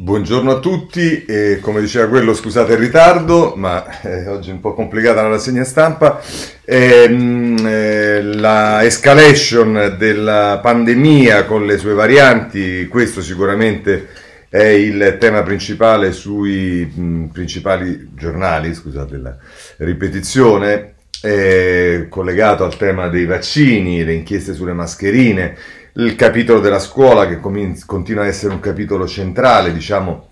Buongiorno 0.00 0.52
a 0.52 0.60
tutti, 0.60 1.24
e 1.24 1.58
come 1.60 1.80
diceva 1.80 2.06
quello 2.06 2.32
scusate 2.32 2.74
il 2.74 2.78
ritardo, 2.78 3.54
ma 3.56 4.00
eh, 4.02 4.28
oggi 4.28 4.50
è 4.50 4.52
un 4.52 4.60
po' 4.60 4.72
complicata 4.72 5.22
la 5.22 5.30
rassegna 5.30 5.64
stampa. 5.64 6.20
Ehm, 6.64 7.56
eh, 7.66 8.22
la 8.22 8.84
escalation 8.84 9.96
della 9.98 10.60
pandemia 10.62 11.46
con 11.46 11.66
le 11.66 11.78
sue 11.78 11.94
varianti, 11.94 12.86
questo 12.86 13.20
sicuramente 13.20 14.06
è 14.48 14.62
il 14.62 15.16
tema 15.18 15.42
principale 15.42 16.12
sui 16.12 16.84
mh, 16.84 17.30
principali 17.32 18.10
giornali, 18.14 18.74
scusate 18.74 19.16
la 19.16 19.36
ripetizione, 19.78 20.94
eh, 21.22 22.06
collegato 22.08 22.62
al 22.62 22.76
tema 22.76 23.08
dei 23.08 23.26
vaccini, 23.26 24.04
le 24.04 24.12
inchieste 24.12 24.54
sulle 24.54 24.74
mascherine 24.74 25.56
il 25.98 26.14
capitolo 26.14 26.60
della 26.60 26.78
scuola 26.78 27.26
che 27.26 27.40
continua 27.40 28.22
a 28.22 28.26
essere 28.26 28.52
un 28.52 28.60
capitolo 28.60 29.06
centrale, 29.06 29.72
diciamo, 29.72 30.26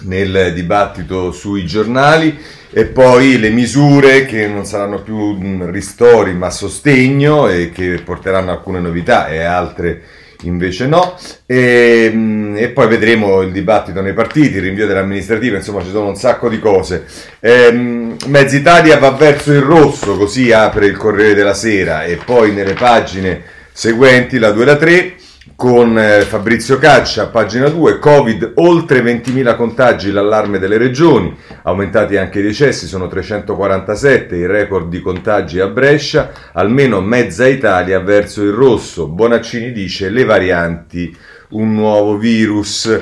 nel 0.00 0.52
dibattito 0.54 1.30
sui 1.30 1.64
giornali 1.64 2.36
e 2.70 2.86
poi 2.86 3.38
le 3.38 3.50
misure 3.50 4.24
che 4.24 4.48
non 4.48 4.64
saranno 4.64 5.02
più 5.02 5.38
ristori 5.70 6.34
ma 6.34 6.50
sostegno 6.50 7.48
e 7.48 7.70
che 7.70 8.00
porteranno 8.04 8.50
alcune 8.50 8.80
novità 8.80 9.28
e 9.28 9.42
altre 9.42 10.02
invece 10.44 10.88
no 10.88 11.16
e, 11.46 12.52
e, 12.56 12.68
poi 12.70 12.88
vedremo 12.88 13.42
il 13.42 13.52
dibattito 13.52 14.00
nei 14.00 14.14
partiti, 14.14 14.56
il 14.56 14.62
rinvio 14.62 14.88
dell'amministrativa, 14.88 15.58
insomma 15.58 15.84
ci 15.84 15.90
sono 15.90 16.08
un 16.08 16.16
sacco 16.16 16.48
di 16.48 16.58
cose. 16.58 17.04
Ehm, 17.38 18.16
Mezza 18.26 18.98
va 18.98 19.10
verso 19.10 19.52
il 19.52 19.60
rosso, 19.60 20.16
così 20.16 20.50
apre 20.50 20.86
il 20.86 20.96
Corriere 20.96 21.34
della 21.34 21.54
Sera 21.54 22.02
e 22.02 22.16
poi 22.16 22.52
nelle 22.52 22.74
pagine 22.74 23.51
seguenti, 23.72 24.38
la 24.38 24.50
2 24.50 24.62
e 24.62 24.66
la 24.66 24.76
3, 24.76 25.14
con 25.56 25.98
eh, 25.98 26.22
Fabrizio 26.22 26.78
Caccia, 26.78 27.28
pagina 27.28 27.68
2, 27.68 27.98
Covid, 27.98 28.52
oltre 28.56 29.00
20.000 29.00 29.56
contagi, 29.56 30.10
l'allarme 30.10 30.58
delle 30.58 30.76
regioni, 30.76 31.36
aumentati 31.62 32.16
anche 32.16 32.40
i 32.40 32.42
decessi, 32.42 32.86
sono 32.86 33.08
347, 33.08 34.36
il 34.36 34.48
record 34.48 34.88
di 34.88 35.00
contagi 35.00 35.60
a 35.60 35.66
Brescia, 35.66 36.32
almeno 36.52 37.00
mezza 37.00 37.46
Italia 37.46 38.00
verso 38.00 38.42
il 38.42 38.52
rosso. 38.52 39.08
Bonaccini 39.08 39.72
dice 39.72 40.10
le 40.10 40.24
varianti, 40.24 41.16
un 41.50 41.74
nuovo 41.74 42.16
virus. 42.16 43.00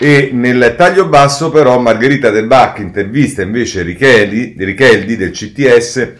E 0.00 0.30
nel 0.32 0.74
taglio 0.76 1.08
basso 1.08 1.50
però 1.50 1.78
Margherita 1.80 2.30
De 2.30 2.44
Bach 2.44 2.78
intervista 2.78 3.42
invece 3.42 3.82
Richeldi, 3.82 4.54
Richeldi 4.56 5.16
del 5.16 5.32
CTS 5.32 6.12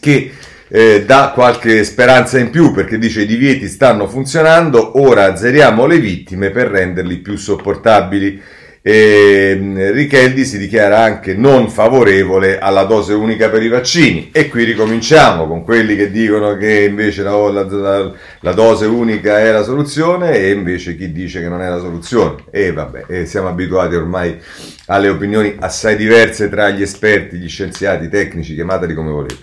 che 0.00 0.32
eh, 0.72 1.04
dà 1.04 1.32
qualche 1.34 1.82
speranza 1.82 2.38
in 2.38 2.50
più 2.50 2.72
perché 2.72 2.96
dice 2.96 3.22
i 3.22 3.26
divieti 3.26 3.66
stanno 3.66 4.06
funzionando, 4.06 5.00
ora 5.00 5.24
azzeriamo 5.24 5.84
le 5.84 5.98
vittime 5.98 6.50
per 6.50 6.68
renderli 6.68 7.16
più 7.16 7.36
sopportabili. 7.36 8.40
E 8.82 9.58
mm, 9.58 9.90
Richeldi 9.90 10.46
si 10.46 10.56
dichiara 10.56 11.02
anche 11.02 11.34
non 11.34 11.68
favorevole 11.68 12.58
alla 12.58 12.84
dose 12.84 13.12
unica 13.12 13.50
per 13.50 13.62
i 13.62 13.68
vaccini 13.68 14.30
e 14.32 14.48
qui 14.48 14.64
ricominciamo 14.64 15.46
con 15.46 15.64
quelli 15.64 15.96
che 15.96 16.10
dicono 16.10 16.56
che 16.56 16.84
invece 16.84 17.22
la, 17.22 17.36
la, 17.50 18.12
la 18.40 18.52
dose 18.52 18.86
unica 18.86 19.38
è 19.38 19.52
la 19.52 19.62
soluzione 19.62 20.34
e 20.34 20.50
invece 20.50 20.96
chi 20.96 21.12
dice 21.12 21.42
che 21.42 21.48
non 21.48 21.60
è 21.60 21.68
la 21.68 21.78
soluzione 21.78 22.44
e 22.50 22.72
vabbè 22.72 23.04
e 23.06 23.26
siamo 23.26 23.48
abituati 23.48 23.96
ormai 23.96 24.38
alle 24.86 25.08
opinioni 25.08 25.56
assai 25.58 25.96
diverse 25.96 26.48
tra 26.48 26.70
gli 26.70 26.80
esperti, 26.80 27.36
gli 27.36 27.48
scienziati, 27.48 28.06
i 28.06 28.08
tecnici, 28.08 28.54
chiamateli 28.54 28.94
come 28.94 29.10
volete. 29.10 29.36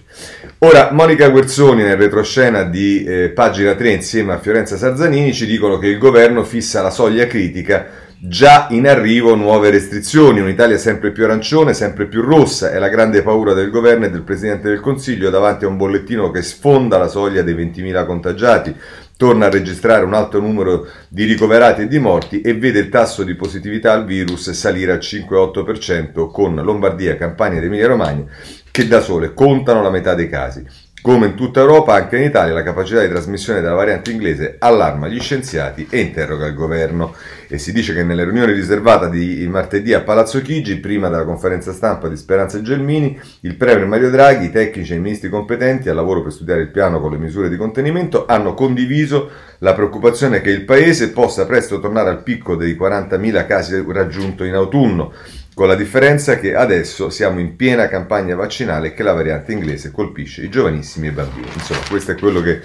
Ora, 0.60 0.90
Monica 0.92 1.30
Guerzoni 1.30 1.84
nel 1.84 1.96
retroscena 1.98 2.64
di 2.64 3.04
eh, 3.04 3.30
pagina 3.30 3.76
3 3.76 3.90
insieme 3.92 4.34
a 4.34 4.40
Fiorenza 4.40 4.76
Sarzanini 4.76 5.32
ci 5.32 5.46
dicono 5.46 5.78
che 5.78 5.88
il 5.88 6.00
governo 6.00 6.44
fissa 6.44 6.82
la 6.82 6.90
soglia 6.90 7.28
critica 7.28 8.06
Già 8.20 8.66
in 8.72 8.88
arrivo 8.88 9.36
nuove 9.36 9.70
restrizioni, 9.70 10.40
un'Italia 10.40 10.80
sempre 10.80 11.12
più 11.12 11.26
arancione, 11.26 11.76
sempre 11.76 12.08
più 12.08 12.24
rossa, 12.24 12.72
è 12.72 12.80
la 12.80 12.90
grande 12.90 13.22
paura 13.22 13.54
del 13.54 13.70
governo 13.70 14.06
e 14.06 14.09
del 14.09 14.24
Presidente 14.24 14.70
del 14.70 14.80
Consiglio 14.80 15.30
davanti 15.30 15.66
a 15.66 15.68
un 15.68 15.78
bollettino 15.78 16.31
che 16.31 16.41
sfonda 16.41 16.97
la 16.97 17.09
soglia 17.09 17.44
dei 17.44 17.53
20.000 17.53 18.06
contagiati, 18.08 18.75
torna 19.18 19.46
a 19.46 19.52
registrare 19.52 20.03
un 20.03 20.16
alto 20.16 20.40
numero 20.40 20.88
di 21.08 21.25
ricoverati 21.25 21.84
e 21.84 21.88
di 21.88 22.00
morti 22.00 22.41
e 22.41 22.56
vede 22.56 22.80
il 22.80 22.90
tasso 22.90 23.22
di 23.22 23.36
positività 23.36 23.94
al 23.94 24.06
virus 24.06 24.50
salire 24.50 24.94
al 24.94 25.00
5-8% 25.00 26.31
con 26.31 26.56
Lombardia, 26.56 27.18
Campania 27.18 27.59
ed 27.59 27.66
Emilia 27.66 27.86
Romagna 27.86 28.25
che 28.72 28.88
da 28.88 29.00
sole 29.00 29.34
contano 29.34 29.81
la 29.81 29.90
metà 29.90 30.14
dei 30.16 30.30
casi. 30.30 30.87
Come 31.00 31.28
in 31.28 31.35
tutta 31.35 31.62
Europa, 31.62 31.94
anche 31.94 32.18
in 32.18 32.24
Italia 32.24 32.53
la 32.53 32.63
capacità 32.63 33.02
di 33.02 33.08
trasmissione 33.08 33.62
della 33.62 33.75
variante 33.75 34.12
inglese 34.12 34.56
allarma 34.59 35.08
gli 35.08 35.22
scienziati 35.22 35.88
e 35.90 36.00
interroga 36.00 36.47
il 36.47 36.53
governo. 36.53 37.13
E 37.47 37.59
si 37.59 37.72
dice 37.72 37.94
che 37.94 38.03
nelle 38.03 38.25
riunioni 38.25 38.52
riservate 38.52 39.09
di 39.09 39.47
martedì 39.47 39.94
a 39.94 40.02
Palazzo 40.02 40.41
Chigi, 40.41 40.78
prima 40.78 41.08
della 41.08 41.24
conferenza 41.24 41.72
stampa 41.72 42.09
di 42.09 42.18
Speranza 42.18 42.62
Gelmini, 42.62 43.18
il 43.41 43.56
Premier 43.56 43.88
Mario 43.88 44.09
Draghi, 44.09 44.47
i 44.47 44.52
tecnici 44.52 44.91
e 44.91 44.96
i 44.96 45.00
ministri 45.00 45.30
competenti 45.30 45.88
al 45.88 45.96
lavoro 45.96 46.24
per 46.24 46.34
studiare 46.34 46.62
il 46.62 46.72
piano 46.72 47.00
con 47.00 47.12
le 47.12 47.19
misure 47.19 47.47
di 47.47 47.56
contenimento 47.56 48.25
hanno 48.25 48.53
condiviso 48.53 49.29
la 49.59 49.74
preoccupazione 49.74 50.41
che 50.41 50.50
il 50.50 50.66
Paese 50.66 51.12
possa 51.12 51.46
presto 51.46 51.79
tornare 51.79 52.09
al 52.09 52.22
picco 52.22 52.56
dei 52.56 52.75
40.000 52.75 53.46
casi 53.46 53.81
raggiunto 53.88 54.44
in 54.44 54.56
autunno 54.56 55.14
con 55.57 55.68
la 55.68 55.73
differenza 55.73 56.38
che 56.38 56.53
adesso 56.53 57.09
siamo 57.09 57.40
in 57.40 57.56
piena 57.56 57.88
campagna 57.88 58.35
vaccinale 58.35 58.90
e 58.90 58.94
che 58.94 59.01
la 59.01 59.13
variante 59.13 59.53
inglese 59.53 59.90
colpisce 59.90 60.44
i 60.44 60.50
giovanissimi 60.50 61.07
e 61.07 61.09
i 61.09 61.13
bambini. 61.13 61.47
Insomma, 61.51 61.79
questo 61.90 62.12
è 62.12 62.16
quello 62.16 62.41
che 62.41 62.62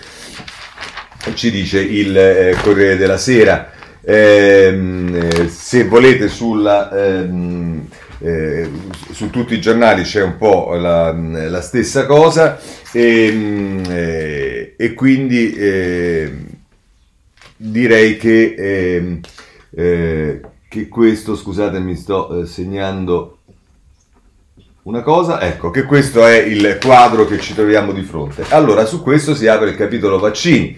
ci 1.32 1.50
dice 1.50 1.81
il 1.81 2.14
eh, 2.14 2.54
Corriere 2.62 2.98
della 2.98 3.16
Sera. 3.16 3.70
Ehm, 4.02 5.19
eh, 5.22 5.48
se 5.48 5.84
volete 5.84 6.28
sulla, 6.28 6.94
ehm, 6.94 7.88
eh, 8.19 8.70
su 9.10 9.31
tutti 9.31 9.54
i 9.54 9.60
giornali 9.60 10.02
c'è 10.02 10.22
un 10.22 10.36
po' 10.36 10.75
la, 10.75 11.12
la 11.12 11.62
stessa 11.62 12.04
cosa 12.04 12.60
e, 12.92 13.26
ehm, 13.26 13.84
eh, 13.88 14.75
e 14.76 14.92
quindi 14.92 15.54
ehm, 15.56 16.47
direi 17.56 18.19
che 18.19 18.54
ehm, 18.54 19.20
eh, 19.75 20.41
che 20.72 20.88
questo, 20.88 21.37
scusate 21.37 21.81
mi 21.81 21.94
sto 21.94 22.41
eh, 22.41 22.47
segnando 22.47 23.41
una 24.84 25.03
cosa, 25.03 25.38
ecco 25.43 25.71
che 25.71 25.83
questo 25.83 26.27
è 26.27 26.38
il 26.38 26.78
quadro 26.81 27.27
che 27.27 27.38
ci 27.38 27.53
troviamo 27.53 27.93
di 27.93 28.00
fronte. 28.00 28.47
Allora 28.49 28.87
su 28.87 29.03
questo 29.03 29.34
si 29.34 29.47
apre 29.47 29.69
il 29.69 29.77
capitolo 29.77 30.19
vaccini 30.19 30.75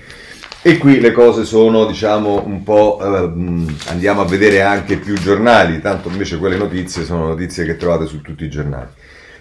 e 0.63 0.79
qui 0.79 0.99
le 0.99 1.13
cose 1.13 1.45
sono 1.45 1.87
diciamo 1.87 2.43
un 2.45 2.65
po', 2.65 2.99
eh, 3.01 3.87
andiamo 3.91 4.23
a 4.23 4.25
vedere 4.25 4.63
anche 4.63 4.97
più 4.97 5.15
giornali, 5.15 5.81
tanto 5.81 6.09
invece 6.09 6.39
quelle 6.39 6.57
notizie 6.57 7.05
sono 7.05 7.29
notizie 7.29 7.65
che 7.65 7.77
trovate 7.77 8.07
su 8.07 8.21
tutti 8.21 8.43
i 8.43 8.51
giornali. 8.51 8.89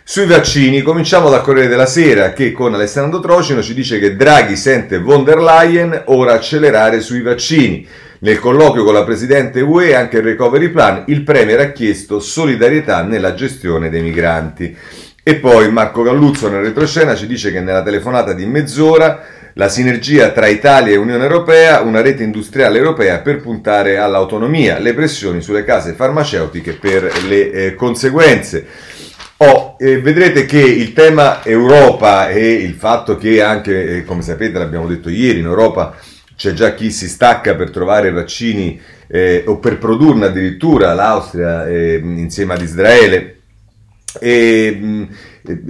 Sui 0.04 0.28
vaccini, 0.28 0.84
cominciamo 0.84 1.32
dal 1.32 1.42
Corriere 1.42 1.70
della 1.70 1.88
Sera 1.88 2.34
che 2.34 2.52
con 2.52 2.76
Alessandro 2.76 3.20
Trocino 3.22 3.64
ci 3.64 3.74
dice 3.74 3.98
che 3.98 4.16
Draghi 4.16 4.56
sente 4.56 5.00
von 5.00 5.24
der 5.24 5.40
Leyen 5.40 6.04
ora 6.06 6.34
accelerare 6.34 7.00
sui 7.00 7.24
vaccini. 7.24 7.88
Nel 8.24 8.40
colloquio 8.40 8.86
con 8.86 8.94
la 8.94 9.04
Presidente 9.04 9.60
UE 9.60 9.96
anche 9.96 10.20
il 10.20 10.24
Recovery 10.24 10.70
Plan, 10.70 11.04
il 11.08 11.24
Premier 11.24 11.60
ha 11.60 11.72
chiesto 11.74 12.22
solidarietà 12.22 13.04
nella 13.04 13.34
gestione 13.34 13.90
dei 13.90 14.02
migranti. 14.02 14.74
E 15.22 15.36
poi 15.36 15.70
Marco 15.70 16.04
Galluzzo 16.04 16.48
nel 16.48 16.62
retroscena 16.62 17.16
ci 17.16 17.28
dice 17.28 17.52
che 17.52 17.60
nella 17.60 17.84
telefonata 17.84 18.32
di 18.32 18.46
mezz'ora 18.46 19.26
la 19.56 19.68
sinergia 19.68 20.32
tra 20.32 20.48
Italia 20.48 20.94
e 20.94 20.96
Unione 20.96 21.24
Europea, 21.24 21.82
una 21.82 22.00
rete 22.00 22.24
industriale 22.24 22.78
europea 22.78 23.20
per 23.20 23.42
puntare 23.42 23.98
all'autonomia, 23.98 24.80
le 24.80 24.94
pressioni 24.94 25.42
sulle 25.42 25.66
case 25.66 25.92
farmaceutiche 25.92 26.76
per 26.76 27.12
le 27.28 27.52
eh, 27.52 27.76
conseguenze. 27.76 28.66
Oh, 29.36 29.76
eh, 29.78 30.00
vedrete 30.00 30.46
che 30.46 30.62
il 30.62 30.94
tema 30.94 31.44
Europa 31.44 32.30
e 32.30 32.54
il 32.54 32.76
fatto 32.76 33.18
che 33.18 33.42
anche, 33.42 33.98
eh, 33.98 34.06
come 34.06 34.22
sapete, 34.22 34.58
l'abbiamo 34.58 34.88
detto 34.88 35.10
ieri, 35.10 35.40
in 35.40 35.46
Europa 35.46 35.94
c'è 36.36 36.54
già 36.54 36.74
chi 36.74 36.92
si 36.92 37.08
stacca 37.08 37.56
per 37.56 37.70
trovare 37.70 38.12
vaccini 38.12 38.80
eh, 39.08 39.44
o 39.46 39.58
per 39.58 39.78
produrne 39.78 40.26
addirittura, 40.26 40.94
l'Austria 40.94 41.68
eh, 41.68 42.02
insieme 42.04 42.54
ad 42.54 42.62
Israele. 42.62 43.38
E, 44.20 44.78
mh, 44.80 45.08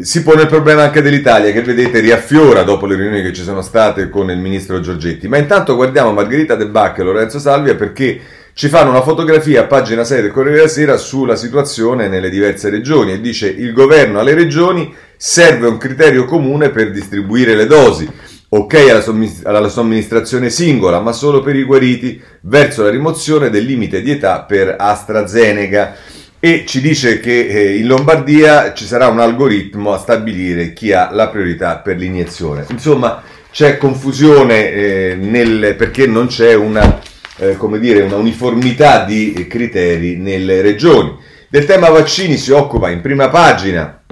si 0.02 0.22
pone 0.22 0.44
il 0.44 0.48
problema 0.48 0.84
anche 0.84 1.02
dell'Italia 1.02 1.52
che 1.52 1.64
vedete 1.64 2.00
riaffiora 2.00 2.62
dopo 2.62 2.86
le 2.86 2.96
riunioni 2.96 3.24
che 3.24 3.34
ci 3.34 3.42
sono 3.42 3.62
state 3.62 4.10
con 4.10 4.30
il 4.30 4.38
ministro 4.38 4.80
Giorgetti. 4.80 5.28
Ma 5.28 5.38
intanto 5.38 5.76
guardiamo 5.76 6.12
Margherita 6.12 6.56
De 6.56 6.68
Bacca 6.68 7.02
e 7.02 7.06
Lorenzo 7.06 7.40
Salvia 7.40 7.76
perché 7.76 8.20
ci 8.54 8.68
fanno 8.68 8.92
una 8.92 9.02
fotografia 9.02 9.62
a 9.62 9.66
pagina 9.66 10.04
6 10.04 10.22
del 10.22 10.32
Corriere 10.32 10.58
della 10.58 10.68
Sera 10.70 10.98
sulla 10.98 11.36
situazione 11.36 12.08
nelle 12.08 12.30
diverse 12.30 12.70
regioni 12.70 13.14
e 13.14 13.20
dice 13.20 13.48
il 13.48 13.74
governo 13.74 14.20
alle 14.20 14.36
regioni 14.36 14.94
serve 15.18 15.68
un 15.68 15.78
criterio 15.78 16.26
comune 16.26 16.70
per 16.70 16.92
distribuire 16.92 17.56
le 17.56 17.66
dosi. 17.66 18.08
Ok 18.56 18.76
alla, 18.88 19.04
alla 19.46 19.68
somministrazione 19.68 20.52
singola, 20.52 21.00
ma 21.00 21.12
solo 21.12 21.42
per 21.42 21.56
i 21.56 21.64
guariti, 21.64 22.22
verso 22.42 22.84
la 22.84 22.92
rimozione 22.92 23.50
del 23.50 23.66
limite 23.66 24.04
di 24.04 24.12
età 24.12 24.44
per 24.44 24.76
AstraZeneca. 24.78 25.96
E 26.40 26.64
ci 26.68 26.80
dice 26.80 27.20
che 27.20 27.48
eh, 27.48 27.78
in 27.78 27.88
Lombardia 27.88 28.74
ci 28.74 28.86
sarà 28.86 29.08
un 29.08 29.20
algoritmo 29.20 29.92
a 29.94 29.98
stabilire 29.98 30.74
chi 30.74 30.92
ha 30.92 31.10
la 31.12 31.30
priorità 31.30 31.78
per 31.78 31.98
l'iniezione. 31.98 32.68
Insomma, 32.70 33.24
c'è 33.52 33.78
confusione 33.78 34.72
eh, 34.72 35.16
nel, 35.16 35.74
perché 35.76 36.06
non 36.06 36.28
c'è 36.28 36.54
una 36.54 37.00
eh, 37.38 37.58
dire, 37.80 38.04
una 38.04 38.18
uniformità 38.18 39.04
di 39.04 39.48
criteri 39.50 40.18
nelle 40.18 40.62
regioni. 40.62 41.18
Del 41.50 41.66
tema 41.66 41.90
vaccini 41.90 42.38
si 42.38 42.52
occupa 42.52 42.92
in 42.92 43.02
prima 43.02 43.30
pagina 43.30 44.03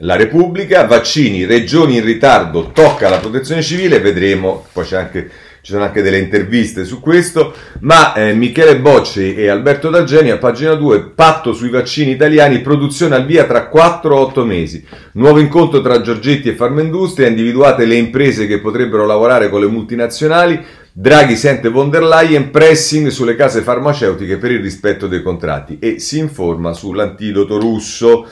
la 0.00 0.16
Repubblica, 0.16 0.84
vaccini, 0.84 1.44
regioni 1.44 1.96
in 1.96 2.04
ritardo, 2.04 2.70
tocca 2.72 3.08
la 3.08 3.18
protezione 3.18 3.62
civile, 3.62 4.00
vedremo, 4.00 4.66
poi 4.72 4.84
c'è 4.84 4.96
anche 4.96 5.30
ci 5.62 5.72
sono 5.72 5.84
anche 5.84 6.00
delle 6.00 6.18
interviste 6.18 6.86
su 6.86 7.00
questo, 7.00 7.52
ma 7.80 8.14
eh, 8.14 8.32
Michele 8.32 8.78
Bocci 8.78 9.34
e 9.34 9.48
Alberto 9.48 9.90
D'Algeni 9.90 10.30
a 10.30 10.38
pagina 10.38 10.72
2, 10.74 11.10
patto 11.14 11.52
sui 11.52 11.68
vaccini 11.68 12.12
italiani, 12.12 12.60
produzione 12.60 13.14
al 13.14 13.26
via 13.26 13.44
tra 13.44 13.68
4-8 13.70 14.42
mesi, 14.44 14.82
nuovo 15.12 15.38
incontro 15.38 15.82
tra 15.82 16.00
Giorgetti 16.00 16.48
e 16.48 16.54
Farmindustria, 16.54 17.28
individuate 17.28 17.84
le 17.84 17.96
imprese 17.96 18.46
che 18.46 18.58
potrebbero 18.58 19.04
lavorare 19.04 19.50
con 19.50 19.60
le 19.60 19.66
multinazionali, 19.66 20.64
Draghi 20.92 21.36
sente 21.36 21.68
von 21.68 21.88
der 21.88 22.02
Leyen 22.02 22.50
pressing 22.50 23.08
sulle 23.08 23.36
case 23.36 23.60
farmaceutiche 23.60 24.38
per 24.38 24.50
il 24.50 24.60
rispetto 24.60 25.06
dei 25.06 25.22
contratti 25.22 25.78
e 25.78 26.00
si 26.00 26.18
informa 26.18 26.72
sull'antidoto 26.72 27.60
russo. 27.60 28.26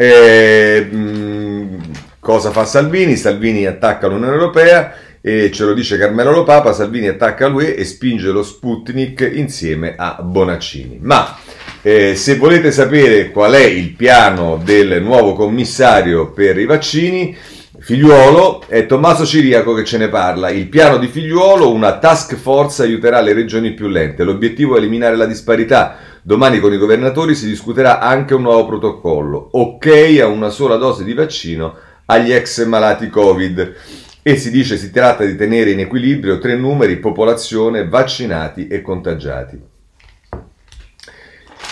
Eh, 0.00 0.80
mh, 0.88 1.80
cosa 2.20 2.52
fa 2.52 2.64
Salvini? 2.64 3.16
Salvini 3.16 3.66
attacca 3.66 4.06
l'Unione 4.06 4.32
Europea 4.32 4.94
e 5.20 5.50
ce 5.50 5.64
lo 5.64 5.74
dice 5.74 5.98
Carmelo 5.98 6.30
Lopapa, 6.30 6.72
Salvini 6.72 7.08
attacca 7.08 7.48
lui 7.48 7.74
e 7.74 7.84
spinge 7.84 8.28
lo 8.28 8.44
Sputnik 8.44 9.28
insieme 9.34 9.94
a 9.96 10.18
Bonaccini. 10.22 11.00
Ma 11.02 11.36
eh, 11.82 12.14
se 12.14 12.36
volete 12.36 12.70
sapere 12.70 13.32
qual 13.32 13.54
è 13.54 13.64
il 13.64 13.90
piano 13.90 14.60
del 14.62 15.02
nuovo 15.02 15.32
commissario 15.32 16.30
per 16.30 16.58
i 16.58 16.64
vaccini, 16.64 17.36
Figliuolo 17.80 18.62
è 18.68 18.86
Tommaso 18.86 19.26
Ciriaco 19.26 19.74
che 19.74 19.84
ce 19.84 19.98
ne 19.98 20.08
parla. 20.08 20.50
Il 20.50 20.68
piano 20.68 20.98
di 20.98 21.08
Figliuolo, 21.08 21.72
una 21.72 21.98
task 21.98 22.36
force 22.36 22.82
aiuterà 22.82 23.20
le 23.20 23.32
regioni 23.32 23.72
più 23.72 23.88
lente. 23.88 24.22
L'obiettivo 24.22 24.76
è 24.76 24.78
eliminare 24.78 25.16
la 25.16 25.26
disparità. 25.26 25.96
Domani 26.28 26.60
con 26.60 26.74
i 26.74 26.76
governatori 26.76 27.34
si 27.34 27.46
discuterà 27.46 28.00
anche 28.00 28.34
un 28.34 28.42
nuovo 28.42 28.66
protocollo. 28.66 29.48
Ok 29.52 30.18
a 30.20 30.26
una 30.26 30.50
sola 30.50 30.76
dose 30.76 31.02
di 31.02 31.14
vaccino 31.14 31.74
agli 32.04 32.32
ex 32.32 32.66
malati 32.66 33.08
Covid 33.08 33.74
e 34.20 34.36
si 34.36 34.50
dice 34.50 34.76
si 34.76 34.90
tratta 34.90 35.24
di 35.24 35.36
tenere 35.36 35.70
in 35.70 35.80
equilibrio 35.80 36.38
tre 36.38 36.54
numeri, 36.54 36.98
popolazione, 36.98 37.88
vaccinati 37.88 38.66
e 38.66 38.82
contagiati. 38.82 39.58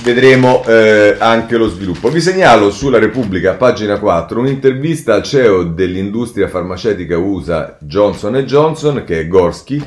Vedremo 0.03 0.64
eh, 0.64 1.17
anche 1.19 1.58
lo 1.58 1.69
sviluppo. 1.69 2.08
Vi 2.08 2.23
segnalo 2.23 2.70
sulla 2.70 2.99
Repubblica, 2.99 3.56
pagina 3.56 3.99
4, 3.99 4.41
un'intervista 4.41 5.12
al 5.12 5.23
CEO 5.23 5.64
dell'industria 5.64 6.49
farmaceutica 6.49 7.19
USA 7.19 7.76
Johnson 7.81 8.37
Johnson, 8.37 9.05
che 9.05 9.20
è 9.20 9.29
Gorski, 9.29 9.87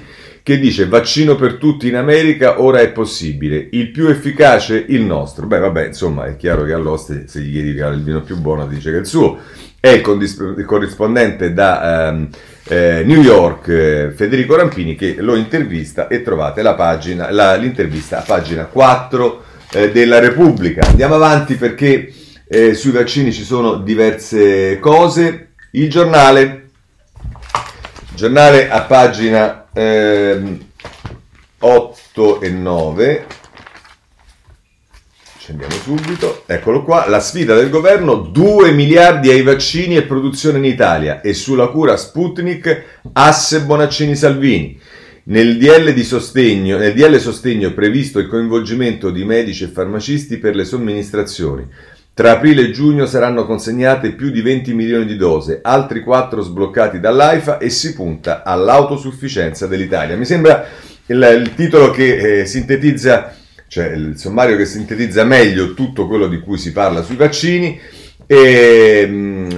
che 0.50 0.58
dice 0.58 0.88
vaccino 0.88 1.36
per 1.36 1.58
tutti 1.58 1.88
in 1.88 1.96
America 1.96 2.60
ora 2.60 2.80
è 2.80 2.90
possibile, 2.90 3.68
il 3.70 3.92
più 3.92 4.08
efficace 4.08 4.84
il 4.88 5.04
nostro. 5.04 5.46
Beh 5.46 5.60
vabbè, 5.60 5.86
insomma 5.86 6.26
è 6.26 6.38
chiaro 6.38 6.64
che 6.64 6.74
all'oste 6.74 7.28
se 7.28 7.42
gli 7.42 7.52
chiedi 7.52 7.70
il 7.70 8.02
vino 8.02 8.24
più 8.24 8.36
buono 8.38 8.66
dice 8.66 8.90
che 8.90 8.98
è 8.98 9.00
il 9.02 9.06
suo. 9.06 9.38
È 9.80 9.90
il, 9.90 10.66
corrispondente 10.66 11.54
da... 11.54 12.10
Um, 12.12 12.30
eh, 12.72 13.04
New 13.04 13.22
York, 13.22 13.68
eh, 13.68 14.12
Federico 14.16 14.56
Rampini, 14.56 14.96
che 14.96 15.18
lo 15.20 15.36
intervista 15.36 16.08
e 16.08 16.22
trovate 16.22 16.62
la 16.62 16.76
pagina, 16.76 17.32
la, 17.32 17.56
l'intervista 17.56 18.20
a 18.20 18.22
pagina 18.22 18.66
4 18.66 19.44
eh, 19.72 19.92
della 19.92 20.20
Repubblica. 20.20 20.86
Andiamo 20.88 21.16
avanti 21.16 21.56
perché 21.56 22.12
eh, 22.48 22.74
sui 22.74 22.92
vaccini 22.92 23.32
ci 23.32 23.44
sono 23.44 23.78
diverse 23.78 24.80
cose. 24.80 25.50
Il 25.72 25.90
giornale, 25.90 26.70
giornale 28.16 28.70
a 28.70 28.82
pagina 28.82 29.59
8 29.72 29.80
ehm, 29.80 30.68
e 32.42 32.50
9 32.50 33.26
Scendiamo 35.50 35.74
subito, 35.82 36.44
eccolo 36.46 36.84
qua, 36.84 37.08
la 37.08 37.20
sfida 37.20 37.56
del 37.56 37.72
governo, 37.72 38.18
2 38.18 38.72
miliardi 38.72 39.32
ai 39.32 39.42
vaccini 39.42 39.96
e 39.96 40.04
produzione 40.04 40.60
in 40.60 40.66
Italia 40.66 41.22
e 41.22 41.34
sulla 41.34 41.70
cura 41.70 41.98
Sputnik, 41.98 43.00
asse 43.14 43.64
Bonaccini-Salvini. 43.64 44.80
Nel 45.24 45.58
DL, 45.58 46.00
sostegno, 46.02 46.78
nel 46.78 46.94
DL 46.94 47.18
sostegno 47.18 47.70
è 47.70 47.74
previsto 47.74 48.20
il 48.20 48.28
coinvolgimento 48.28 49.10
di 49.10 49.26
medici 49.26 49.64
e 49.64 49.70
farmacisti 49.70 50.38
per 50.38 50.56
le 50.56 50.66
somministrazioni. 50.66 51.68
Tra 52.20 52.32
aprile 52.32 52.64
e 52.64 52.72
giugno 52.72 53.06
saranno 53.06 53.46
consegnate 53.46 54.12
più 54.12 54.30
di 54.30 54.42
20 54.42 54.74
milioni 54.74 55.06
di 55.06 55.16
dose, 55.16 55.62
altri 55.64 56.02
4 56.02 56.42
sbloccati 56.42 57.00
dall'AIFA 57.00 57.60
e 57.60 57.70
si 57.70 57.94
punta 57.94 58.44
all'autosufficienza 58.44 59.68
dell'Italia. 59.68 60.18
Mi 60.18 60.26
sembra 60.26 60.66
il, 61.06 61.42
il 61.42 61.54
titolo 61.56 61.92
che 61.92 62.42
eh, 62.42 62.46
sintetizza 62.46 63.34
cioè 63.70 63.94
il 63.94 64.18
sommario 64.18 64.58
che 64.58 64.66
sintetizza 64.66 65.24
meglio 65.24 65.74
tutto 65.74 66.08
quello 66.08 66.28
di 66.28 66.42
cui 66.42 66.58
si 66.58 66.74
parla 66.74 67.04
sui 67.04 67.16
vaccini. 67.16 67.80
E, 68.28 69.06
mm, 69.08 69.50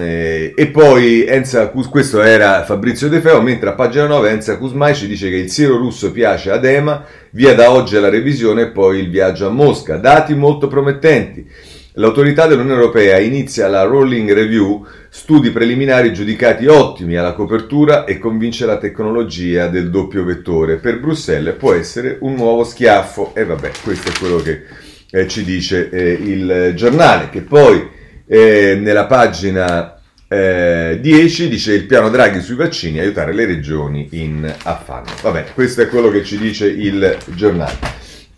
e, 0.55 0.69
poi 0.71 1.25
Enza, 1.25 1.69
questo 1.69 2.21
era 2.21 2.63
Fabrizio 2.63 3.09
De 3.09 3.21
Feo, 3.21 3.41
mentre 3.41 3.69
a 3.69 3.73
pagina 3.73 4.05
9 4.05 4.29
Enza 4.29 4.59
Kuzmai 4.59 4.93
ci 4.93 5.07
dice 5.07 5.31
che 5.31 5.37
il 5.37 5.49
siero 5.49 5.77
russo 5.77 6.11
piace 6.11 6.51
ad 6.51 6.63
EMA, 6.63 7.05
via 7.31 7.55
da 7.55 7.71
oggi 7.71 7.95
alla 7.95 8.09
revisione 8.09 8.61
e 8.61 8.67
poi 8.67 8.99
il 8.99 9.09
viaggio 9.09 9.47
a 9.47 9.49
Mosca. 9.49 9.97
Dati 9.97 10.35
molto 10.35 10.67
promettenti. 10.67 11.49
L'autorità 11.95 12.47
dell'Unione 12.47 12.79
Europea 12.79 13.19
inizia 13.19 13.67
la 13.67 13.83
rolling 13.83 14.31
review, 14.31 14.85
studi 15.09 15.49
preliminari 15.51 16.13
giudicati 16.13 16.65
ottimi 16.65 17.17
alla 17.17 17.33
copertura 17.33 18.05
e 18.05 18.17
convince 18.17 18.65
la 18.65 18.77
tecnologia 18.77 19.67
del 19.67 19.89
doppio 19.89 20.23
vettore. 20.23 20.77
Per 20.77 21.01
Bruxelles 21.01 21.55
può 21.55 21.73
essere 21.73 22.17
un 22.21 22.35
nuovo 22.35 22.63
schiaffo. 22.63 23.35
E 23.35 23.43
vabbè, 23.43 23.71
questo 23.83 24.07
è 24.09 24.13
quello 24.17 24.37
che 24.37 24.63
eh, 25.11 25.27
ci 25.27 25.43
dice 25.43 25.89
eh, 25.89 26.11
il 26.13 26.71
giornale, 26.75 27.27
che 27.29 27.41
poi 27.41 27.85
eh, 28.25 28.79
nella 28.81 29.05
pagina 29.05 29.97
10 30.29 31.43
eh, 31.43 31.49
dice 31.49 31.73
il 31.73 31.85
piano 31.85 32.09
Draghi 32.09 32.39
sui 32.39 32.55
vaccini, 32.55 32.99
aiutare 32.99 33.33
le 33.33 33.45
regioni 33.45 34.07
in 34.11 34.49
affanno. 34.63 35.11
Vabbè, 35.21 35.47
questo 35.53 35.81
è 35.81 35.89
quello 35.89 36.09
che 36.09 36.23
ci 36.23 36.37
dice 36.37 36.67
il 36.67 37.17
giornale. 37.35 37.77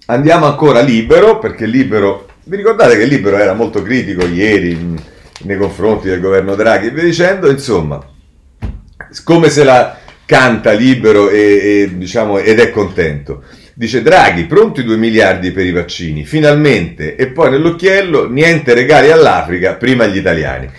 Andiamo 0.08 0.48
ancora 0.48 0.82
libero, 0.82 1.38
perché 1.38 1.68
libero 1.68 2.30
vi 2.45 2.57
ricordate 2.57 2.98
che 2.98 3.06
Libero 3.06 3.38
era 3.38 3.54
molto 3.54 3.81
critico 3.81 4.25
ieri 4.25 4.78
nei 5.44 5.57
confronti 5.57 6.10
del 6.10 6.19
governo 6.19 6.56
Draghi 6.56 6.90
via 6.90 7.04
dicendo, 7.04 7.50
insomma, 7.50 8.06
come 9.24 9.50
se 9.50 9.63
la 9.63 9.98
canta 10.25 10.72
Libero 10.72 11.30
e, 11.30 11.38
e, 11.40 11.98
diciamo, 11.98 12.40
ed 12.40 12.60
è 12.60 12.69
contento. 12.69 13.44
Dice 13.74 14.01
Draghi, 14.01 14.45
pronti 14.45 14.84
2 14.84 14.98
miliardi 14.98 15.51
per 15.51 15.66
i 15.66 15.72
vaccini, 15.72 16.25
finalmente, 16.25 17.16
e 17.16 17.28
poi 17.28 17.51
nell'occhiello 17.51 18.29
niente 18.29 18.74
regali 18.74 19.10
all'Africa, 19.10 19.74
prima 19.75 20.06
gli 20.06 20.18
italiani. 20.18 20.70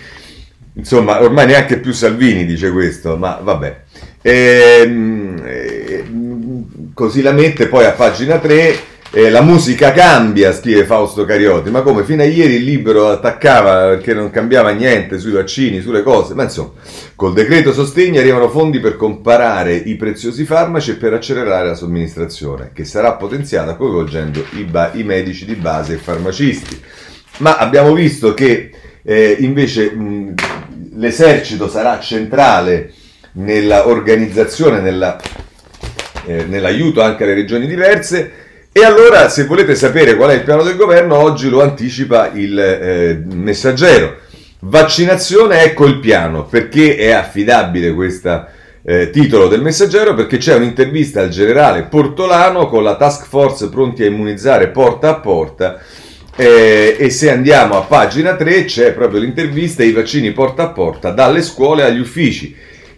Insomma, 0.73 1.21
ormai 1.21 1.47
neanche 1.47 1.79
più 1.79 1.93
Salvini 1.93 2.45
dice 2.45 2.71
questo, 2.71 3.17
ma 3.17 3.39
vabbè. 3.41 3.81
E, 4.21 4.81
ehm, 4.83 5.41
e, 5.45 6.03
ehm, 6.05 6.93
così 6.93 7.21
la 7.21 7.31
mette 7.31 7.67
poi 7.67 7.85
a 7.85 7.91
pagina 7.91 8.39
3 8.39 8.93
eh, 9.17 9.29
la 9.29 9.39
musica 9.39 9.93
cambia, 9.93 10.51
scrive 10.51 10.83
Fausto 10.83 11.23
Carioti, 11.23 11.69
ma 11.69 11.81
come? 11.83 12.03
Fino 12.03 12.21
a 12.21 12.25
ieri 12.25 12.55
il 12.55 12.65
libro 12.65 13.07
attaccava 13.07 13.87
perché 13.87 14.13
non 14.13 14.29
cambiava 14.29 14.71
niente 14.71 15.19
sui 15.19 15.31
vaccini, 15.31 15.79
sulle 15.79 16.03
cose, 16.03 16.33
ma 16.33 16.43
insomma, 16.43 16.71
col 17.15 17.31
decreto 17.31 17.71
sostegni 17.71 18.17
arrivano 18.17 18.49
fondi 18.49 18.81
per 18.81 18.97
comparare 18.97 19.73
i 19.73 19.95
preziosi 19.95 20.43
farmaci 20.43 20.91
e 20.91 20.95
per 20.95 21.13
accelerare 21.13 21.69
la 21.69 21.75
somministrazione, 21.75 22.71
che 22.73 22.83
sarà 22.83 23.13
potenziata 23.13 23.75
coinvolgendo 23.75 24.45
i, 24.57 24.63
ba- 24.65 24.91
i 24.91 25.03
medici 25.03 25.45
di 25.45 25.55
base 25.55 25.93
e 25.93 25.97
farmacisti. 25.97 26.77
Ma 27.37 27.55
abbiamo 27.55 27.93
visto 27.93 28.33
che 28.33 28.69
eh, 29.01 29.37
invece 29.39 29.91
mh, 29.91 30.33
l'esercito 30.95 31.69
sarà 31.69 32.01
centrale 32.01 32.91
nella 33.35 33.87
organizzazione, 33.87 34.81
nella, 34.81 35.17
eh, 36.25 36.43
nell'aiuto 36.43 37.01
anche 37.01 37.23
alle 37.23 37.33
regioni 37.33 37.65
diverse 37.65 38.43
e 38.77 38.83
allora, 38.83 39.29
se 39.29 39.45
volete 39.45 39.73
sapere 39.73 40.17
qual 40.17 40.31
è 40.31 40.33
il 40.33 40.43
piano 40.43 40.61
del 40.61 40.75
governo, 40.75 41.15
oggi 41.15 41.47
lo 41.47 41.61
anticipa 41.61 42.31
il 42.33 42.59
eh, 42.59 43.23
messaggero. 43.33 44.17
Vaccinazione, 44.59 45.61
ecco 45.61 45.85
il 45.85 45.99
piano. 45.99 46.43
Perché 46.43 46.97
è 46.97 47.11
affidabile 47.11 47.93
questo 47.93 48.47
eh, 48.83 49.11
titolo 49.11 49.47
del 49.47 49.61
messaggero? 49.61 50.13
Perché 50.13 50.39
c'è 50.39 50.55
un'intervista 50.55 51.21
al 51.21 51.29
generale 51.29 51.83
Portolano 51.83 52.67
con 52.67 52.83
la 52.83 52.97
task 52.97 53.29
force 53.29 53.69
pronti 53.69 54.03
a 54.03 54.07
immunizzare 54.07 54.67
porta 54.67 55.07
a 55.11 55.19
porta. 55.21 55.79
Eh, 56.35 56.97
e 56.99 57.09
se 57.11 57.31
andiamo 57.31 57.77
a 57.77 57.83
pagina 57.83 58.35
3 58.35 58.65
c'è 58.65 58.91
proprio 58.91 59.21
l'intervista 59.21 59.83
ai 59.83 59.93
vaccini 59.93 60.33
porta 60.33 60.63
a 60.63 60.69
porta 60.71 61.11
dalle 61.11 61.43
scuole 61.43 61.83
agli 61.83 61.99
uffici. 62.01 62.53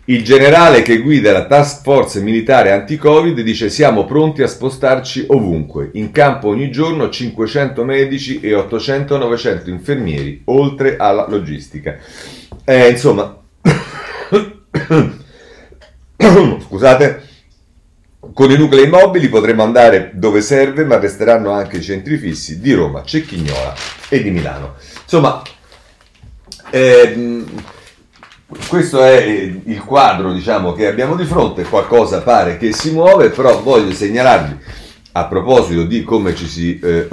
Il 0.09 0.23
generale 0.23 0.83
che 0.83 0.99
guida 0.99 1.33
la 1.33 1.47
task 1.47 1.81
force 1.81 2.21
militare 2.21 2.71
anti-Covid 2.71 3.41
dice 3.41 3.69
siamo 3.69 4.05
pronti 4.05 4.41
a 4.41 4.47
spostarci 4.47 5.25
ovunque. 5.27 5.89
In 5.95 6.11
campo 6.11 6.47
ogni 6.47 6.71
giorno 6.71 7.09
500 7.09 7.83
medici 7.83 8.39
e 8.39 8.53
800-900 8.53 9.69
infermieri, 9.69 10.43
oltre 10.45 10.95
alla 10.95 11.27
logistica. 11.27 11.97
Eh, 12.63 12.87
insomma, 12.87 13.37
scusate, 16.65 17.23
Con 18.33 18.49
i 18.49 18.57
nuclei 18.57 18.87
mobili 18.87 19.27
potremo 19.27 19.63
andare 19.63 20.11
dove 20.13 20.39
serve, 20.39 20.85
ma 20.85 20.99
resteranno 20.99 21.51
anche 21.51 21.79
i 21.79 21.81
centri 21.81 22.17
fissi 22.17 22.61
di 22.61 22.71
Roma, 22.71 23.03
Cecchignola 23.03 23.75
e 24.07 24.23
di 24.23 24.31
Milano. 24.31 24.75
Insomma, 25.03 25.41
eh, 26.69 27.43
questo 28.69 29.03
è 29.03 29.21
il 29.21 29.83
quadro 29.83 30.31
diciamo, 30.31 30.73
che 30.73 30.87
abbiamo 30.87 31.15
di 31.15 31.25
fronte, 31.25 31.63
qualcosa 31.63 32.21
pare 32.21 32.57
che 32.57 32.71
si 32.71 32.91
muove, 32.91 33.29
però 33.29 33.61
voglio 33.61 33.91
segnalarvi 33.91 34.55
a 35.13 35.25
proposito 35.25 35.83
di 35.83 36.03
come 36.03 36.35
ci 36.35 36.47
si, 36.47 36.79
eh, 36.79 37.07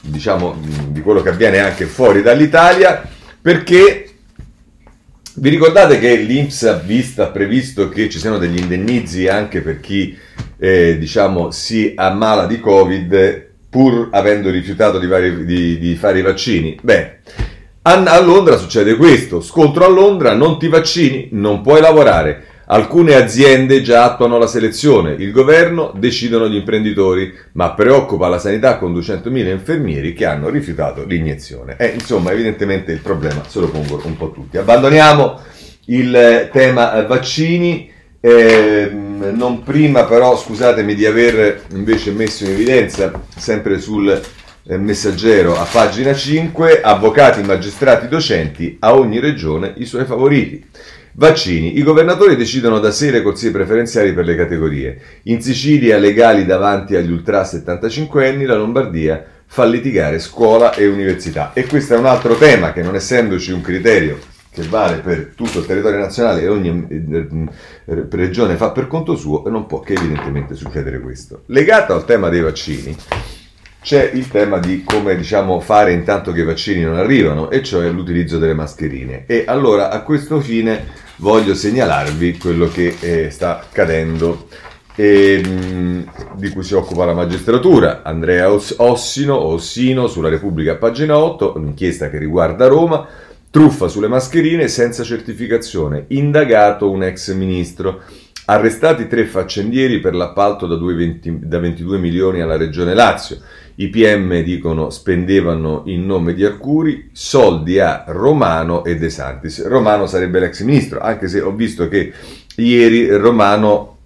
diciamo, 0.00 0.56
di 0.88 1.00
quello 1.00 1.20
che 1.20 1.30
avviene 1.30 1.58
anche 1.58 1.84
fuori 1.84 2.22
dall'Italia, 2.22 3.06
perché 3.40 4.08
vi 5.36 5.48
ricordate 5.48 5.98
che 5.98 6.14
l'Inps 6.16 6.62
ha, 6.62 6.74
visto, 6.74 7.22
ha 7.22 7.26
previsto 7.26 7.88
che 7.88 8.08
ci 8.08 8.18
siano 8.18 8.38
degli 8.38 8.58
indennizi 8.58 9.26
anche 9.26 9.60
per 9.62 9.80
chi 9.80 10.16
eh, 10.58 10.96
diciamo, 10.96 11.50
si 11.50 11.92
ammala 11.96 12.46
di 12.46 12.60
Covid 12.60 13.48
pur 13.68 14.08
avendo 14.12 14.50
rifiutato 14.50 15.00
di, 15.00 15.06
vari, 15.08 15.44
di, 15.44 15.78
di 15.78 15.96
fare 15.96 16.20
i 16.20 16.22
vaccini? 16.22 16.78
Beh, 16.80 17.18
a 17.86 18.20
Londra 18.20 18.56
succede 18.56 18.96
questo, 18.96 19.42
scontro 19.42 19.84
a 19.84 19.88
Londra, 19.88 20.32
non 20.34 20.58
ti 20.58 20.68
vaccini, 20.68 21.28
non 21.32 21.60
puoi 21.60 21.82
lavorare. 21.82 22.44
Alcune 22.66 23.14
aziende 23.14 23.82
già 23.82 24.04
attuano 24.04 24.38
la 24.38 24.46
selezione, 24.46 25.12
il 25.18 25.30
governo 25.30 25.92
decidono 25.94 26.48
gli 26.48 26.54
imprenditori, 26.54 27.30
ma 27.52 27.74
preoccupa 27.74 28.28
la 28.28 28.38
sanità 28.38 28.78
con 28.78 28.94
200.000 28.94 29.50
infermieri 29.50 30.14
che 30.14 30.24
hanno 30.24 30.48
rifiutato 30.48 31.04
l'iniezione. 31.04 31.76
Eh, 31.78 31.88
insomma, 31.88 32.32
evidentemente 32.32 32.90
il 32.90 33.00
problema 33.00 33.42
se 33.46 33.60
lo 33.60 33.68
pongono 33.68 34.02
un 34.06 34.16
po' 34.16 34.30
tutti. 34.30 34.56
Abbandoniamo 34.56 35.38
il 35.86 36.48
tema 36.50 37.02
vaccini, 37.02 37.90
eh, 38.18 38.90
non 38.90 39.62
prima 39.62 40.04
però 40.04 40.38
scusatemi 40.38 40.94
di 40.94 41.04
aver 41.04 41.64
invece 41.74 42.12
messo 42.12 42.44
in 42.44 42.52
evidenza, 42.52 43.12
sempre 43.36 43.78
sul 43.78 44.22
messaggero 44.66 45.58
a 45.58 45.66
pagina 45.70 46.14
5, 46.14 46.80
avvocati, 46.80 47.42
magistrati, 47.42 48.08
docenti, 48.08 48.76
a 48.80 48.94
ogni 48.94 49.20
regione 49.20 49.74
i 49.76 49.84
suoi 49.84 50.04
favoriti. 50.04 50.66
Vaccini. 51.16 51.78
I 51.78 51.82
governatori 51.82 52.34
decidono 52.34 52.80
da 52.80 52.90
sé 52.90 53.10
le 53.10 53.22
corsie 53.22 53.52
preferenziali 53.52 54.12
per 54.12 54.24
le 54.24 54.34
categorie. 54.34 55.00
In 55.24 55.40
Sicilia 55.40 55.96
legali 55.96 56.44
davanti 56.44 56.96
agli 56.96 57.12
ultra 57.12 57.44
75 57.44 58.28
anni, 58.28 58.44
la 58.44 58.56
Lombardia 58.56 59.24
fa 59.46 59.64
litigare 59.64 60.18
scuola 60.18 60.74
e 60.74 60.88
università. 60.88 61.52
E 61.52 61.66
questo 61.66 61.94
è 61.94 61.98
un 61.98 62.06
altro 62.06 62.34
tema 62.36 62.72
che 62.72 62.82
non 62.82 62.96
essendoci 62.96 63.52
un 63.52 63.60
criterio 63.60 64.18
che 64.50 64.62
vale 64.62 64.98
per 64.98 65.32
tutto 65.34 65.58
il 65.58 65.66
territorio 65.66 65.98
nazionale 65.98 66.42
e 66.42 66.48
ogni 66.48 66.86
eh, 66.88 67.28
eh, 67.86 68.06
regione 68.10 68.54
fa 68.54 68.70
per 68.70 68.86
conto 68.86 69.16
suo, 69.16 69.42
non 69.48 69.66
può 69.66 69.80
che 69.80 69.94
evidentemente 69.94 70.54
succedere 70.54 71.00
questo. 71.00 71.42
Legato 71.46 71.92
al 71.92 72.04
tema 72.04 72.28
dei 72.28 72.40
vaccini, 72.40 72.96
c'è 73.84 74.10
il 74.14 74.28
tema 74.28 74.58
di 74.58 74.82
come 74.82 75.14
diciamo, 75.14 75.60
fare 75.60 75.92
intanto 75.92 76.32
che 76.32 76.40
i 76.40 76.44
vaccini 76.44 76.80
non 76.80 76.96
arrivano, 76.96 77.50
e 77.50 77.62
cioè 77.62 77.90
l'utilizzo 77.90 78.38
delle 78.38 78.54
mascherine. 78.54 79.24
E 79.26 79.44
allora 79.46 79.90
a 79.90 80.00
questo 80.00 80.40
fine 80.40 80.86
voglio 81.16 81.54
segnalarvi 81.54 82.38
quello 82.38 82.66
che 82.68 82.96
eh, 82.98 83.30
sta 83.30 83.60
accadendo 83.60 84.48
e, 84.96 85.42
mh, 85.46 86.36
di 86.36 86.48
cui 86.48 86.62
si 86.62 86.72
occupa 86.74 87.04
la 87.04 87.12
magistratura. 87.12 88.00
Andrea 88.02 88.50
Ossino, 88.50 89.38
Ossino 89.38 90.06
sulla 90.06 90.30
Repubblica, 90.30 90.76
pagina 90.76 91.18
8, 91.18 91.52
un'inchiesta 91.56 92.08
che 92.08 92.16
riguarda 92.16 92.66
Roma. 92.66 93.06
Truffa 93.50 93.86
sulle 93.86 94.08
mascherine 94.08 94.66
senza 94.66 95.02
certificazione. 95.02 96.06
Indagato 96.08 96.90
un 96.90 97.02
ex 97.02 97.34
ministro. 97.34 98.00
Arrestati 98.46 99.06
tre 99.06 99.26
faccendieri 99.26 100.00
per 100.00 100.14
l'appalto 100.14 100.66
da, 100.66 100.76
20, 100.76 101.40
da 101.42 101.58
22 101.58 101.98
milioni 101.98 102.40
alla 102.40 102.56
Regione 102.56 102.94
Lazio. 102.94 103.38
I 103.76 103.88
PM 103.88 104.42
dicono 104.42 104.90
spendevano 104.90 105.82
in 105.86 106.06
nome 106.06 106.34
di 106.34 106.44
Arcuri 106.44 107.10
soldi 107.12 107.80
a 107.80 108.04
Romano 108.06 108.84
e 108.84 108.96
De 108.96 109.10
Santis. 109.10 109.66
Romano 109.66 110.06
sarebbe 110.06 110.38
l'ex 110.38 110.62
ministro, 110.62 111.00
anche 111.00 111.26
se 111.26 111.40
ho 111.40 111.52
visto 111.52 111.88
che 111.88 112.12
ieri 112.56 113.08
Romano 113.08 113.98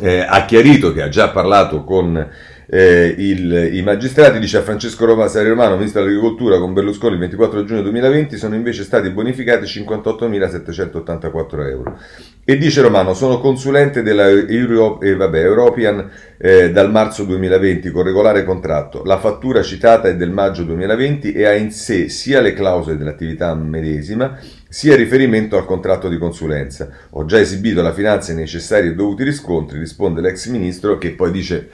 eh, 0.00 0.20
ha 0.20 0.44
chiarito 0.44 0.92
che 0.92 1.02
ha 1.02 1.08
già 1.08 1.28
parlato 1.28 1.84
con 1.84 2.28
eh, 2.70 3.14
il, 3.16 3.70
i 3.72 3.82
magistrati, 3.82 4.38
dice 4.38 4.58
a 4.58 4.62
Francesco 4.62 5.06
Roma 5.06 5.26
Sari 5.26 5.48
Romano, 5.48 5.76
ministro 5.76 6.02
dell'agricoltura 6.02 6.58
con 6.58 6.74
Berlusconi 6.74 7.14
il 7.14 7.20
24 7.20 7.64
giugno 7.64 7.80
2020, 7.80 8.36
sono 8.36 8.54
invece 8.54 8.82
stati 8.82 9.08
bonificati 9.08 9.64
58.784 9.64 11.66
euro. 11.66 11.98
E 12.44 12.58
dice 12.58 12.82
Romano, 12.82 13.14
sono 13.14 13.40
consulente 13.40 14.02
della 14.02 14.28
Euro, 14.28 15.00
eh, 15.00 15.14
vabbè, 15.14 15.38
European 15.38 16.10
eh, 16.36 16.70
dal 16.70 16.90
marzo 16.90 17.24
2020 17.24 17.90
con 17.90 18.04
regolare 18.04 18.44
contratto. 18.44 19.02
La 19.04 19.18
fattura 19.18 19.62
citata 19.62 20.08
è 20.08 20.16
del 20.16 20.30
maggio 20.30 20.62
2020 20.64 21.32
e 21.32 21.46
ha 21.46 21.54
in 21.54 21.70
sé 21.70 22.10
sia 22.10 22.40
le 22.40 22.52
clausole 22.52 22.98
dell'attività 22.98 23.54
medesima, 23.54 24.38
sia 24.68 24.94
riferimento 24.94 25.56
al 25.56 25.64
contratto 25.64 26.08
di 26.08 26.18
consulenza. 26.18 26.90
Ho 27.10 27.24
già 27.24 27.40
esibito 27.40 27.80
alla 27.80 27.94
finanza 27.94 28.32
i 28.32 28.34
necessari 28.36 28.88
e 28.88 28.94
dovuti 28.94 29.24
riscontri, 29.24 29.78
risponde 29.78 30.20
l'ex 30.20 30.46
ministro 30.48 30.98
che 30.98 31.10
poi 31.12 31.30
dice 31.30 31.70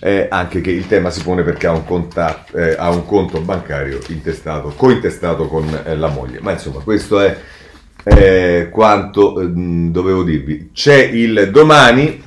eh, 0.00 0.26
anche 0.30 0.60
che 0.60 0.70
il 0.70 0.86
tema 0.86 1.10
si 1.10 1.22
pone 1.22 1.42
perché 1.42 1.66
ha 1.66 1.72
un, 1.72 1.84
contatto, 1.84 2.56
eh, 2.56 2.74
ha 2.78 2.90
un 2.90 3.06
conto 3.06 3.40
bancario 3.40 3.98
intestato, 4.08 4.74
cointestato 4.76 5.46
con 5.48 5.66
eh, 5.84 5.96
la 5.96 6.08
moglie. 6.08 6.40
Ma 6.40 6.52
insomma 6.52 6.80
questo 6.80 7.20
è 7.20 7.36
eh, 8.04 8.68
quanto 8.70 9.34
mh, 9.36 9.90
dovevo 9.90 10.22
dirvi. 10.22 10.70
C'è 10.72 10.96
il 10.96 11.48
domani 11.50 12.22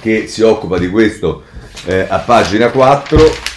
che 0.00 0.26
si 0.26 0.42
occupa 0.42 0.78
di 0.78 0.90
questo 0.90 1.44
eh, 1.84 2.06
a 2.08 2.18
pagina 2.18 2.70
4 2.70 3.51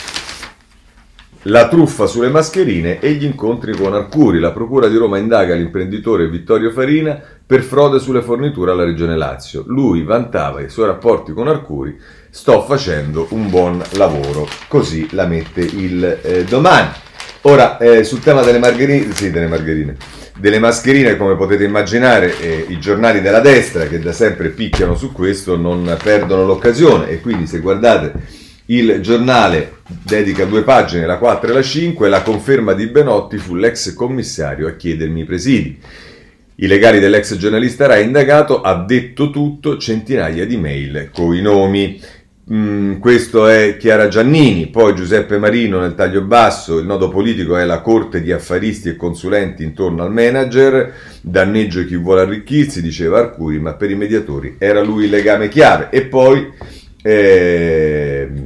la 1.48 1.68
truffa 1.68 2.08
sulle 2.08 2.30
mascherine 2.30 3.00
e 3.00 3.12
gli 3.14 3.25
incontri 3.25 3.75
con 3.75 3.94
Arcuri. 3.94 4.40
La 4.40 4.52
Procura 4.52 4.88
di 4.88 4.98
Roma 4.98 5.18
indaga 5.18 5.54
l'imprenditore 5.54 6.30
Vittorio 6.30 6.72
Farina 6.72 7.22
per 7.46 7.62
frode 7.62 8.00
sulle 8.00 8.22
forniture 8.22 8.72
alla 8.72 8.84
Regione 8.84 9.16
Lazio. 9.16 9.64
Lui 9.68 10.04
vantava 10.04 10.62
i 10.62 10.70
suoi 10.70 10.88
rapporti 10.88 11.34
con 11.34 11.48
Arcuri. 11.48 11.98
Sto 12.30 12.62
facendo 12.62 13.28
un 13.32 13.50
buon 13.50 13.82
lavoro. 13.94 14.48
Così 14.68 15.08
la 15.12 15.28
mette 15.28 15.62
il 15.62 16.20
eh, 16.22 16.44
domani. 16.46 16.90
Ora, 17.42 17.78
eh, 17.78 18.04
sul 18.04 18.22
tema 18.22 18.42
delle 18.42 18.58
margherine, 18.58 19.14
sì, 19.14 19.30
delle 19.30 19.48
margherine, 19.48 19.96
delle 20.40 20.58
mascherine, 20.58 21.16
come 21.16 21.36
potete 21.36 21.64
immaginare, 21.64 22.40
eh, 22.40 22.66
i 22.70 22.80
giornali 22.80 23.22
della 23.22 23.40
destra 23.40 23.86
che 23.86 24.00
da 24.00 24.14
sempre 24.14 24.50
picchiano 24.50 24.96
su 24.96 25.12
questo 25.12 25.56
non 25.56 25.96
perdono 26.02 26.44
l'occasione 26.44 27.10
e 27.10 27.22
quindi 27.22 27.46
se 27.46 27.60
guardate 27.60 28.45
il 28.67 29.00
giornale 29.01 29.74
dedica 30.03 30.45
due 30.45 30.63
pagine, 30.63 31.05
la 31.05 31.17
4 31.17 31.51
e 31.51 31.53
la 31.53 31.62
5, 31.62 32.10
la 32.10 32.24
conferma 32.24 32.74
di 32.74 32.88
Benotti 32.88 33.38
fu 33.38 33.53
l'ex 33.53 33.93
commissario 33.93 34.67
a 34.67 34.72
chiedermi 34.72 35.22
i 35.22 35.25
presidi. 35.25 35.79
I 36.55 36.67
legali 36.67 37.00
dell'ex 37.00 37.36
giornalista 37.36 37.86
Rai 37.86 38.05
indagato 38.05 38.62
ha 38.62 38.84
detto 38.84 39.29
tutto, 39.29 39.77
centinaia 39.77 40.45
di 40.45 40.57
mail 40.57 41.10
coi 41.13 41.41
nomi. 41.41 42.01
Mm, 42.51 43.00
questo 43.00 43.48
è 43.48 43.75
Chiara 43.77 44.07
Giannini, 44.07 44.67
poi 44.67 44.95
Giuseppe 44.95 45.38
Marino 45.38 45.79
nel 45.79 45.95
taglio 45.95 46.22
basso, 46.22 46.77
il 46.79 46.86
nodo 46.86 47.10
politico 47.10 47.57
è 47.57 47.65
la 47.65 47.81
corte 47.81 48.22
di 48.22 48.31
affaristi 48.31 48.89
e 48.89 48.95
consulenti 48.95 49.63
intorno 49.63 50.03
al 50.03 50.13
manager, 50.13 50.93
danneggio 51.22 51.86
chi 51.86 51.95
vuole 51.98 52.22
arricchirsi, 52.22 52.81
diceva 52.81 53.19
Arcuri, 53.19 53.60
ma 53.60 53.74
per 53.74 53.91
i 53.91 53.95
mediatori 53.95 54.55
era 54.57 54.81
lui 54.81 55.05
il 55.05 55.12
legame 55.12 55.50
chiave. 55.50 55.89
E 55.91 56.03
poi... 56.05 56.51
Eh, 57.01 58.45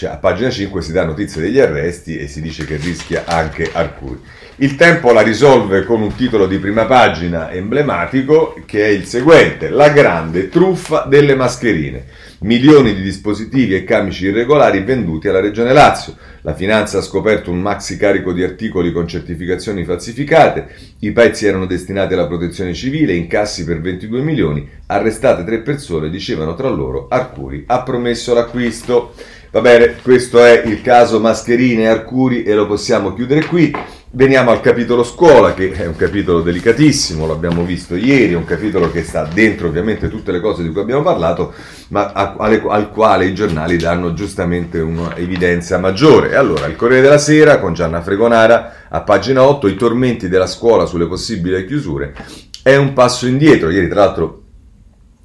cioè, 0.00 0.08
a 0.08 0.16
pagina 0.16 0.48
5 0.48 0.80
si 0.80 0.92
dà 0.92 1.04
notizia 1.04 1.42
degli 1.42 1.58
arresti 1.58 2.16
e 2.16 2.26
si 2.26 2.40
dice 2.40 2.64
che 2.64 2.76
rischia 2.76 3.24
anche 3.26 3.68
Arcuri. 3.70 4.18
Il 4.56 4.76
tempo 4.76 5.12
la 5.12 5.20
risolve 5.20 5.84
con 5.84 6.00
un 6.00 6.14
titolo 6.14 6.46
di 6.46 6.56
prima 6.56 6.86
pagina 6.86 7.52
emblematico 7.52 8.56
che 8.64 8.82
è 8.82 8.88
il 8.88 9.04
seguente: 9.04 9.68
La 9.68 9.90
grande 9.90 10.48
truffa 10.48 11.04
delle 11.06 11.34
mascherine. 11.34 12.04
Milioni 12.40 12.94
di 12.94 13.02
dispositivi 13.02 13.74
e 13.74 13.84
camici 13.84 14.24
irregolari 14.24 14.80
venduti 14.80 15.28
alla 15.28 15.40
Regione 15.40 15.74
Lazio. 15.74 16.16
La 16.40 16.54
finanza 16.54 16.96
ha 16.96 17.02
scoperto 17.02 17.50
un 17.50 17.60
maxi 17.60 17.98
carico 17.98 18.32
di 18.32 18.42
articoli 18.42 18.92
con 18.92 19.06
certificazioni 19.06 19.84
falsificate. 19.84 20.68
I 21.00 21.12
pezzi 21.12 21.46
erano 21.46 21.66
destinati 21.66 22.14
alla 22.14 22.26
protezione 22.26 22.72
civile, 22.72 23.12
incassi 23.12 23.64
per 23.64 23.82
22 23.82 24.22
milioni. 24.22 24.66
Arrestate 24.86 25.44
tre 25.44 25.58
persone, 25.60 26.08
dicevano 26.08 26.54
tra 26.54 26.70
loro 26.70 27.08
Arcuri 27.10 27.64
ha 27.66 27.82
promesso 27.82 28.32
l'acquisto. 28.32 29.12
Va 29.52 29.60
bene, 29.60 29.96
questo 30.00 30.44
è 30.44 30.62
il 30.64 30.80
caso 30.80 31.18
Mascherine 31.18 31.82
e 31.82 31.86
Arcuri 31.88 32.44
e 32.44 32.54
lo 32.54 32.68
possiamo 32.68 33.14
chiudere 33.14 33.44
qui. 33.46 33.74
Veniamo 34.12 34.52
al 34.52 34.60
capitolo 34.60 35.02
scuola, 35.02 35.54
che 35.54 35.72
è 35.72 35.86
un 35.86 35.96
capitolo 35.96 36.40
delicatissimo, 36.40 37.26
l'abbiamo 37.26 37.64
visto 37.64 37.96
ieri, 37.96 38.34
è 38.34 38.36
un 38.36 38.44
capitolo 38.44 38.92
che 38.92 39.02
sta 39.02 39.24
dentro 39.24 39.66
ovviamente 39.66 40.08
tutte 40.08 40.30
le 40.30 40.38
cose 40.38 40.62
di 40.62 40.70
cui 40.70 40.82
abbiamo 40.82 41.02
parlato, 41.02 41.52
ma 41.88 42.12
a, 42.12 42.36
alle, 42.38 42.62
al 42.68 42.92
quale 42.92 43.26
i 43.26 43.34
giornali 43.34 43.76
danno 43.76 44.14
giustamente 44.14 44.78
un'evidenza 44.78 45.78
maggiore. 45.78 46.36
Allora, 46.36 46.66
il 46.66 46.76
Corriere 46.76 47.02
della 47.02 47.18
Sera 47.18 47.58
con 47.58 47.74
Gianna 47.74 48.02
Fregonara, 48.02 48.86
a 48.88 49.00
pagina 49.00 49.42
8, 49.42 49.66
i 49.66 49.74
tormenti 49.74 50.28
della 50.28 50.46
scuola 50.46 50.86
sulle 50.86 51.08
possibili 51.08 51.66
chiusure, 51.66 52.14
è 52.62 52.76
un 52.76 52.92
passo 52.92 53.26
indietro. 53.26 53.70
Ieri, 53.70 53.88
tra 53.88 54.04
l'altro, 54.04 54.42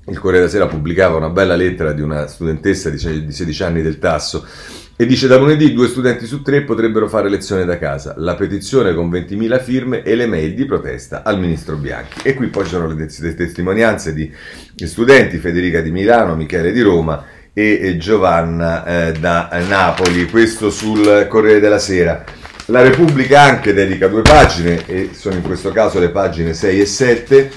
il 0.08 0.20
Corriere 0.20 0.46
della 0.46 0.50
Sera 0.50 0.68
pubblicava 0.68 1.18
una 1.18 1.30
bella 1.30 1.56
lettera 1.56 1.92
di 1.92 2.02
una 2.02 2.28
studentessa 2.28 2.90
di 2.90 2.98
16 2.98 3.64
anni 3.64 3.82
del 3.82 3.98
Tasso 3.98 4.46
e 4.98 5.06
dice 5.06 5.28
da 5.28 5.36
lunedì 5.36 5.74
due 5.74 5.88
studenti 5.88 6.26
su 6.26 6.42
tre 6.42 6.62
potrebbero 6.62 7.10
fare 7.10 7.28
lezione 7.28 7.66
da 7.66 7.78
casa, 7.78 8.14
la 8.18 8.36
petizione 8.36 8.94
con 8.94 9.10
20.000 9.10 9.62
firme 9.62 10.04
e 10.04 10.16
le 10.16 10.26
mail 10.26 10.54
di 10.54 10.66
protesta 10.66 11.24
al 11.24 11.38
ministro 11.38 11.76
Bianchi. 11.76 12.22
E 12.24 12.34
qui 12.34 12.48
poi 12.48 12.64
ci 12.64 12.70
sono 12.72 12.88
le, 12.88 13.06
testimonianze 13.36 14.14
di 14.14 14.32
studenti, 14.86 15.38
Federica 15.38 15.82
di 15.82 15.92
Milano, 15.92 16.36
Michele 16.36 16.72
di 16.72 16.82
Roma 16.82 17.26
e 17.52 17.98
Giovanna 17.98 18.86
eh, 18.86 19.12
da 19.14 19.50
Napoli, 19.68 20.30
questo 20.30 20.70
sul 20.70 21.26
Corriere 21.28 21.60
della 21.60 21.80
Sera. 21.80 22.24
La 22.68 22.82
Repubblica 22.82 23.42
anche 23.42 23.74
dedica 23.74 24.08
due 24.08 24.22
pagine, 24.22 24.86
e 24.88 25.10
sono 25.14 25.36
in 25.36 25.42
questo 25.42 25.72
caso 25.72 26.00
le 26.00 26.10
pagine 26.10 26.54
6 26.54 26.80
e 26.80 26.86
7, 26.86 27.52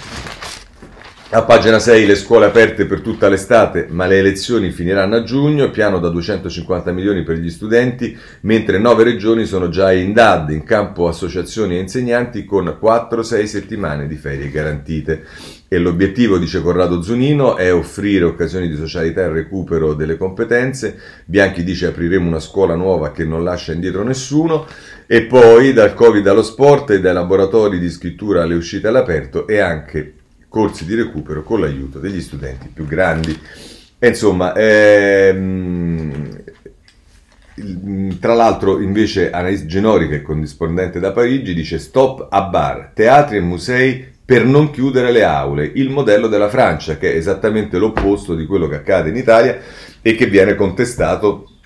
a 1.30 1.42
pagina 1.42 1.78
6 1.78 2.06
le 2.06 2.14
scuole 2.14 2.46
aperte 2.46 2.86
per 2.86 3.02
tutta 3.02 3.28
l'estate, 3.28 3.86
ma 3.90 4.06
le 4.06 4.16
elezioni 4.16 4.70
finiranno 4.70 5.16
a 5.16 5.22
giugno, 5.22 5.70
piano 5.70 5.98
da 5.98 6.08
250 6.08 6.90
milioni 6.90 7.22
per 7.22 7.36
gli 7.36 7.50
studenti, 7.50 8.16
mentre 8.42 8.78
nove 8.78 9.04
regioni 9.04 9.44
sono 9.44 9.68
già 9.68 9.92
in 9.92 10.14
DAD, 10.14 10.48
in 10.52 10.64
campo 10.64 11.06
associazioni 11.06 11.76
e 11.76 11.80
insegnanti 11.80 12.46
con 12.46 12.78
4-6 12.80 13.44
settimane 13.44 14.06
di 14.06 14.16
ferie 14.16 14.48
garantite. 14.50 15.22
E 15.68 15.76
l'obiettivo, 15.76 16.38
dice 16.38 16.62
Corrado 16.62 17.02
Zunino, 17.02 17.56
è 17.56 17.74
offrire 17.74 18.24
occasioni 18.24 18.66
di 18.66 18.76
socialità 18.76 19.20
e 19.20 19.28
recupero 19.28 19.92
delle 19.92 20.16
competenze. 20.16 20.98
Bianchi 21.26 21.62
dice 21.62 21.88
apriremo 21.88 22.26
una 22.26 22.40
scuola 22.40 22.74
nuova 22.74 23.12
che 23.12 23.26
non 23.26 23.44
lascia 23.44 23.74
indietro 23.74 24.02
nessuno. 24.02 24.66
E 25.06 25.24
poi 25.24 25.74
dal 25.74 25.92
Covid 25.92 26.26
allo 26.26 26.42
sport 26.42 26.88
e 26.90 27.00
dai 27.00 27.12
laboratori 27.12 27.78
di 27.78 27.90
scrittura 27.90 28.44
alle 28.44 28.54
uscite 28.54 28.88
all'aperto 28.88 29.46
e 29.46 29.58
anche 29.58 30.14
corsi 30.48 30.84
di 30.84 30.94
recupero 30.94 31.42
con 31.42 31.60
l'aiuto 31.60 31.98
degli 31.98 32.20
studenti 32.20 32.68
più 32.72 32.86
grandi. 32.86 33.38
E 33.98 34.08
insomma, 34.08 34.54
ehm, 34.54 36.42
tra 38.20 38.34
l'altro 38.34 38.80
invece 38.80 39.30
Anaïs 39.30 39.66
Genori, 39.66 40.08
che 40.08 40.16
è 40.16 40.22
corrispondente 40.22 41.00
da 41.00 41.12
Parigi, 41.12 41.54
dice 41.54 41.78
stop 41.78 42.28
a 42.30 42.42
bar, 42.42 42.92
teatri 42.94 43.38
e 43.38 43.40
musei 43.40 44.16
per 44.24 44.44
non 44.44 44.70
chiudere 44.70 45.10
le 45.10 45.24
aule, 45.24 45.70
il 45.74 45.90
modello 45.90 46.28
della 46.28 46.48
Francia, 46.48 46.98
che 46.98 47.12
è 47.12 47.16
esattamente 47.16 47.78
l'opposto 47.78 48.34
di 48.34 48.46
quello 48.46 48.68
che 48.68 48.76
accade 48.76 49.08
in 49.08 49.16
Italia 49.16 49.58
e 50.02 50.14
che 50.14 50.26
viene 50.26 50.54
contestato 50.54 51.57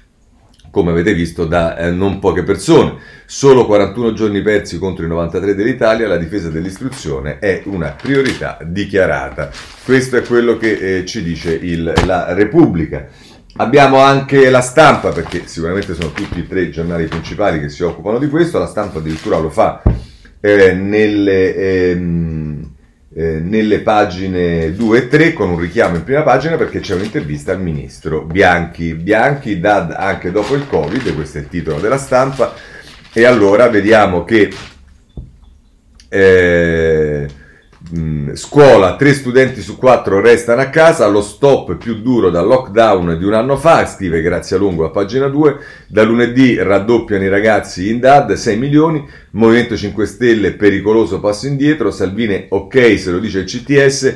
come 0.73 0.91
avete 0.91 1.13
visto, 1.13 1.45
da 1.45 1.77
eh, 1.77 1.91
non 1.91 2.19
poche 2.19 2.43
persone. 2.43 2.95
Solo 3.27 3.67
41 3.67 4.15
giorni 4.15 4.41
persi 4.41 4.79
contro 4.79 5.05
i 5.05 5.09
93 5.09 5.55
dell'Italia, 5.55 6.09
la 6.09 6.17
difesa 6.17 6.49
dell'istruzione 6.49 7.39
è 7.39 7.63
una 7.67 7.91
priorità 7.91 8.57
dichiarata. 8.65 9.51
Questo 9.85 10.17
è 10.17 10.23
quello 10.23 10.57
che 10.57 10.99
eh, 11.01 11.05
ci 11.05 11.23
dice 11.23 11.53
il, 11.53 11.93
la 12.07 12.33
Repubblica. 12.33 13.07
Abbiamo 13.57 13.99
anche 13.99 14.49
la 14.49 14.63
stampa, 14.63 15.11
perché 15.11 15.43
sicuramente 15.45 15.93
sono 15.93 16.11
tutti 16.11 16.39
i 16.39 16.49
tre 16.49 16.71
giornali 16.71 17.05
principali 17.05 17.61
che 17.61 17.69
si 17.69 17.83
occupano 17.83 18.19
di 18.19 18.29
questo, 18.29 18.59
la 18.59 18.67
stampa 18.67 18.99
addirittura 18.99 19.39
lo 19.39 19.51
fa 19.51 19.83
eh, 20.41 20.73
nelle... 20.73 21.55
Ehm, 21.55 22.42
eh, 23.15 23.41
nelle 23.41 23.81
pagine 23.81 24.75
2 24.75 24.99
e 24.99 25.09
3 25.09 25.33
con 25.33 25.51
un 25.51 25.59
richiamo 25.59 25.97
in 25.97 26.05
prima 26.05 26.23
pagina 26.23 26.57
perché 26.57 26.81
c'è 26.81 26.95
un'intervista 26.95 27.53
al 27.53 27.61
ministro 27.61 28.23
Bianchi. 28.23 28.95
Bianchi 28.95 29.61
DAD 29.61 29.95
anche 29.97 30.31
dopo 30.31 30.55
il 30.55 30.67
Covid, 30.67 31.15
questo 31.15 31.39
è 31.39 31.41
il 31.43 31.49
titolo 31.49 31.79
della 31.79 31.99
stampa, 31.99 32.55
e 33.13 33.25
allora 33.25 33.69
vediamo 33.69 34.25
che 34.25 34.51
eh, 36.09 37.29
mh, 37.91 38.35
scuola, 38.35 38.97
tre 38.97 39.13
studenti 39.13 39.61
su 39.61 39.77
quattro 39.77 40.21
restano 40.21 40.61
a 40.61 40.67
casa, 40.67 41.07
lo 41.07 41.23
stop 41.23 41.77
più 41.77 42.01
duro 42.01 42.31
dal 42.31 42.47
lockdown 42.47 43.19
di 43.19 43.25
un 43.25 43.35
anno 43.35 43.57
fa, 43.57 43.87
scrive 43.87 44.23
Grazia 44.23 44.57
Lungo 44.57 44.85
a 44.85 44.91
pagina 44.91 45.29
2, 45.29 45.59
da 45.89 46.03
lunedì 46.03 46.57
raddoppiano 46.57 47.25
i 47.25 47.29
ragazzi 47.29 47.91
in 47.91 48.01
DAD, 48.01 48.33
6 48.33 48.57
milioni, 48.57 49.07
Movimento 49.33 49.77
5 49.77 50.07
Stelle 50.07 50.53
pericoloso 50.53 51.21
passo 51.21 51.47
indietro, 51.47 51.91
Salvini 51.91 52.47
ok 52.49 52.99
se 52.99 53.11
lo 53.11 53.19
dice 53.19 53.41
il 53.41 53.47
CTS, 53.47 54.15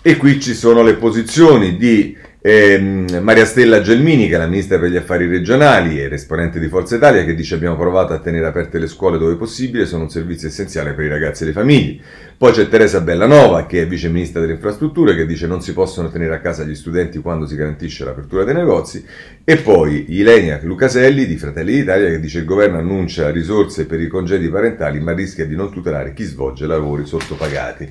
e 0.00 0.16
qui 0.16 0.40
ci 0.40 0.54
sono 0.54 0.82
le 0.82 0.94
posizioni 0.94 1.76
di 1.76 2.16
eh, 2.40 2.78
Maria 3.20 3.44
Stella 3.44 3.80
Gelmini, 3.80 4.28
che 4.28 4.36
è 4.36 4.38
la 4.38 4.46
ministra 4.46 4.78
per 4.78 4.90
gli 4.90 4.96
affari 4.96 5.26
regionali 5.26 6.00
e 6.00 6.08
esponente 6.12 6.60
di 6.60 6.68
Forza 6.68 6.94
Italia, 6.94 7.24
che 7.24 7.34
dice 7.34 7.56
abbiamo 7.56 7.76
provato 7.76 8.12
a 8.12 8.18
tenere 8.18 8.46
aperte 8.46 8.78
le 8.78 8.86
scuole 8.86 9.18
dove 9.18 9.34
possibile, 9.34 9.86
sono 9.86 10.04
un 10.04 10.10
servizio 10.10 10.46
essenziale 10.46 10.92
per 10.92 11.06
i 11.06 11.08
ragazzi 11.08 11.42
e 11.42 11.46
le 11.46 11.52
famiglie. 11.52 12.00
Poi 12.38 12.52
c'è 12.52 12.68
Teresa 12.68 13.00
Bellanova, 13.00 13.66
che 13.66 13.82
è 13.82 13.86
vice 13.88 14.08
ministra 14.08 14.40
delle 14.40 14.52
infrastrutture, 14.52 15.16
che 15.16 15.26
dice 15.26 15.48
non 15.48 15.60
si 15.60 15.72
possono 15.72 16.08
tenere 16.08 16.36
a 16.36 16.40
casa 16.40 16.62
gli 16.62 16.76
studenti 16.76 17.18
quando 17.18 17.46
si 17.46 17.56
garantisce 17.56 18.04
l'apertura 18.04 18.44
dei 18.44 18.54
negozi. 18.54 19.04
E 19.42 19.56
poi 19.56 20.04
Ilenia 20.10 20.60
Lucaselli 20.62 21.26
di 21.26 21.36
Fratelli 21.36 21.72
d'Italia, 21.72 22.08
che 22.10 22.20
dice 22.20 22.38
il 22.38 22.44
governo 22.44 22.78
annuncia 22.78 23.30
risorse 23.30 23.86
per 23.86 24.00
i 24.00 24.06
congedi 24.06 24.48
parentali, 24.48 25.00
ma 25.00 25.12
rischia 25.12 25.44
di 25.44 25.56
non 25.56 25.72
tutelare 25.72 26.14
chi 26.14 26.22
svolge 26.22 26.66
lavori 26.66 27.04
sottopagati. 27.04 27.90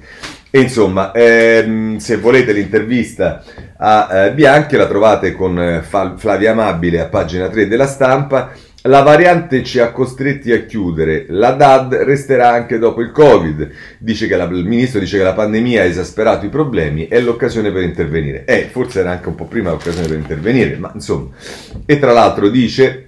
E 0.49 0.60
insomma, 0.62 1.12
ehm, 1.12 1.97
se 1.97 2.15
volete 2.15 2.53
l'intervista 2.53 3.43
a 3.77 4.25
eh, 4.25 4.31
Bianchi 4.33 4.75
la 4.75 4.87
trovate 4.87 5.33
con 5.33 5.59
eh, 5.59 5.81
Flavia 5.81 6.51
Amabile 6.51 6.99
a 6.99 7.07
pagina 7.07 7.47
3 7.47 7.67
della 7.67 7.87
stampa. 7.87 8.51
La 8.83 9.01
variante 9.01 9.63
ci 9.63 9.79
ha 9.79 9.91
costretti 9.91 10.53
a 10.53 10.63
chiudere, 10.63 11.25
la 11.29 11.51
DAD 11.51 11.93
resterà 12.05 12.51
anche 12.51 12.77
dopo 12.77 13.01
il 13.01 13.11
Covid. 13.11 13.69
La, 13.99 14.43
il 14.45 14.65
ministro 14.65 14.99
dice 14.99 15.17
che 15.17 15.23
la 15.23 15.33
pandemia 15.33 15.81
ha 15.81 15.85
esasperato 15.85 16.45
i 16.45 16.49
problemi, 16.49 17.07
è 17.07 17.19
l'occasione 17.19 17.69
per 17.71 17.83
intervenire. 17.83 18.45
Eh, 18.45 18.69
forse 18.71 19.01
era 19.01 19.11
anche 19.11 19.27
un 19.27 19.35
po' 19.35 19.45
prima 19.45 19.71
l'occasione 19.71 20.07
per 20.07 20.17
intervenire, 20.17 20.77
ma 20.77 20.91
insomma. 20.93 21.31
E 21.85 21.99
tra 21.99 22.13
l'altro 22.13 22.47
dice 22.47 23.07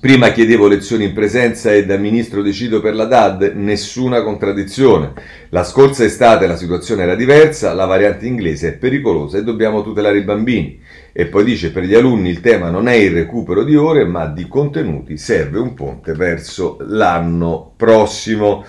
Prima 0.00 0.32
chiedevo 0.32 0.66
lezioni 0.66 1.04
in 1.04 1.12
presenza 1.12 1.74
e 1.74 1.84
da 1.84 1.98
ministro 1.98 2.40
decido 2.40 2.80
per 2.80 2.94
la 2.94 3.04
DAD, 3.04 3.52
nessuna 3.56 4.22
contraddizione. 4.22 5.12
La 5.50 5.62
scorsa 5.62 6.04
estate 6.04 6.46
la 6.46 6.56
situazione 6.56 7.02
era 7.02 7.14
diversa, 7.14 7.74
la 7.74 7.84
variante 7.84 8.24
inglese 8.24 8.68
è 8.68 8.72
pericolosa 8.72 9.36
e 9.36 9.44
dobbiamo 9.44 9.82
tutelare 9.82 10.16
i 10.16 10.22
bambini. 10.22 10.80
E 11.12 11.26
poi 11.26 11.44
dice 11.44 11.70
per 11.70 11.82
gli 11.82 11.94
alunni 11.94 12.30
il 12.30 12.40
tema 12.40 12.70
non 12.70 12.88
è 12.88 12.94
il 12.94 13.12
recupero 13.12 13.62
di 13.62 13.76
ore 13.76 14.06
ma 14.06 14.24
di 14.24 14.48
contenuti, 14.48 15.18
serve 15.18 15.58
un 15.58 15.74
ponte 15.74 16.14
verso 16.14 16.78
l'anno 16.80 17.74
prossimo. 17.76 18.64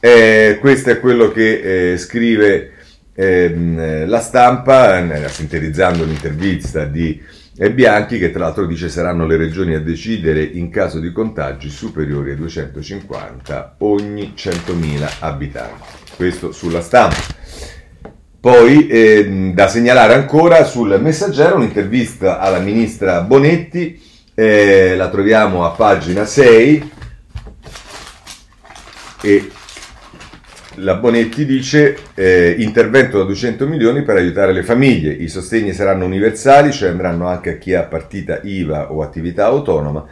Eh, 0.00 0.58
questo 0.60 0.90
è 0.90 0.98
quello 0.98 1.30
che 1.30 1.92
eh, 1.92 1.96
scrive 1.96 2.72
eh, 3.14 4.04
la 4.04 4.20
stampa, 4.20 4.98
eh, 4.98 5.28
sintetizzando 5.28 6.02
l'intervista 6.02 6.84
di 6.86 7.22
e 7.58 7.72
Bianchi 7.72 8.18
che 8.18 8.30
tra 8.30 8.40
l'altro 8.40 8.66
dice 8.66 8.90
saranno 8.90 9.26
le 9.26 9.36
regioni 9.36 9.74
a 9.74 9.80
decidere 9.80 10.42
in 10.42 10.68
caso 10.68 11.00
di 11.00 11.10
contagi 11.10 11.70
superiori 11.70 12.32
a 12.32 12.36
250 12.36 13.76
ogni 13.78 14.34
100.000 14.36 15.10
abitanti. 15.20 15.88
Questo 16.16 16.52
sulla 16.52 16.82
stampa. 16.82 17.16
Poi 18.38 18.86
eh, 18.86 19.52
da 19.54 19.66
segnalare 19.68 20.14
ancora 20.14 20.64
sul 20.64 21.00
messaggero 21.00 21.56
un'intervista 21.56 22.38
alla 22.38 22.58
ministra 22.58 23.22
Bonetti, 23.22 24.00
eh, 24.34 24.94
la 24.94 25.08
troviamo 25.08 25.64
a 25.64 25.70
pagina 25.70 26.24
6 26.24 26.90
e 29.22 29.50
la 30.76 30.94
Bonetti 30.94 31.44
dice 31.44 31.96
eh, 32.14 32.56
intervento 32.58 33.18
da 33.18 33.24
200 33.24 33.66
milioni 33.66 34.02
per 34.02 34.16
aiutare 34.16 34.52
le 34.52 34.62
famiglie, 34.62 35.12
i 35.12 35.28
sostegni 35.28 35.72
saranno 35.72 36.04
universali, 36.04 36.72
cioè 36.72 36.90
andranno 36.90 37.26
anche 37.28 37.50
a 37.50 37.56
chi 37.56 37.74
ha 37.74 37.82
partita 37.84 38.40
IVA 38.42 38.92
o 38.92 39.02
attività 39.02 39.46
autonoma 39.46 40.06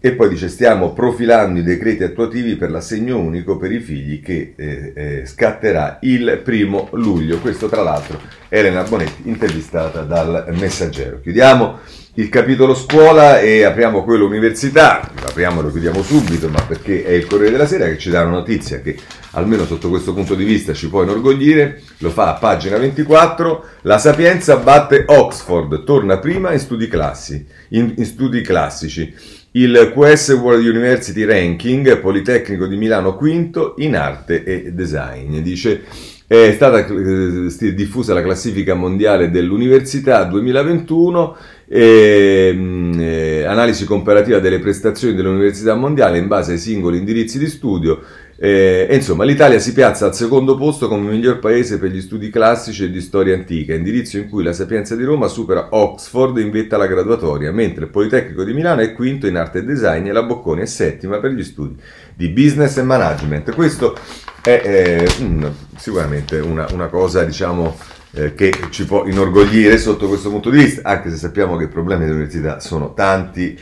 e 0.00 0.12
poi 0.12 0.28
dice 0.28 0.48
stiamo 0.48 0.92
profilando 0.92 1.58
i 1.58 1.64
decreti 1.64 2.04
attuativi 2.04 2.54
per 2.54 2.70
l'assegno 2.70 3.18
unico 3.18 3.56
per 3.56 3.72
i 3.72 3.80
figli 3.80 4.22
che 4.22 4.54
eh, 4.54 4.92
eh, 4.94 5.26
scatterà 5.26 5.98
il 6.02 6.40
primo 6.44 6.88
luglio. 6.92 7.38
Questo 7.38 7.68
tra 7.68 7.82
l'altro 7.82 8.20
Elena 8.48 8.82
Bonetti 8.82 9.28
intervistata 9.28 10.02
dal 10.02 10.54
Messaggero. 10.56 11.20
Chiudiamo 11.20 11.78
il 12.14 12.28
capitolo 12.28 12.74
scuola 12.74 13.38
e 13.38 13.62
apriamo 13.62 14.02
quello 14.02 14.26
università, 14.26 15.00
apriamo 15.00 15.60
lo 15.60 15.70
chiudiamo 15.70 16.02
subito, 16.02 16.48
ma 16.48 16.60
perché 16.62 17.04
è 17.04 17.10
il 17.10 17.26
Corriere 17.26 17.52
della 17.52 17.66
Sera 17.66 17.86
che 17.86 17.96
ci 17.96 18.10
dà 18.10 18.22
una 18.22 18.38
notizia 18.38 18.80
che 18.80 18.96
almeno 19.32 19.64
sotto 19.64 19.88
questo 19.88 20.12
punto 20.14 20.34
di 20.34 20.44
vista 20.44 20.72
ci 20.72 20.88
può 20.88 21.04
inorgoglire, 21.04 21.80
lo 21.98 22.10
fa 22.10 22.34
a 22.34 22.38
pagina 22.38 22.76
24, 22.76 23.64
la 23.82 23.98
Sapienza 23.98 24.56
batte 24.56 25.04
Oxford, 25.06 25.84
torna 25.84 26.18
prima 26.18 26.52
in 26.52 26.58
studi, 26.58 26.88
classi, 26.88 27.46
in, 27.70 27.94
in 27.96 28.04
studi 28.04 28.40
classici. 28.40 29.14
Il 29.58 29.90
QS 29.92 30.38
World 30.40 30.64
University 30.64 31.24
Ranking, 31.24 31.98
Politecnico 31.98 32.66
di 32.66 32.76
Milano 32.76 33.16
quinto 33.16 33.74
in 33.78 33.96
arte 33.96 34.44
e 34.44 34.72
design, 34.72 35.38
dice 35.38 35.82
è 36.28 36.52
stata 36.52 36.86
eh, 36.86 37.74
diffusa 37.74 38.14
la 38.14 38.22
classifica 38.22 38.74
mondiale 38.74 39.30
dell'università 39.30 40.22
2021 40.24 41.36
E, 41.70 42.50
ehm, 42.50 43.00
eh, 43.00 43.44
analisi 43.44 43.84
comparativa 43.84 44.38
delle 44.38 44.60
prestazioni 44.60 45.14
delle 45.14 45.28
università 45.28 45.74
mondiali 45.74 46.18
in 46.18 46.28
base 46.28 46.52
ai 46.52 46.58
singoli 46.58 46.98
indirizzi 46.98 47.38
di 47.38 47.46
studio. 47.46 48.00
Eh, 48.40 48.86
insomma, 48.92 49.24
l'Italia 49.24 49.58
si 49.58 49.72
piazza 49.72 50.06
al 50.06 50.14
secondo 50.14 50.56
posto 50.56 50.86
come 50.86 51.10
miglior 51.10 51.40
paese 51.40 51.76
per 51.76 51.90
gli 51.90 52.00
studi 52.00 52.30
classici 52.30 52.84
e 52.84 52.90
di 52.90 53.00
storia 53.00 53.34
antica, 53.34 53.74
indirizzo 53.74 54.16
in 54.16 54.28
cui 54.28 54.44
la 54.44 54.52
Sapienza 54.52 54.94
di 54.94 55.02
Roma 55.02 55.26
supera 55.26 55.70
Oxford 55.70 56.38
in 56.38 56.52
vetta 56.52 56.76
alla 56.76 56.86
graduatoria, 56.86 57.50
mentre 57.50 57.86
il 57.86 57.90
Politecnico 57.90 58.44
di 58.44 58.52
Milano 58.52 58.82
è 58.82 58.92
quinto 58.92 59.26
in 59.26 59.34
arte 59.34 59.58
e 59.58 59.64
design 59.64 60.06
e 60.06 60.12
la 60.12 60.22
Bocconi 60.22 60.62
è 60.62 60.66
settima 60.66 61.18
per 61.18 61.32
gli 61.32 61.42
studi 61.42 61.82
di 62.14 62.28
business 62.28 62.76
e 62.76 62.82
management. 62.82 63.52
Questo 63.56 63.96
è 64.40 64.62
eh, 64.64 65.08
un, 65.18 65.52
sicuramente 65.76 66.38
una, 66.38 66.68
una, 66.70 66.86
cosa, 66.86 67.24
diciamo, 67.24 67.76
eh, 68.12 68.34
che 68.34 68.52
ci 68.70 68.84
può 68.84 69.04
inorgoglire 69.04 69.78
sotto 69.78 70.06
questo 70.06 70.30
punto 70.30 70.50
di 70.50 70.58
vista, 70.58 70.88
anche 70.88 71.10
se 71.10 71.16
sappiamo 71.16 71.56
che 71.56 71.64
i 71.64 71.68
problemi 71.68 72.04
dell'università 72.04 72.60
sono 72.60 72.94
tanti 72.94 73.58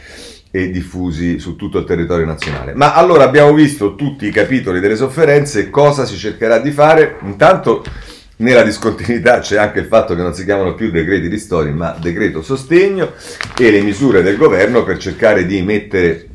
e 0.56 0.70
diffusi 0.70 1.38
su 1.38 1.54
tutto 1.54 1.78
il 1.78 1.84
territorio 1.84 2.24
nazionale. 2.24 2.72
Ma 2.72 2.94
allora 2.94 3.24
abbiamo 3.24 3.52
visto 3.52 3.94
tutti 3.94 4.26
i 4.26 4.30
capitoli 4.30 4.80
delle 4.80 4.96
sofferenze, 4.96 5.68
cosa 5.68 6.06
si 6.06 6.16
cercherà 6.16 6.58
di 6.60 6.70
fare? 6.70 7.16
Intanto 7.24 7.84
nella 8.36 8.62
discontinuità 8.62 9.40
c'è 9.40 9.58
anche 9.58 9.80
il 9.80 9.86
fatto 9.86 10.14
che 10.14 10.22
non 10.22 10.32
si 10.32 10.44
chiamano 10.44 10.74
più 10.74 10.90
decreti 10.90 11.28
ristori, 11.28 11.72
ma 11.72 11.94
decreto 12.00 12.40
sostegno 12.40 13.12
e 13.58 13.70
le 13.70 13.82
misure 13.82 14.22
del 14.22 14.38
governo 14.38 14.82
per 14.82 14.96
cercare 14.96 15.44
di 15.44 15.60
mettere 15.60 16.25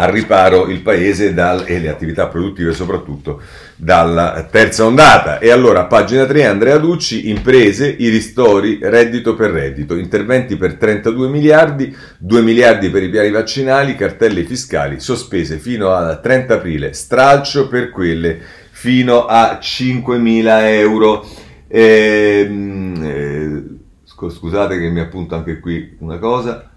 al 0.00 0.10
riparo 0.12 0.68
il 0.68 0.80
paese 0.80 1.34
dal, 1.34 1.64
e 1.66 1.78
le 1.78 1.90
attività 1.90 2.26
produttive 2.26 2.72
soprattutto 2.72 3.42
dalla 3.76 4.48
terza 4.50 4.86
ondata. 4.86 5.38
E 5.38 5.50
allora, 5.50 5.84
pagina 5.84 6.24
3, 6.24 6.46
Andrea 6.46 6.78
Ducci, 6.78 7.28
imprese, 7.28 7.88
i 7.98 8.08
ristori, 8.08 8.78
reddito 8.80 9.34
per 9.34 9.50
reddito, 9.50 9.94
interventi 9.96 10.56
per 10.56 10.74
32 10.74 11.28
miliardi, 11.28 11.94
2 12.18 12.40
miliardi 12.40 12.88
per 12.88 13.02
i 13.02 13.10
piani 13.10 13.30
vaccinali, 13.30 13.94
cartelle 13.94 14.44
fiscali 14.44 15.00
sospese 15.00 15.58
fino 15.58 15.90
al 15.90 16.20
30 16.20 16.54
aprile, 16.54 16.92
stralcio 16.94 17.68
per 17.68 17.90
quelle 17.90 18.40
fino 18.70 19.26
a 19.26 19.58
5 19.60 20.18
mila 20.18 20.70
euro. 20.70 21.26
Ehm, 21.68 23.02
eh, 23.04 24.28
scusate 24.28 24.78
che 24.78 24.88
mi 24.88 25.00
appunto 25.00 25.34
anche 25.34 25.60
qui 25.60 25.96
una 25.98 26.18
cosa. 26.18 26.69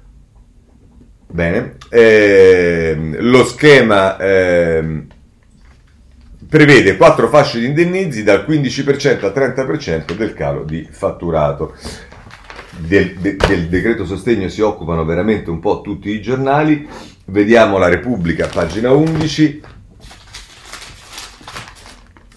Bene, 1.33 1.77
eh, 1.89 2.95
lo 3.17 3.43
schema 3.43 4.17
eh, 4.17 5.07
prevede 6.47 6.95
quattro 6.95 7.27
fasce 7.27 7.59
di 7.59 7.65
indennizi 7.65 8.21
dal 8.21 8.45
15% 8.47 9.25
al 9.25 9.33
30% 9.33 10.15
del 10.15 10.35
calo 10.35 10.63
di 10.63 10.87
fatturato. 10.91 11.73
Del, 12.77 13.15
de, 13.15 13.35
del, 13.35 13.67
decreto 13.67 14.05
sostegno 14.05 14.47
si 14.47 14.61
occupano 14.61 15.05
veramente 15.05 15.49
un 15.49 15.59
po' 15.59 15.81
tutti 15.81 16.11
i 16.11 16.21
giornali. 16.21 16.87
Vediamo 17.25 17.79
la 17.79 17.87
Repubblica, 17.87 18.45
pagina 18.45 18.91
11. 18.91 19.61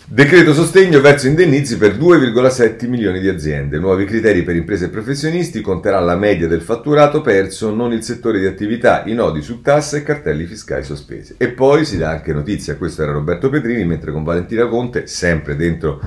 Decreto 0.09 0.55
sostegno 0.55 1.01
verso 1.01 1.27
indennizi 1.27 1.77
per 1.77 1.97
2,7 1.97 2.87
milioni 2.87 3.19
di 3.19 3.29
aziende. 3.29 3.81
Nuovi 3.81 4.05
criteri 4.05 4.45
per 4.45 4.55
imprese 4.55 4.85
e 4.85 4.89
professionisti 4.89 5.61
conterà 5.61 5.99
la 5.99 6.15
media 6.15 6.47
del 6.47 6.63
fatturato 6.63 7.21
perso, 7.23 7.75
non 7.75 7.93
il 7.93 8.05
settore 8.05 8.39
di 8.39 8.47
attività, 8.47 9.03
i 9.07 9.15
nodi 9.15 9.43
su 9.43 9.63
tasse 9.63 9.97
e 9.97 10.03
cartelli 10.05 10.45
fiscali 10.45 10.85
sospesi. 10.85 11.35
E 11.37 11.49
poi 11.49 11.85
si 11.85 11.97
dà 11.97 12.11
anche 12.11 12.33
notizia, 12.33 12.77
questo 12.77 13.03
era 13.03 13.11
Roberto 13.11 13.51
Petrini, 13.51 13.85
mentre 13.85 14.13
con 14.13 14.23
Valentina 14.23 14.69
Conte, 14.69 15.09
sempre 15.09 15.57
dentro 15.57 16.01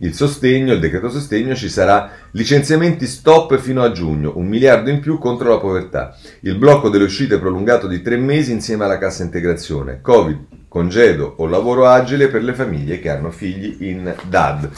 il 0.00 0.14
sostegno, 0.14 0.72
il 0.72 0.80
decreto 0.80 1.10
sostegno, 1.10 1.54
ci 1.54 1.68
sarà 1.68 2.10
licenziamenti 2.32 3.06
stop 3.06 3.58
fino 3.58 3.82
a 3.82 3.92
giugno, 3.92 4.32
un 4.36 4.46
miliardo 4.46 4.90
in 4.90 5.00
più 5.00 5.18
contro 5.18 5.50
la 5.50 5.58
povertà. 5.58 6.16
Il 6.40 6.56
blocco 6.56 6.88
delle 6.88 7.04
uscite 7.04 7.38
prolungato 7.38 7.86
di 7.86 8.00
tre 8.02 8.16
mesi 8.16 8.52
insieme 8.52 8.84
alla 8.84 8.98
cassa 8.98 9.22
integrazione. 9.22 10.00
Covid, 10.00 10.38
congedo 10.68 11.34
o 11.38 11.46
lavoro 11.46 11.86
agile 11.86 12.28
per 12.28 12.42
le 12.42 12.54
famiglie 12.54 12.98
che 13.00 13.10
hanno 13.10 13.30
figli 13.30 13.88
in 13.88 14.14
DAD. 14.28 14.70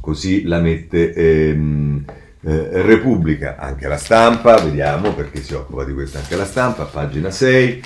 Così 0.00 0.44
la 0.44 0.58
mette 0.58 1.12
ehm, 1.12 2.04
eh, 2.40 2.82
Repubblica, 2.82 3.56
anche 3.58 3.86
la 3.86 3.96
stampa, 3.96 4.60
vediamo 4.60 5.12
perché 5.12 5.42
si 5.42 5.54
occupa 5.54 5.84
di 5.84 5.92
questo 5.92 6.18
anche 6.18 6.34
la 6.34 6.46
stampa, 6.46 6.84
pagina 6.84 7.30
6. 7.30 7.82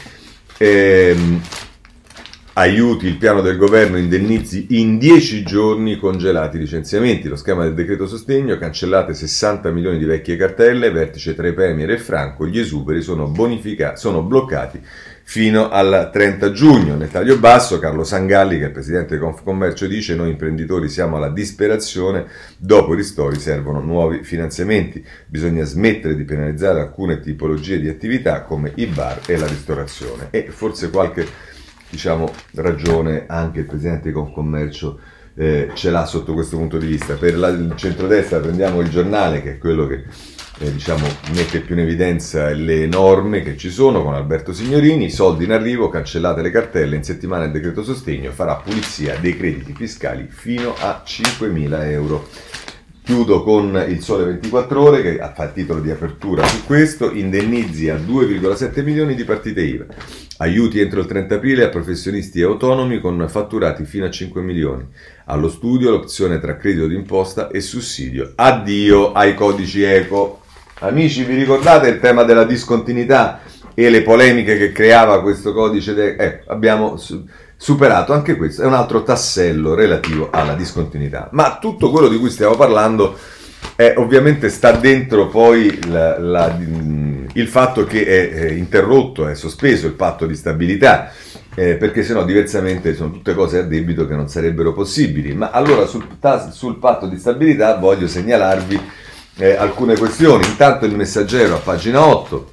Ehm, 0.58 1.42
aiuti 2.54 3.06
il 3.06 3.16
piano 3.16 3.40
del 3.40 3.56
governo 3.56 3.96
indennizi 3.96 4.66
in 4.70 4.98
10 4.98 5.42
giorni 5.42 5.96
congelati 5.96 6.56
i 6.56 6.60
licenziamenti, 6.60 7.28
lo 7.28 7.36
schema 7.36 7.62
del 7.62 7.72
decreto 7.72 8.06
sostegno, 8.06 8.58
cancellate 8.58 9.14
60 9.14 9.70
milioni 9.70 9.96
di 9.96 10.04
vecchie 10.04 10.36
cartelle, 10.36 10.90
vertice 10.90 11.34
tra 11.34 11.48
i 11.48 11.54
Premier 11.54 11.90
e 11.90 11.98
Franco, 11.98 12.46
gli 12.46 12.58
esuberi 12.58 13.00
sono, 13.00 13.26
bonificati, 13.28 13.98
sono 13.98 14.22
bloccati 14.22 14.80
fino 15.24 15.70
al 15.70 16.10
30 16.12 16.52
giugno. 16.52 16.94
Nel 16.94 17.10
taglio 17.10 17.38
basso 17.38 17.78
Carlo 17.78 18.04
Sangalli, 18.04 18.58
che 18.58 18.64
è 18.64 18.66
il 18.66 18.72
presidente 18.72 19.14
di 19.14 19.20
Confcommercio, 19.20 19.86
dice 19.86 20.14
noi 20.14 20.30
imprenditori 20.30 20.90
siamo 20.90 21.16
alla 21.16 21.30
disperazione, 21.30 22.26
dopo 22.58 22.92
i 22.92 22.96
ristori 22.96 23.38
servono 23.38 23.80
nuovi 23.80 24.24
finanziamenti, 24.24 25.02
bisogna 25.26 25.64
smettere 25.64 26.14
di 26.14 26.24
penalizzare 26.24 26.80
alcune 26.80 27.20
tipologie 27.20 27.80
di 27.80 27.88
attività 27.88 28.42
come 28.42 28.72
i 28.74 28.84
bar 28.86 29.20
e 29.26 29.38
la 29.38 29.46
ristorazione. 29.46 30.28
E 30.30 30.48
forse 30.50 30.90
qualche 30.90 31.50
diciamo, 31.92 32.32
ragione 32.54 33.26
anche 33.28 33.60
il 33.60 33.66
presidente 33.66 34.08
di 34.08 34.14
Confcommercio 34.14 34.98
eh, 35.34 35.70
ce 35.74 35.90
l'ha 35.90 36.06
sotto 36.06 36.32
questo 36.32 36.56
punto 36.56 36.78
di 36.78 36.86
vista. 36.86 37.16
Per 37.16 37.36
la, 37.36 37.48
il 37.48 37.74
centrodestra 37.76 38.40
prendiamo 38.40 38.80
il 38.80 38.88
giornale, 38.88 39.42
che 39.42 39.52
è 39.52 39.58
quello 39.58 39.86
che 39.86 40.04
eh, 40.60 40.72
diciamo, 40.72 41.06
mette 41.34 41.60
più 41.60 41.74
in 41.74 41.82
evidenza 41.82 42.48
le 42.48 42.86
norme 42.86 43.42
che 43.42 43.58
ci 43.58 43.70
sono 43.70 44.02
con 44.02 44.14
Alberto 44.14 44.54
Signorini, 44.54 45.10
soldi 45.10 45.44
in 45.44 45.52
arrivo, 45.52 45.90
cancellate 45.90 46.40
le 46.40 46.50
cartelle, 46.50 46.96
in 46.96 47.04
settimana 47.04 47.44
il 47.44 47.52
decreto 47.52 47.84
sostegno 47.84 48.30
farà 48.30 48.56
pulizia 48.56 49.18
dei 49.18 49.36
crediti 49.36 49.74
fiscali 49.74 50.28
fino 50.30 50.74
a 50.78 51.02
5.000 51.06 51.90
euro. 51.90 52.28
Chiudo 53.04 53.42
con 53.42 53.84
il 53.88 54.00
Sole 54.00 54.24
24 54.24 54.80
Ore 54.80 55.02
che 55.02 55.18
fa 55.34 55.48
titolo 55.48 55.80
di 55.80 55.90
apertura 55.90 56.46
su 56.46 56.64
questo, 56.64 57.10
indennizi 57.10 57.88
a 57.88 57.96
2,7 57.96 58.84
milioni 58.84 59.16
di 59.16 59.24
partite 59.24 59.60
IVA, 59.60 59.86
aiuti 60.42 60.80
entro 60.80 61.00
il 61.00 61.06
30 61.06 61.36
aprile 61.36 61.64
a 61.64 61.68
professionisti 61.68 62.40
e 62.40 62.44
autonomi 62.44 63.00
con 63.00 63.24
fatturati 63.28 63.84
fino 63.84 64.04
a 64.04 64.10
5 64.10 64.42
milioni, 64.42 64.84
allo 65.26 65.48
studio 65.48 65.90
l'opzione 65.90 66.40
tra 66.40 66.56
credito 66.56 66.86
d'imposta 66.86 67.48
e 67.48 67.60
sussidio, 67.60 68.32
addio 68.34 69.12
ai 69.12 69.34
codici 69.34 69.82
eco. 69.82 70.40
Amici, 70.80 71.22
vi 71.22 71.36
ricordate 71.36 71.88
il 71.88 72.00
tema 72.00 72.24
della 72.24 72.44
discontinuità 72.44 73.40
e 73.74 73.88
le 73.88 74.02
polemiche 74.02 74.58
che 74.58 74.72
creava 74.72 75.22
questo 75.22 75.52
codice? 75.52 75.94
De- 75.94 76.16
eh, 76.16 76.42
abbiamo 76.48 76.98
superato 77.56 78.12
anche 78.12 78.36
questo, 78.36 78.62
è 78.62 78.66
un 78.66 78.74
altro 78.74 79.04
tassello 79.04 79.74
relativo 79.74 80.28
alla 80.32 80.54
discontinuità. 80.54 81.28
Ma 81.32 81.58
tutto 81.60 81.90
quello 81.90 82.08
di 82.08 82.18
cui 82.18 82.30
stiamo 82.30 82.56
parlando 82.56 83.16
è, 83.76 83.94
ovviamente 83.96 84.48
sta 84.48 84.72
dentro 84.72 85.28
poi 85.28 85.78
la, 85.88 86.18
la, 86.18 86.58
il 87.34 87.48
fatto 87.48 87.84
che 87.84 88.04
è, 88.04 88.30
è 88.32 88.50
interrotto, 88.50 89.26
è 89.26 89.34
sospeso 89.34 89.86
il 89.86 89.94
patto 89.94 90.26
di 90.26 90.34
stabilità. 90.34 91.12
Eh, 91.54 91.76
perché 91.76 92.02
sennò 92.02 92.24
diversamente 92.24 92.94
sono 92.94 93.10
tutte 93.10 93.34
cose 93.34 93.58
a 93.58 93.62
debito 93.62 94.06
che 94.06 94.14
non 94.14 94.28
sarebbero 94.28 94.72
possibili. 94.72 95.34
Ma 95.34 95.50
allora 95.50 95.84
sul, 95.86 96.06
sul 96.50 96.78
patto 96.78 97.06
di 97.06 97.18
stabilità 97.18 97.76
voglio 97.76 98.08
segnalarvi 98.08 98.80
eh, 99.36 99.54
alcune 99.56 99.96
questioni. 99.96 100.46
Intanto 100.46 100.86
il 100.86 100.96
messaggero 100.96 101.56
a 101.56 101.58
pagina 101.58 102.06
8 102.06 102.52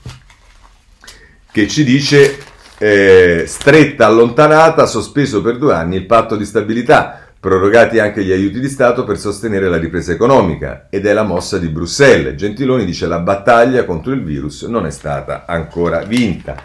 che 1.52 1.68
ci 1.68 1.84
dice 1.84 2.38
eh, 2.78 3.44
stretta 3.48 4.06
allontanata, 4.06 4.86
sospeso 4.86 5.42
per 5.42 5.58
due 5.58 5.74
anni 5.74 5.98
il 5.98 6.06
patto 6.06 6.36
di 6.36 6.46
stabilità, 6.46 7.29
prorogati 7.40 8.00
anche 8.00 8.24
gli 8.24 8.32
aiuti 8.32 8.60
di 8.60 8.68
Stato 8.68 9.06
per 9.06 9.18
sostenere 9.18 9.70
la 9.70 9.78
ripresa 9.78 10.12
economica 10.12 10.88
ed 10.90 11.06
è 11.06 11.14
la 11.14 11.24
mossa 11.24 11.58
di 11.58 11.70
Bruxelles. 11.70 12.36
Gentiloni 12.36 12.84
dice 12.84 13.08
la 13.08 13.20
battaglia 13.20 13.86
contro 13.86 14.12
il 14.12 14.24
virus 14.24 14.64
non 14.64 14.86
è 14.86 14.92
stata 14.92 15.46
ancora 15.48 16.04
vinta. 16.04 16.62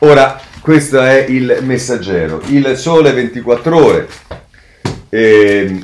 Ora, 0.00 0.40
questo 0.60 1.00
è 1.00 1.26
il 1.28 1.58
messaggero. 1.62 2.40
Il 2.46 2.76
sole 2.76 3.12
24 3.12 3.76
ore. 3.76 4.08
Eh, 5.08 5.82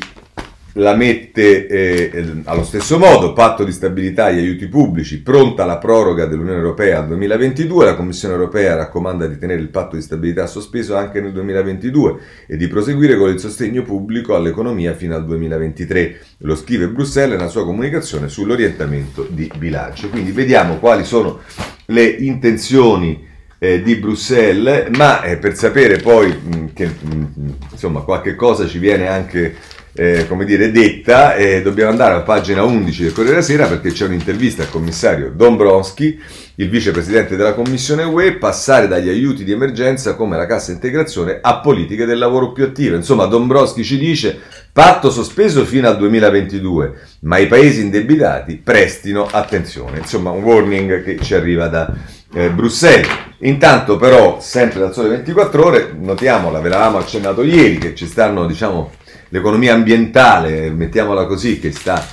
la 0.79 0.95
mette 0.95 1.67
eh, 1.67 2.43
allo 2.45 2.65
stesso 2.65 2.99
modo, 2.99 3.33
patto 3.33 3.65
di 3.65 3.73
stabilità 3.73 4.29
e 4.29 4.39
aiuti 4.39 4.67
pubblici, 4.69 5.21
pronta 5.23 5.65
la 5.65 5.79
proroga 5.79 6.27
dell'Unione 6.27 6.59
Europea 6.59 7.01
al 7.01 7.09
2022, 7.09 7.85
la 7.85 7.95
Commissione 7.95 8.35
Europea 8.35 8.77
raccomanda 8.77 9.27
di 9.27 9.39
tenere 9.39 9.61
il 9.61 9.69
patto 9.69 9.97
di 9.97 10.03
stabilità 10.03 10.47
sospeso 10.47 10.97
anche 10.97 11.21
nel 11.21 11.33
2022 11.33 12.17
e 12.47 12.57
di 12.57 12.69
proseguire 12.69 13.17
con 13.17 13.29
il 13.31 13.41
sostegno 13.41 13.83
pubblico 13.83 14.35
all'economia 14.35 14.95
fino 14.95 15.17
al 15.17 15.25
2023. 15.25 16.21
Lo 16.39 16.55
scrive 16.55 16.89
Bruxelles 16.89 17.37
nella 17.37 17.51
sua 17.51 17.65
comunicazione 17.65 18.29
sull'orientamento 18.29 19.27
di 19.29 19.51
bilancio. 19.59 20.09
Quindi 20.09 20.31
vediamo 20.31 20.79
quali 20.79 21.05
sono 21.05 21.41
le 21.87 22.05
intenzioni 22.05 23.27
eh, 23.59 23.83
di 23.83 23.97
Bruxelles, 23.97 24.91
ma 24.97 25.23
eh, 25.23 25.39
per 25.39 25.57
sapere 25.57 25.97
poi 25.97 26.29
mh, 26.29 26.73
che 26.73 26.87
mh, 26.87 27.55
insomma 27.73 28.03
qualche 28.03 28.37
cosa 28.37 28.67
ci 28.69 28.79
viene 28.79 29.09
anche 29.09 29.57
eh, 29.93 30.27
come 30.29 30.45
dire, 30.45 30.71
detta, 30.71 31.35
eh, 31.35 31.63
dobbiamo 31.63 31.91
andare 31.91 32.15
a 32.15 32.21
pagina 32.21 32.63
11 32.63 33.03
del 33.03 33.13
Corriere 33.13 33.37
della 33.37 33.47
Sera 33.47 33.67
perché 33.67 33.91
c'è 33.91 34.07
un'intervista 34.07 34.63
al 34.63 34.71
commissario 34.71 35.33
Dombrovski, 35.35 36.19
il 36.57 36.69
vicepresidente 36.69 37.37
della 37.37 37.55
Commissione 37.55 38.05
UE, 38.05 38.35
passare 38.35 38.89
dagli 38.89 39.09
aiuti 39.09 39.45
di 39.45 39.53
emergenza 39.53 40.15
come 40.15 40.37
la 40.37 40.47
cassa 40.47 40.73
integrazione 40.73 41.39
a 41.41 41.61
politiche 41.61 42.05
del 42.05 42.19
lavoro 42.19 42.53
più 42.53 42.65
attive. 42.65 42.97
Insomma, 42.97 43.27
Dombrovski 43.27 43.85
ci 43.85 43.99
dice 43.99 44.39
patto 44.73 45.11
sospeso 45.11 45.65
fino 45.65 45.89
al 45.89 45.97
2022, 45.97 46.95
ma 47.21 47.39
i 47.39 47.47
paesi 47.47 47.81
indebitati 47.81 48.57
prestino 48.57 49.27
attenzione. 49.27 49.99
Insomma, 49.99 50.31
un 50.31 50.43
warning 50.43 51.03
che 51.03 51.19
ci 51.21 51.35
arriva 51.35 51.69
da 51.69 51.93
eh, 52.33 52.51
Bruxelles. 52.51 53.09
Intanto 53.41 53.97
però, 53.97 54.39
sempre 54.41 54.81
dal 54.81 54.93
sole 54.93 55.09
24 55.09 55.65
ore, 55.65 55.97
notiamo, 55.97 56.51
l'avevamo 56.51 56.99
accennato 56.99 57.43
ieri, 57.43 57.79
che 57.79 57.95
ci 57.95 58.07
stanno, 58.07 58.47
diciamo, 58.47 58.91
l'economia 59.29 59.75
ambientale, 59.75 60.71
mettiamola 60.71 61.27
così, 61.27 61.61
che 61.61 61.71
sta 61.71 62.05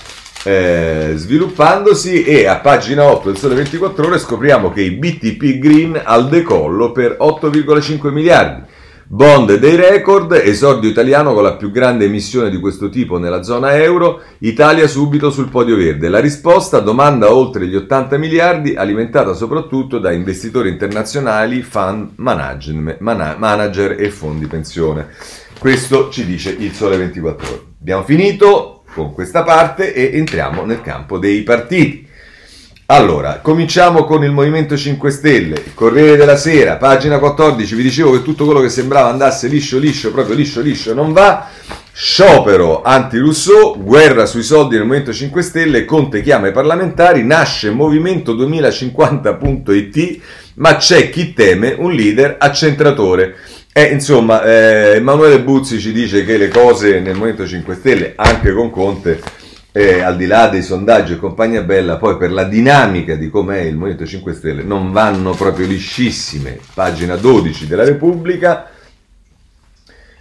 eh, 0.44 1.14
sviluppandosi 1.16 2.24
e 2.24 2.46
a 2.46 2.58
pagina 2.58 3.06
8 3.06 3.30
del 3.30 3.38
Sole 3.40 3.56
24 3.56 4.06
Ore 4.06 4.20
scopriamo 4.20 4.72
che 4.72 4.82
i 4.82 4.92
BTP 4.92 5.58
Green 5.58 6.00
al 6.04 6.30
decollo 6.30 6.92
per 6.92 7.18
8,5 7.20 8.12
miliardi. 8.12 8.74
Bond 9.08 9.60
dei 9.60 9.76
record, 9.76 10.32
esordio 10.32 10.90
italiano 10.90 11.36
con 11.36 11.44
la 11.44 11.54
più 11.54 11.70
grande 11.70 12.06
emissione 12.06 12.50
di 12.50 12.60
questo 12.60 12.90
tipo 12.90 13.20
nella 13.20 13.44
zona 13.44 13.76
euro, 13.76 14.22
Italia 14.40 14.88
subito 14.88 15.30
sul 15.30 15.50
podio 15.50 15.76
verde. 15.76 16.10
La 16.10 16.20
risposta, 16.20 16.80
domanda 16.80 17.32
oltre 17.32 17.68
gli 17.68 17.76
80 17.76 18.18
miliardi, 18.18 18.74
alimentata 18.74 19.36
soprattutto 19.36 20.00
da 20.00 20.12
investitori 20.12 20.70
internazionali, 20.70 21.62
fund 21.62 22.14
manager 22.16 23.96
e 24.00 24.10
fondi 24.10 24.48
pensione. 24.48 25.10
Questo 25.60 26.10
ci 26.10 26.26
dice 26.26 26.50
il 26.58 26.74
Sole 26.74 26.98
24 26.98 27.48
Ore. 27.48 27.62
Abbiamo 27.80 28.04
finito 28.04 28.86
con 28.92 29.14
questa 29.14 29.44
parte 29.44 29.94
e 29.94 30.18
entriamo 30.18 30.66
nel 30.66 30.82
campo 30.82 31.20
dei 31.20 31.44
partiti. 31.44 32.05
Allora, 32.88 33.40
cominciamo 33.42 34.04
con 34.04 34.24
il 34.24 34.30
Movimento 34.30 34.78
5 34.78 35.10
Stelle, 35.10 35.64
Corriere 35.74 36.18
della 36.18 36.38
Sera, 36.38 36.76
pagina 36.76 37.18
14, 37.18 37.74
vi 37.74 37.82
dicevo 37.82 38.12
che 38.12 38.22
tutto 38.22 38.46
quello 38.46 38.62
che 38.62 38.70
sembrava 38.70 39.10
andasse 39.10 39.48
liscio 39.48 39.80
liscio, 39.80 40.12
proprio 40.12 40.36
liscio 40.36 40.62
liscio, 40.62 40.94
non 40.94 41.12
va. 41.12 41.50
Sciopero 41.92 42.84
anti-Rousseau, 42.84 43.82
guerra 43.84 44.28
sui 44.28 44.44
soldi 44.44 44.76
nel 44.76 44.86
Movimento 44.86 45.12
5 45.14 45.42
Stelle, 45.42 45.84
Conte 45.84 46.22
chiama 46.22 46.50
i 46.50 46.52
parlamentari, 46.52 47.24
nasce 47.24 47.72
Movimento 47.72 48.36
2050.it, 48.36 50.20
ma 50.56 50.76
c'è 50.76 51.10
chi 51.10 51.34
teme 51.34 51.76
un 51.76 51.92
leader 51.92 52.36
accentratore. 52.38 53.36
E 53.74 53.86
insomma, 53.86 54.44
eh, 54.44 54.98
Emanuele 54.98 55.42
Buzzi 55.42 55.80
ci 55.80 55.92
dice 55.92 56.24
che 56.24 56.38
le 56.38 56.50
cose 56.50 57.00
nel 57.00 57.16
Movimento 57.16 57.48
5 57.48 57.74
Stelle, 57.74 58.14
anche 58.16 58.54
con 58.54 58.70
Conte, 58.70 59.20
eh, 59.78 60.00
al 60.00 60.16
di 60.16 60.26
là 60.26 60.48
dei 60.48 60.62
sondaggi 60.62 61.12
e 61.12 61.18
compagnia 61.18 61.62
bella, 61.62 61.98
poi 61.98 62.16
per 62.16 62.32
la 62.32 62.46
dinamica 62.46 63.16
di 63.16 63.30
com'è 63.30 63.60
il 63.60 63.76
Movimento 63.76 64.06
5 64.06 64.34
Stelle, 64.34 64.64
non 64.64 64.94
vanno 64.94 65.34
proprio 65.34 65.68
liscissime. 65.68 66.58
Pagina 66.74 67.18
12 67.18 67.68
della 67.68 67.84
Repubblica. 67.84 68.70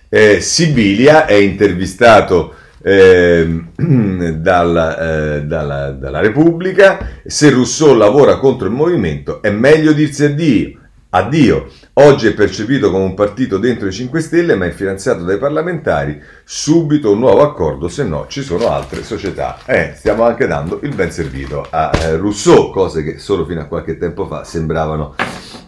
Eh, 0.08 0.40
Sibilia 0.40 1.26
è 1.26 1.34
intervistato 1.34 2.56
eh, 2.82 3.46
dalla, 3.76 5.40
dalla, 5.44 5.90
dalla 5.90 6.20
Repubblica. 6.20 7.20
Se 7.24 7.48
Rousseau 7.50 7.94
lavora 7.94 8.38
contro 8.38 8.66
il 8.66 8.72
movimento, 8.72 9.40
è 9.40 9.50
meglio 9.50 9.92
dirsi 9.92 10.24
addio. 10.24 10.78
Addio. 11.14 11.68
Oggi 11.94 12.26
è 12.26 12.34
percepito 12.34 12.90
come 12.90 13.04
un 13.04 13.14
partito 13.14 13.58
dentro 13.58 13.86
i 13.86 13.92
5 13.92 14.20
Stelle, 14.20 14.56
ma 14.56 14.66
è 14.66 14.72
finanziato 14.72 15.22
dai 15.22 15.38
parlamentari. 15.38 16.20
Subito 16.42 17.12
un 17.12 17.20
nuovo 17.20 17.42
accordo, 17.42 17.88
se 17.88 18.02
no 18.02 18.26
ci 18.28 18.42
sono 18.42 18.68
altre 18.68 19.04
società. 19.04 19.58
Eh, 19.64 19.92
stiamo 19.94 20.24
anche 20.24 20.48
dando 20.48 20.80
il 20.82 20.92
ben 20.92 21.12
servito 21.12 21.64
a 21.70 21.92
eh, 21.94 22.16
Rousseau, 22.16 22.70
cose 22.70 23.04
che 23.04 23.18
solo 23.18 23.44
fino 23.46 23.60
a 23.60 23.66
qualche 23.66 23.96
tempo 23.96 24.26
fa 24.26 24.42
sembravano 24.42 25.14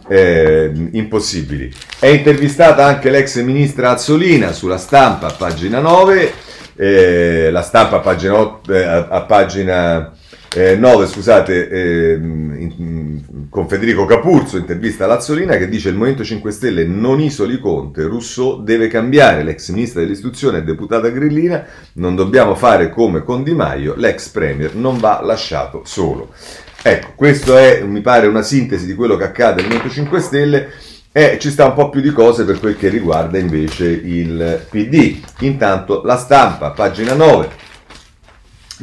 eh, 0.09 0.69
impossibili. 0.91 1.73
È 1.97 2.07
intervistata 2.07 2.83
anche 2.83 3.09
l'ex 3.09 3.41
ministra 3.41 3.91
Azzolina 3.91 4.51
sulla 4.51 4.77
stampa, 4.77 5.29
pagina 5.29 5.79
9. 5.79 6.33
Eh, 6.75 7.49
la 7.51 7.61
stampa, 7.61 7.99
pagina 7.99 8.37
8, 8.37 8.73
eh, 8.73 8.83
a, 8.83 9.07
a 9.07 9.21
pagina 9.21 10.11
eh, 10.57 10.75
9, 10.75 11.05
scusate, 11.05 11.69
eh, 11.69 12.13
in, 12.15 13.21
con 13.47 13.67
Federico 13.67 14.05
Capurzo, 14.05 14.57
intervista 14.57 15.03
a 15.03 15.07
Lazzolina, 15.07 15.55
che 15.55 15.69
dice 15.69 15.89
il 15.89 15.95
Movimento 15.95 16.23
5 16.23 16.49
Stelle 16.51 16.83
non 16.83 17.19
isoli 17.19 17.59
Conte, 17.59 18.07
Rousseau 18.07 18.63
deve 18.63 18.87
cambiare, 18.87 19.43
l'ex 19.43 19.69
ministra 19.69 20.01
dell'istruzione 20.01 20.57
e 20.57 20.63
deputata 20.63 21.09
grillina, 21.09 21.63
non 21.93 22.15
dobbiamo 22.15 22.55
fare 22.55 22.89
come 22.89 23.23
con 23.23 23.43
Di 23.43 23.53
Maio, 23.53 23.93
l'ex 23.95 24.29
premier 24.29 24.73
non 24.73 24.97
va 24.97 25.21
lasciato 25.21 25.83
solo. 25.85 26.33
Ecco, 26.81 27.09
questo 27.15 27.55
è, 27.55 27.83
mi 27.83 28.01
pare, 28.01 28.25
una 28.25 28.41
sintesi 28.41 28.87
di 28.87 28.95
quello 28.95 29.15
che 29.15 29.25
accade 29.25 29.61
nel 29.61 29.69
Movimento 29.69 29.93
5 29.93 30.19
Stelle 30.19 30.69
e 31.11 31.37
ci 31.39 31.51
sta 31.51 31.65
un 31.65 31.73
po' 31.73 31.89
più 31.89 32.01
di 32.01 32.11
cose 32.11 32.45
per 32.45 32.59
quel 32.59 32.75
che 32.75 32.89
riguarda 32.89 33.37
invece 33.37 33.85
il 33.85 34.65
PD. 34.67 35.19
Intanto 35.41 36.01
la 36.03 36.17
stampa, 36.17 36.71
pagina 36.71 37.13
9. 37.13 37.66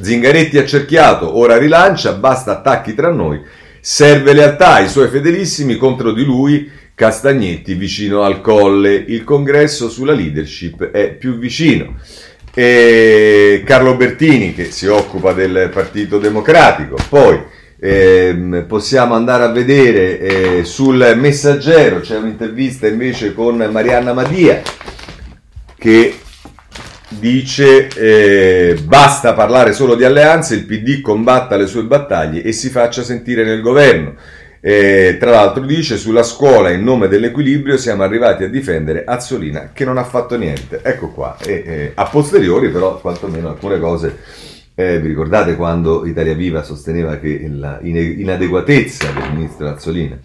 Zingaretti 0.00 0.58
accerchiato, 0.58 1.36
ora 1.36 1.56
rilancia, 1.56 2.12
basta 2.12 2.52
attacchi 2.52 2.94
tra 2.94 3.10
noi. 3.10 3.40
Serve 3.80 4.32
lealtà 4.32 4.74
ai 4.74 4.88
suoi 4.88 5.08
fedelissimi 5.08 5.76
contro 5.76 6.12
di 6.12 6.24
lui. 6.24 6.70
Castagnetti 6.94 7.74
vicino 7.74 8.22
al 8.22 8.40
colle. 8.40 8.94
Il 8.94 9.24
congresso 9.24 9.88
sulla 9.88 10.12
leadership 10.12 10.90
è 10.90 11.12
più 11.14 11.38
vicino. 11.38 11.96
E 12.52 13.62
Carlo 13.64 13.96
Bertini 13.96 14.54
che 14.54 14.70
si 14.70 14.86
occupa 14.86 15.32
del 15.32 15.70
Partito 15.72 16.18
Democratico. 16.18 16.96
Poi 17.08 17.40
eh, 17.78 18.64
possiamo 18.66 19.14
andare 19.14 19.44
a 19.44 19.48
vedere 19.48 20.18
eh, 20.18 20.64
sul 20.64 21.14
Messaggero 21.16 22.00
c'è 22.00 22.16
un'intervista 22.16 22.86
invece 22.86 23.34
con 23.34 23.56
Marianna 23.56 24.14
Madia 24.14 24.62
che 25.76 26.14
dice 27.18 27.88
eh, 27.88 28.74
basta 28.84 29.32
parlare 29.34 29.72
solo 29.72 29.94
di 29.94 30.04
alleanze, 30.04 30.54
il 30.54 30.64
PD 30.64 31.00
combatta 31.00 31.56
le 31.56 31.66
sue 31.66 31.84
battaglie 31.84 32.42
e 32.42 32.52
si 32.52 32.70
faccia 32.70 33.02
sentire 33.02 33.44
nel 33.44 33.60
governo. 33.60 34.14
Eh, 34.60 35.18
tra 35.20 35.30
l'altro 35.30 35.62
dice 35.62 35.98
sulla 35.98 36.22
scuola 36.22 36.70
in 36.70 36.82
nome 36.82 37.06
dell'equilibrio 37.06 37.76
siamo 37.76 38.02
arrivati 38.02 38.44
a 38.44 38.48
difendere 38.48 39.04
Azzolina 39.04 39.72
che 39.74 39.84
non 39.84 39.98
ha 39.98 40.04
fatto 40.04 40.38
niente. 40.38 40.80
Ecco 40.82 41.10
qua, 41.10 41.36
e, 41.44 41.62
eh, 41.66 41.92
a 41.94 42.04
posteriori 42.06 42.70
però 42.70 42.98
quantomeno 42.98 43.50
alcune 43.50 43.78
cose, 43.78 44.18
eh, 44.74 44.98
vi 45.00 45.08
ricordate 45.08 45.54
quando 45.54 46.06
Italia 46.06 46.34
Viva 46.34 46.62
sosteneva 46.62 47.18
che 47.18 47.46
la 47.50 47.78
del 49.12 49.32
ministro 49.34 49.68
Azzolina. 49.68 50.18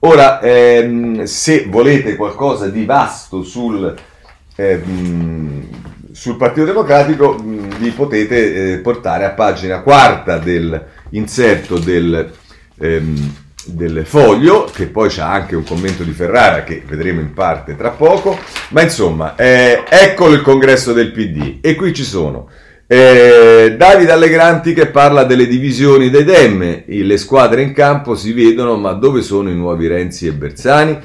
Ora, 0.00 0.40
ehm, 0.40 1.24
se 1.24 1.64
volete 1.68 2.16
qualcosa 2.16 2.68
di 2.68 2.84
vasto 2.84 3.42
sul... 3.42 3.94
Ehm, 4.56 5.68
sul 6.16 6.36
Partito 6.36 6.64
Democratico 6.64 7.34
mh, 7.34 7.76
vi 7.76 7.90
potete 7.90 8.72
eh, 8.72 8.78
portare 8.78 9.26
a 9.26 9.32
pagina 9.32 9.82
quarta 9.82 10.38
dell'inserto 10.38 11.78
del, 11.78 12.32
ehm, 12.78 13.34
del 13.66 14.02
foglio, 14.06 14.64
che 14.64 14.86
poi 14.86 15.10
c'è 15.10 15.20
anche 15.20 15.54
un 15.54 15.62
commento 15.62 16.04
di 16.04 16.12
Ferrara 16.12 16.64
che 16.64 16.82
vedremo 16.86 17.20
in 17.20 17.34
parte 17.34 17.76
tra 17.76 17.90
poco, 17.90 18.38
ma 18.70 18.80
insomma, 18.80 19.36
eh, 19.36 19.84
eccolo 19.86 20.32
il 20.32 20.40
congresso 20.40 20.94
del 20.94 21.12
PD 21.12 21.58
e 21.60 21.74
qui 21.74 21.92
ci 21.92 22.04
sono 22.04 22.48
eh, 22.86 23.74
Davide 23.76 24.12
Allegranti 24.12 24.72
che 24.72 24.86
parla 24.86 25.24
delle 25.24 25.46
divisioni 25.46 26.08
dei 26.08 26.24
Dem, 26.24 26.84
le 26.86 27.16
squadre 27.18 27.60
in 27.60 27.72
campo 27.72 28.14
si 28.14 28.32
vedono, 28.32 28.76
ma 28.76 28.92
dove 28.92 29.20
sono 29.20 29.50
i 29.50 29.54
nuovi 29.54 29.86
Renzi 29.86 30.28
e 30.28 30.32
Bersani? 30.32 30.98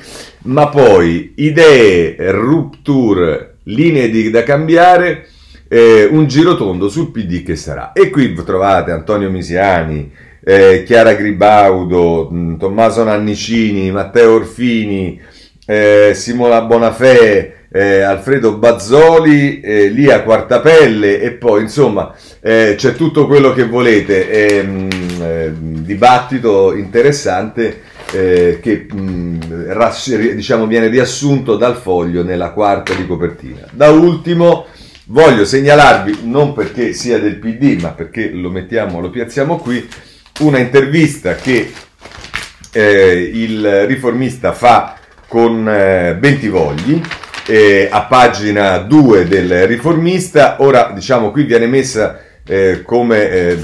Ma 0.43 0.69
poi 0.69 1.33
idee, 1.35 2.15
rupture, 2.31 3.50
linee 3.63 4.09
di, 4.09 4.29
da 4.29 4.43
cambiare, 4.43 5.27
eh, 5.67 6.07
un 6.09 6.27
girotondo 6.27 6.89
sul 6.89 7.11
PD 7.11 7.43
che 7.43 7.55
sarà. 7.55 7.91
E 7.93 8.09
qui 8.09 8.33
trovate 8.33 8.91
Antonio 8.91 9.29
Misiani, 9.29 10.11
eh, 10.43 10.83
Chiara 10.85 11.13
Gribaudo, 11.13 12.29
mh, 12.29 12.37
mm, 12.37 12.57
Tommaso 12.57 13.03
Nannicini, 13.03 13.91
Matteo 13.91 14.35
Orfini, 14.35 15.19
eh, 15.65 16.11
Simona 16.13 16.61
Bonafè, 16.61 17.53
eh, 17.71 18.01
Alfredo 18.01 18.57
Bazzoli, 18.57 19.61
eh, 19.61 19.87
Lia 19.87 20.23
Quartapelle 20.23 21.21
e 21.21 21.31
poi 21.31 21.61
insomma 21.61 22.13
eh, 22.41 22.75
c'è 22.75 22.95
tutto 22.95 23.27
quello 23.27 23.53
che 23.53 23.65
volete, 23.65 24.29
ehm, 24.29 24.89
eh, 25.21 25.51
dibattito 25.55 26.73
interessante 26.75 27.89
eh, 28.11 28.59
che 28.61 28.87
mh, 28.89 28.99
mm, 28.99 29.39
rass- 29.67 30.15
diciamo, 30.15 30.67
viene 30.67 30.87
riassunto 30.87 31.55
dal 31.55 31.75
foglio 31.75 32.23
nella 32.23 32.51
quarta 32.51 32.93
di 32.93 33.05
copertina. 33.07 33.67
Da 33.71 33.89
ultimo 33.89 34.65
voglio 35.05 35.45
segnalarvi, 35.45 36.19
non 36.23 36.53
perché 36.53 36.93
sia 36.93 37.19
del 37.19 37.37
PD, 37.37 37.79
ma 37.81 37.89
perché 37.89 38.29
lo 38.29 38.49
mettiamo, 38.49 38.99
lo 38.99 39.09
piazziamo 39.09 39.57
qui, 39.57 39.87
una 40.39 40.59
intervista 40.59 41.35
che 41.35 41.71
eh, 42.71 43.31
il 43.33 43.85
riformista 43.85 44.53
fa 44.53 44.97
con 45.27 45.67
eh, 45.67 46.15
Bentivogli 46.19 47.01
eh, 47.47 47.89
a 47.91 48.03
pagina 48.03 48.77
2 48.77 49.27
del 49.27 49.67
riformista. 49.67 50.57
Ora, 50.59 50.91
diciamo, 50.93 51.31
qui 51.31 51.43
viene 51.43 51.67
messa 51.67 52.19
eh, 52.45 52.81
come 52.83 53.29
eh, 53.29 53.57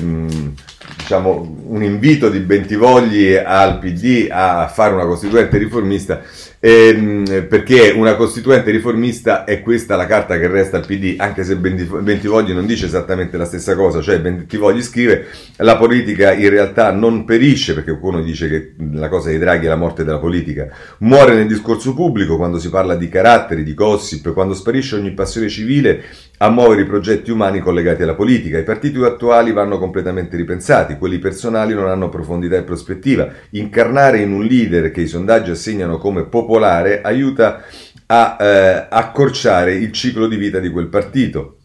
diciamo, 0.97 1.56
un 1.67 1.83
invito 1.83 2.29
di 2.29 2.39
Bentivogli 2.39 3.33
al 3.35 3.79
PD 3.79 4.27
a 4.29 4.67
fare 4.67 4.93
una 4.93 5.05
costituente 5.05 5.57
riformista 5.57 6.21
ehm, 6.59 7.47
perché 7.47 7.91
una 7.95 8.15
costituente 8.15 8.71
riformista 8.71 9.43
è 9.43 9.61
questa 9.61 9.95
la 9.95 10.05
carta 10.05 10.37
che 10.37 10.47
resta 10.47 10.77
al 10.77 10.85
PD, 10.85 11.15
anche 11.17 11.43
se 11.43 11.55
Bentivogli 11.57 12.51
non 12.51 12.65
dice 12.65 12.85
esattamente 12.85 13.37
la 13.37 13.45
stessa 13.45 13.75
cosa, 13.75 14.01
cioè 14.01 14.19
Bentivogli 14.19 14.81
scrive 14.81 15.27
la 15.57 15.77
politica 15.77 16.33
in 16.33 16.49
realtà 16.49 16.91
non 16.91 17.25
perisce, 17.25 17.73
perché 17.73 17.91
qualcuno 17.91 18.21
dice 18.21 18.49
che 18.49 18.73
la 18.91 19.09
cosa 19.09 19.29
di 19.29 19.37
Draghi 19.37 19.65
è 19.65 19.69
la 19.69 19.75
morte 19.75 20.03
della 20.03 20.19
politica, 20.19 20.67
muore 20.99 21.35
nel 21.35 21.47
discorso 21.47 21.93
pubblico 21.93 22.37
quando 22.37 22.59
si 22.59 22.69
parla 22.69 22.95
di 22.95 23.09
caratteri, 23.09 23.63
di 23.63 23.73
gossip, 23.73 24.33
quando 24.33 24.53
sparisce 24.53 24.95
ogni 24.95 25.13
passione 25.13 25.49
civile 25.49 26.03
a 26.37 26.49
muovere 26.49 26.81
i 26.81 26.85
progetti 26.85 27.31
umani 27.31 27.59
collegati 27.59 28.03
alla 28.03 28.15
politica. 28.15 28.57
I 28.57 28.63
partiti 28.63 29.01
attuali 29.01 29.51
vanno 29.51 29.77
completamente 29.77 30.37
ripensati, 30.37 30.97
quelli 30.97 31.19
personali 31.19 31.73
non 31.73 31.87
hanno 31.87 32.09
profondità 32.09 32.55
e 32.55 32.63
prospettiva. 32.63 33.27
Incarnare 33.51 34.19
in 34.19 34.31
un 34.31 34.43
leader 34.43 34.91
che 34.91 35.01
i 35.01 35.07
sondaggi 35.07 35.51
assegnano 35.51 35.97
come 35.97 36.25
popolare 36.25 37.01
aiuta 37.01 37.63
a 38.05 38.37
eh, 38.39 38.87
accorciare 38.89 39.73
il 39.73 39.91
ciclo 39.91 40.27
di 40.27 40.37
vita 40.37 40.59
di 40.59 40.69
quel 40.69 40.87
partito 40.87 41.56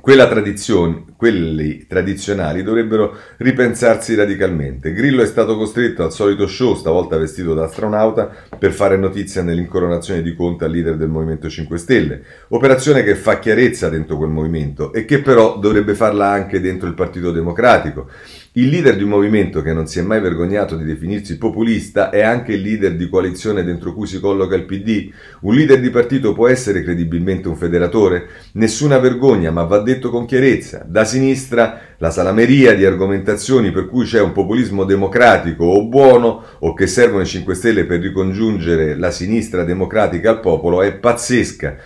quelli 0.00 1.86
tradizionali 1.86 2.62
dovrebbero 2.62 3.16
ripensarsi 3.36 4.14
radicalmente. 4.14 4.92
Grillo 4.92 5.22
è 5.22 5.26
stato 5.26 5.56
costretto 5.56 6.02
al 6.02 6.12
solito 6.12 6.46
show, 6.46 6.74
stavolta 6.74 7.18
vestito 7.18 7.54
da 7.54 7.64
astronauta, 7.64 8.30
per 8.58 8.72
fare 8.72 8.96
notizia 8.96 9.42
nell'incoronazione 9.42 10.22
di 10.22 10.34
Conte 10.34 10.64
al 10.64 10.70
leader 10.70 10.96
del 10.96 11.08
Movimento 11.08 11.48
5 11.48 11.78
Stelle. 11.78 12.22
Operazione 12.48 13.02
che 13.02 13.14
fa 13.14 13.38
chiarezza 13.38 13.88
dentro 13.88 14.16
quel 14.16 14.30
movimento 14.30 14.92
e 14.92 15.04
che 15.04 15.20
però 15.20 15.58
dovrebbe 15.58 15.94
farla 15.94 16.28
anche 16.28 16.60
dentro 16.60 16.88
il 16.88 16.94
Partito 16.94 17.30
Democratico. 17.30 18.08
Il 18.54 18.68
leader 18.68 18.96
di 18.96 19.04
un 19.04 19.10
movimento 19.10 19.62
che 19.62 19.72
non 19.72 19.86
si 19.86 20.00
è 20.00 20.02
mai 20.02 20.20
vergognato 20.20 20.74
di 20.74 20.82
definirsi 20.82 21.38
populista 21.38 22.10
è 22.10 22.22
anche 22.22 22.54
il 22.54 22.62
leader 22.62 22.96
di 22.96 23.08
coalizione 23.08 23.62
dentro 23.62 23.94
cui 23.94 24.08
si 24.08 24.18
colloca 24.18 24.56
il 24.56 24.64
PD. 24.64 25.08
Un 25.42 25.54
leader 25.54 25.78
di 25.78 25.88
partito 25.88 26.32
può 26.32 26.48
essere 26.48 26.82
credibilmente 26.82 27.46
un 27.46 27.54
federatore? 27.54 28.26
Nessuna 28.54 28.98
vergogna, 28.98 29.52
ma 29.52 29.62
va 29.62 29.78
detto 29.78 30.10
con 30.10 30.26
chiarezza. 30.26 30.84
Da 30.84 31.04
sinistra 31.04 31.80
la 31.98 32.10
salameria 32.10 32.74
di 32.74 32.84
argomentazioni 32.84 33.70
per 33.70 33.86
cui 33.86 34.04
c'è 34.04 34.20
un 34.20 34.32
populismo 34.32 34.82
democratico 34.82 35.66
o 35.66 35.86
buono 35.86 36.42
o 36.58 36.74
che 36.74 36.88
servono 36.88 37.22
i 37.22 37.26
5 37.26 37.54
Stelle 37.54 37.84
per 37.84 38.00
ricongiungere 38.00 38.96
la 38.96 39.12
sinistra 39.12 39.62
democratica 39.62 40.28
al 40.28 40.40
popolo 40.40 40.82
è 40.82 40.92
pazzesca. 40.92 41.76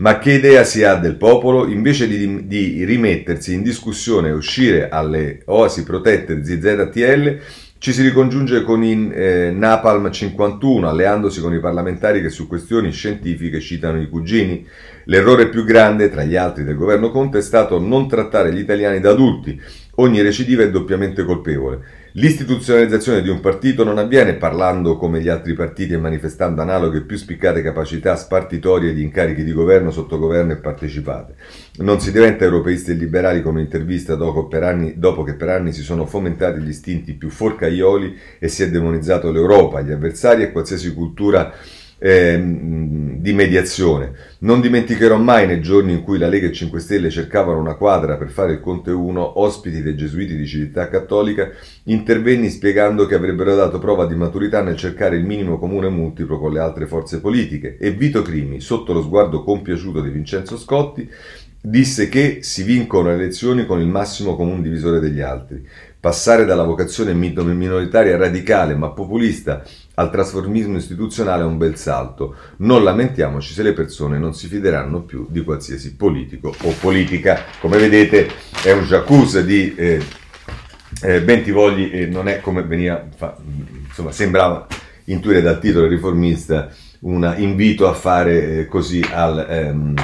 Ma 0.00 0.18
che 0.18 0.32
idea 0.32 0.64
si 0.64 0.82
ha 0.82 0.94
del 0.94 1.16
popolo? 1.16 1.66
Invece 1.66 2.08
di, 2.08 2.46
di 2.46 2.84
rimettersi 2.84 3.52
in 3.52 3.62
discussione 3.62 4.28
e 4.28 4.32
uscire 4.32 4.88
alle 4.88 5.42
oasi 5.44 5.82
protette 5.82 6.42
ZZTL, 6.42 7.38
ci 7.76 7.92
si 7.92 8.00
ricongiunge 8.00 8.62
con 8.62 8.82
i 8.82 9.10
eh, 9.12 9.50
Napalm 9.50 10.10
51, 10.10 10.88
alleandosi 10.88 11.42
con 11.42 11.52
i 11.52 11.60
parlamentari 11.60 12.22
che 12.22 12.30
su 12.30 12.46
questioni 12.46 12.92
scientifiche 12.92 13.60
citano 13.60 14.00
i 14.00 14.08
cugini. 14.08 14.66
L'errore 15.04 15.50
più 15.50 15.64
grande, 15.64 16.08
tra 16.08 16.24
gli 16.24 16.36
altri, 16.36 16.64
del 16.64 16.76
governo 16.76 17.10
Conte 17.10 17.38
è 17.38 17.42
stato 17.42 17.78
non 17.78 18.08
trattare 18.08 18.54
gli 18.54 18.58
italiani 18.58 19.00
da 19.00 19.10
adulti. 19.10 19.60
Ogni 19.96 20.22
recidiva 20.22 20.62
è 20.62 20.70
doppiamente 20.70 21.24
colpevole. 21.24 21.99
L'istituzionalizzazione 22.14 23.22
di 23.22 23.28
un 23.28 23.38
partito 23.38 23.84
non 23.84 23.96
avviene 23.96 24.34
parlando 24.34 24.96
come 24.96 25.20
gli 25.20 25.28
altri 25.28 25.52
partiti 25.54 25.92
e 25.92 25.98
manifestando 25.98 26.60
analoghe 26.60 27.02
più 27.02 27.16
spiccate 27.16 27.62
capacità 27.62 28.16
spartitorie 28.16 28.92
di 28.92 29.02
incarichi 29.04 29.44
di 29.44 29.52
governo, 29.52 29.92
sottogoverno 29.92 30.50
e 30.50 30.56
partecipate. 30.56 31.34
Non 31.76 32.00
si 32.00 32.10
diventa 32.10 32.42
europeisti 32.42 32.90
e 32.90 32.94
liberali 32.94 33.42
con 33.42 33.54
un'intervista 33.54 34.16
dopo, 34.16 34.48
anni, 34.60 34.94
dopo 34.98 35.22
che 35.22 35.34
per 35.34 35.50
anni 35.50 35.72
si 35.72 35.82
sono 35.82 36.04
fomentati 36.04 36.60
gli 36.60 36.70
istinti 36.70 37.12
più 37.14 37.30
forcaioli 37.30 38.18
e 38.40 38.48
si 38.48 38.64
è 38.64 38.70
demonizzato 38.70 39.30
l'Europa, 39.30 39.80
gli 39.80 39.92
avversari 39.92 40.42
e 40.42 40.50
qualsiasi 40.50 40.92
cultura 40.92 41.54
eh, 42.02 42.42
di 43.18 43.32
mediazione. 43.34 44.12
Non 44.38 44.62
dimenticherò 44.62 45.18
mai 45.18 45.46
nei 45.46 45.60
giorni 45.60 45.92
in 45.92 46.02
cui 46.02 46.16
la 46.16 46.28
Lega 46.28 46.46
e 46.46 46.52
5 46.52 46.80
Stelle 46.80 47.10
cercavano 47.10 47.60
una 47.60 47.74
quadra 47.74 48.16
per 48.16 48.30
fare 48.30 48.52
il 48.52 48.60
Conte 48.60 48.90
1, 48.90 49.38
ospiti 49.38 49.82
dei 49.82 49.94
gesuiti 49.94 50.34
di 50.34 50.46
Civiltà 50.46 50.88
Cattolica, 50.88 51.50
intervenni 51.84 52.48
spiegando 52.48 53.04
che 53.04 53.14
avrebbero 53.14 53.54
dato 53.54 53.78
prova 53.78 54.06
di 54.06 54.14
maturità 54.14 54.62
nel 54.62 54.76
cercare 54.76 55.16
il 55.16 55.26
minimo 55.26 55.58
comune 55.58 55.90
multiplo 55.90 56.38
con 56.38 56.52
le 56.52 56.60
altre 56.60 56.86
forze 56.86 57.20
politiche 57.20 57.76
e 57.78 57.90
Vito 57.90 58.22
Crimi, 58.22 58.60
sotto 58.60 58.94
lo 58.94 59.02
sguardo 59.02 59.44
compiaciuto 59.44 60.00
di 60.00 60.08
Vincenzo 60.08 60.56
Scotti, 60.56 61.08
disse 61.62 62.08
che 62.08 62.38
si 62.40 62.62
vincono 62.62 63.08
le 63.08 63.16
elezioni 63.16 63.66
con 63.66 63.80
il 63.80 63.86
massimo 63.86 64.34
comune 64.34 64.62
divisore 64.62 64.98
degli 64.98 65.20
altri. 65.20 65.62
Passare 66.00 66.46
dalla 66.46 66.62
vocazione 66.62 67.12
minoritaria 67.12 68.16
radicale 68.16 68.74
ma 68.74 68.88
populista 68.88 69.62
al 69.96 70.10
trasformismo 70.10 70.78
istituzionale 70.78 71.42
è 71.42 71.44
un 71.44 71.58
bel 71.58 71.76
salto. 71.76 72.36
Non 72.58 72.82
lamentiamoci 72.82 73.52
se 73.52 73.62
le 73.62 73.74
persone 73.74 74.16
non 74.16 74.32
si 74.32 74.46
fideranno 74.46 75.02
più 75.02 75.26
di 75.28 75.44
qualsiasi 75.44 75.96
politico 75.96 76.54
o 76.62 76.74
politica. 76.80 77.42
Come 77.60 77.76
vedete 77.76 78.28
è 78.64 78.72
un 78.72 78.84
jacuzzi 78.84 79.44
di 79.44 79.74
eh, 79.74 80.02
eh, 81.02 81.20
Bentivogli 81.20 81.90
e 81.92 82.06
non 82.06 82.28
è 82.28 82.40
come 82.40 82.62
veniva, 82.62 83.06
fa, 83.14 83.36
insomma 83.86 84.10
sembrava 84.10 84.66
intuire 85.04 85.42
dal 85.42 85.60
titolo 85.60 85.86
riformista 85.86 86.70
un 87.00 87.34
invito 87.36 87.86
a 87.86 87.92
fare 87.92 88.60
eh, 88.60 88.66
così 88.66 89.04
al... 89.12 89.46
Ehm, 89.46 89.94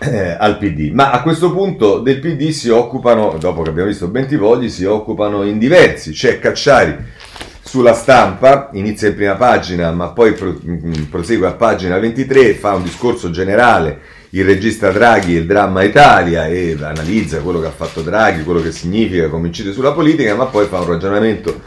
eh, 0.00 0.36
al 0.38 0.58
PD. 0.58 0.90
Ma 0.92 1.10
a 1.10 1.22
questo 1.22 1.52
punto 1.52 1.98
del 1.98 2.18
PD 2.20 2.50
si 2.50 2.70
occupano, 2.70 3.36
dopo 3.38 3.62
che 3.62 3.70
abbiamo 3.70 3.88
visto 3.88 4.08
Bentivogli, 4.08 4.68
si 4.68 4.84
occupano 4.84 5.44
in 5.44 5.58
diversi. 5.58 6.12
C'è 6.12 6.38
Cacciari 6.38 6.96
sulla 7.62 7.92
stampa, 7.92 8.70
inizia 8.72 9.08
in 9.08 9.14
prima 9.14 9.36
pagina 9.36 9.92
ma 9.92 10.08
poi 10.08 10.34
mm, 10.40 11.04
prosegue 11.10 11.46
a 11.46 11.52
pagina 11.52 11.98
23, 11.98 12.54
fa 12.54 12.74
un 12.74 12.82
discorso 12.82 13.30
generale, 13.30 14.00
il 14.30 14.44
regista 14.44 14.90
Draghi 14.90 15.34
il 15.34 15.46
dramma 15.46 15.84
Italia 15.84 16.48
e 16.48 16.76
analizza 16.80 17.38
quello 17.38 17.60
che 17.60 17.66
ha 17.66 17.72
fatto 17.72 18.00
Draghi, 18.00 18.42
quello 18.42 18.60
che 18.60 18.72
significa 18.72 19.28
come 19.28 19.48
incide 19.48 19.72
sulla 19.72 19.92
politica, 19.92 20.34
ma 20.34 20.46
poi 20.46 20.66
fa 20.66 20.80
un 20.80 20.86
ragionamento 20.86 21.60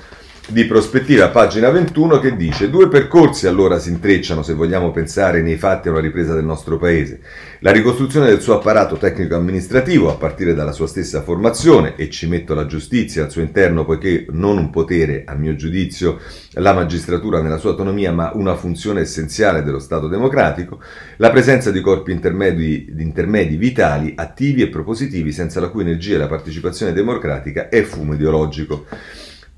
di 0.49 0.65
prospettiva, 0.65 1.29
pagina 1.29 1.69
21, 1.69 2.19
che 2.19 2.35
dice 2.35 2.69
due 2.69 2.89
percorsi 2.89 3.47
allora 3.47 3.79
si 3.79 3.89
intrecciano 3.89 4.43
se 4.43 4.53
vogliamo 4.53 4.91
pensare 4.91 5.41
nei 5.41 5.55
fatti 5.55 5.87
a 5.87 5.91
una 5.91 6.01
ripresa 6.01 6.33
del 6.33 6.43
nostro 6.43 6.77
paese. 6.77 7.21
La 7.59 7.71
ricostruzione 7.71 8.27
del 8.27 8.41
suo 8.41 8.55
apparato 8.55 8.97
tecnico-amministrativo 8.97 10.11
a 10.11 10.17
partire 10.17 10.53
dalla 10.53 10.73
sua 10.73 10.87
stessa 10.87 11.21
formazione, 11.21 11.95
e 11.95 12.09
ci 12.09 12.27
metto 12.27 12.53
la 12.53 12.65
giustizia 12.65 13.23
al 13.23 13.31
suo 13.31 13.41
interno 13.41 13.85
poiché 13.85 14.25
non 14.31 14.57
un 14.57 14.69
potere, 14.69 15.23
a 15.25 15.33
mio 15.33 15.55
giudizio, 15.55 16.19
la 16.55 16.73
magistratura 16.73 17.41
nella 17.41 17.57
sua 17.57 17.69
autonomia, 17.69 18.11
ma 18.11 18.31
una 18.33 18.55
funzione 18.55 18.99
essenziale 18.99 19.63
dello 19.63 19.79
Stato 19.79 20.09
democratico, 20.09 20.81
la 21.17 21.31
presenza 21.31 21.71
di 21.71 21.79
corpi 21.79 22.11
intermedi, 22.11 22.93
intermedi 22.97 23.55
vitali, 23.55 24.11
attivi 24.15 24.61
e 24.61 24.67
propositivi 24.67 25.31
senza 25.31 25.61
la 25.61 25.69
cui 25.69 25.83
energia 25.83 26.17
la 26.17 26.27
partecipazione 26.27 26.91
democratica 26.91 27.69
è 27.69 27.81
fumo 27.83 28.13
ideologico. 28.13 28.85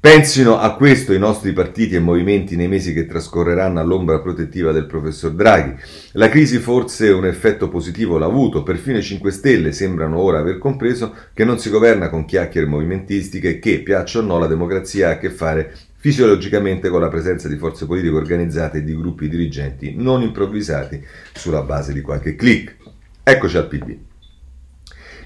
Pensino 0.06 0.60
a 0.60 0.76
questo 0.76 1.13
i 1.13 1.18
nostri 1.18 1.52
partiti 1.52 1.96
e 1.96 2.00
movimenti 2.00 2.56
nei 2.56 2.68
mesi 2.68 2.94
che 2.94 3.08
trascorreranno 3.08 3.80
all'ombra 3.80 4.20
protettiva 4.20 4.72
del 4.72 4.86
professor 4.86 5.32
Draghi. 5.32 5.76
La 6.12 6.30
crisi 6.30 6.60
forse 6.60 7.10
un 7.10 7.26
effetto 7.26 7.70
positivo 7.70 8.20
l'ha 8.20 8.28
avuto, 8.28 8.62
perfino 8.62 9.00
i 9.00 9.02
5 9.02 9.32
Stelle 9.32 9.72
sembrano 9.72 10.20
ora 10.20 10.38
aver 10.38 10.60
compreso 10.60 11.12
che 11.34 11.44
non 11.44 11.58
si 11.58 11.72
governa 11.72 12.12
con 12.12 12.26
chiacchiere 12.26 12.68
movimentistiche 12.68 13.50
e 13.50 13.60
che, 13.60 13.82
piaccia 13.82 14.20
o 14.20 14.22
no, 14.22 14.38
la 14.38 14.46
democrazia 14.46 15.10
ha 15.10 15.12
a 15.13 15.18
che 15.18 15.32
fare 15.32 15.74
fisiologicamente 15.96 16.89
con 16.89 17.02
la 17.02 17.10
presenza 17.10 17.48
di 17.48 17.58
forze 17.58 17.88
politiche 17.88 18.13
organizzate 18.13 18.78
e 18.78 18.84
di 18.84 18.96
gruppi 18.96 19.28
dirigenti 19.28 19.96
non 19.98 20.22
improvvisati 20.22 21.04
sulla 21.34 21.63
base 21.63 21.94
di 21.94 22.02
qualche 22.02 22.36
click. 22.36 22.76
Eccoci 23.24 23.58
al 23.58 23.68
PD. 23.68 23.98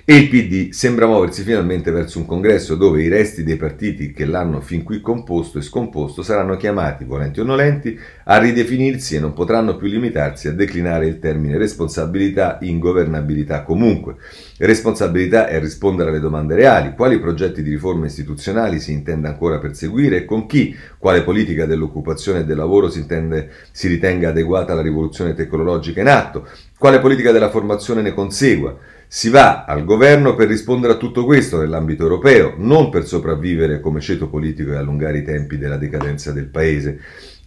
E 0.10 0.16
il 0.16 0.28
PD 0.28 0.72
sembra 0.72 1.06
muoversi 1.06 1.44
finalmente 1.44 1.92
verso 1.92 2.18
un 2.18 2.26
congresso 2.26 2.74
dove 2.74 3.04
i 3.04 3.10
resti 3.10 3.44
dei 3.44 3.58
partiti 3.58 4.12
che 4.12 4.26
l'hanno 4.26 4.60
fin 4.60 4.82
qui 4.82 5.02
composto 5.02 5.60
e 5.60 5.62
scomposto 5.62 6.24
saranno 6.24 6.58
chiamati, 6.58 7.04
volenti 7.04 7.42
o 7.42 7.44
nolenti, 7.44 7.96
a 8.24 8.40
ridefinirsi 8.40 9.16
e 9.16 9.20
non 9.20 9.34
potranno 9.34 9.76
più 9.76 9.86
limitarsi 9.86 10.48
a 10.48 10.52
declinare 10.52 11.06
il 11.06 11.20
termine 11.20 11.60
responsabilità 11.60 12.58
in 12.62 12.80
governabilità 12.80 13.62
comunque. 13.62 14.16
Responsabilità 14.58 15.46
è 15.46 15.60
rispondere 15.60 16.10
alle 16.10 16.20
domande 16.20 16.56
reali, 16.56 16.96
quali 16.96 17.20
progetti 17.20 17.62
di 17.62 17.70
riforme 17.70 18.08
istituzionali 18.08 18.80
si 18.80 18.92
intende 18.92 19.28
ancora 19.28 19.60
perseguire 19.60 20.18
e 20.18 20.26
con 20.26 20.48
chi, 20.48 20.76
quale 20.98 21.22
politica 21.22 21.68
dell'occupazione 21.68 22.40
e 22.40 22.46
del 22.46 22.58
lavoro 22.58 22.90
si, 22.90 22.98
intende, 22.98 23.52
si 23.70 23.88
ritenga 23.88 24.30
adeguata 24.30 24.72
alla 24.72 24.82
rivoluzione 24.82 25.36
tecnologica 25.36 26.02
in 26.02 26.08
atto, 26.08 26.48
quale 26.80 27.00
politica 27.00 27.32
della 27.32 27.52
formazione 27.52 28.02
ne 28.02 28.16
consegua. 28.16 28.76
Si 29.12 29.30
va 29.30 29.66
al 29.66 29.86
governo 29.86 30.36
per 30.36 30.48
rispondere 30.48 30.94
a 30.94 30.98
tutto 30.98 31.26
questo 31.26 31.58
nell'ambito 31.58 32.04
europeo, 32.04 32.54
non 32.58 32.92
per 32.92 33.08
sopravvivere 33.08 33.80
come 33.80 34.02
ceto 34.02 34.30
politico 34.30 34.72
e 34.72 34.76
allungare 34.76 35.18
i 35.18 35.24
tempi 35.24 35.58
della 35.58 35.78
decadenza 35.78 36.32
del 36.32 36.46
paese. 36.46 37.00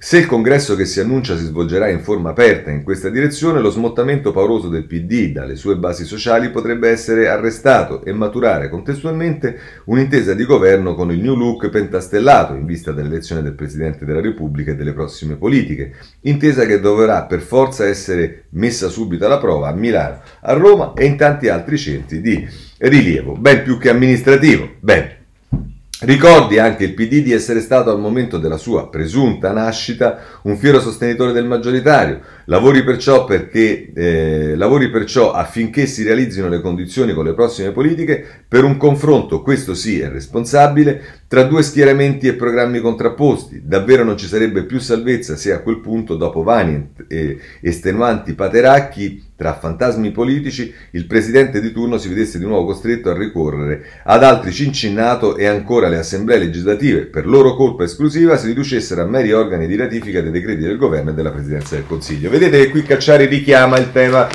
Se 0.05 0.19
il 0.19 0.27
congresso 0.27 0.75
che 0.75 0.85
si 0.85 0.99
annuncia 0.99 1.37
si 1.37 1.45
svolgerà 1.45 1.89
in 1.89 2.01
forma 2.01 2.31
aperta 2.31 2.73
in 2.73 2.83
questa 2.83 3.09
direzione, 3.09 3.61
lo 3.61 3.71
smottamento 3.71 4.33
pauroso 4.33 4.69
del 4.69 4.85
PD 4.85 5.31
dalle 5.31 5.55
sue 5.55 5.77
basi 5.77 6.05
sociali 6.05 6.51
potrebbe 6.51 6.89
essere 6.89 7.29
arrestato 7.29 8.03
e 8.03 8.13
maturare 8.13 8.69
contestualmente 8.69 9.57
un'intesa 9.85 10.35
di 10.35 10.45
governo 10.45 10.97
con 10.97 11.13
il 11.13 11.21
New 11.21 11.37
Look 11.37 11.69
pentastellato 11.69 12.55
in 12.55 12.67
vista 12.67 12.91
dell'elezione 12.91 13.43
del 13.43 13.55
Presidente 13.55 14.05
della 14.05 14.21
Repubblica 14.21 14.73
e 14.73 14.75
delle 14.75 14.93
prossime 14.93 15.37
politiche, 15.37 15.93
intesa 16.23 16.67
che 16.67 16.81
dovrà 16.81 17.23
per 17.23 17.41
forza 17.41 17.87
essere 17.87 18.47
messa 18.51 18.89
subito 18.89 19.25
alla 19.25 19.39
prova 19.39 19.69
a 19.69 19.73
Milano, 19.73 20.21
a 20.41 20.53
Roma 20.55 20.95
e 20.95 21.05
in 21.05 21.17
tanti 21.17 21.47
altri 21.47 21.79
centri 21.79 22.21
di 22.21 22.45
rilievo, 22.79 23.37
ben 23.37 23.63
più 23.63 23.79
che 23.79 23.91
amministrativo. 23.91 24.69
Bene. 24.81 25.22
Ricordi 26.05 26.59
anche 26.59 26.83
il 26.83 26.95
PD 26.95 27.23
di 27.23 27.31
essere 27.31 27.61
stato 27.61 27.93
al 27.93 28.01
momento 28.01 28.37
della 28.37 28.57
sua 28.57 28.89
presunta 28.89 29.53
nascita 29.53 30.19
un 30.43 30.57
fiero 30.57 30.81
sostenitore 30.81 31.31
del 31.31 31.47
maggioritario, 31.47 32.21
lavori 32.47 32.83
perciò, 32.83 33.25
perché, 33.25 33.93
eh, 33.95 34.55
lavori 34.57 34.91
perciò 34.91 35.33
affinché 35.33 35.87
si 35.87 36.03
realizzino 36.03 36.49
le 36.49 36.61
condizioni 36.61 37.13
con 37.13 37.25
le 37.25 37.35
prossime 37.35 37.73
politiche 37.73 38.25
per 38.49 38.65
un 38.65 38.77
confronto, 38.77 39.43
questo 39.43 39.75
sì 39.75 40.01
è 40.01 40.09
responsabile, 40.09 41.21
tra 41.29 41.45
due 41.45 41.63
schieramenti 41.63 42.27
e 42.27 42.35
programmi 42.35 42.81
contrapposti. 42.81 43.63
Davvero 43.65 44.05
non 44.05 44.19
ci 44.19 44.27
sarebbe 44.27 44.65
più 44.65 44.79
salvezza 44.79 45.37
se 45.37 45.53
a 45.53 45.61
quel 45.61 45.81
punto, 45.81 46.17
dopo 46.17 46.43
vani 46.43 46.91
e 47.09 47.39
estenuanti 47.61 48.35
pateracchi 48.35 49.31
tra 49.43 49.55
fantasmi 49.55 50.13
politici, 50.13 50.73
il 50.93 51.07
presidente 51.07 51.61
di 51.61 51.73
turno 51.73 51.99
si 51.99 52.09
vedesse 52.09 52.39
di 52.39 52.45
nuovo 52.45 52.67
costretto 52.67 53.11
a 53.11 53.17
ricorrere 53.17 53.85
ad 54.05 54.23
altri 54.23 54.53
cincinnato 54.53 55.37
e 55.37 55.47
ancora 55.47 55.89
le 55.89 55.99
assemblee 55.99 56.39
legislative, 56.39 57.07
per 57.07 57.27
loro 57.27 57.57
colpa 57.57 57.83
esclusiva, 57.83 58.37
si 58.37 58.47
riducessero 58.47 59.03
a 59.03 59.07
meri 59.07 59.33
organi 59.33 59.67
di 59.67 59.75
ratifica 59.75 60.21
dei 60.21 60.31
decreti 60.31 60.63
del 60.63 60.77
governo 60.77 61.11
e 61.11 61.15
della 61.15 61.33
presidenza 61.33 61.75
del 61.75 61.87
Consiglio. 61.87 62.31
Vedete 62.33 62.57
che 62.57 62.71
qui 62.71 62.83
Cacciari 62.83 63.27
richiama 63.27 63.77
il 63.77 63.93
tema 63.93 64.27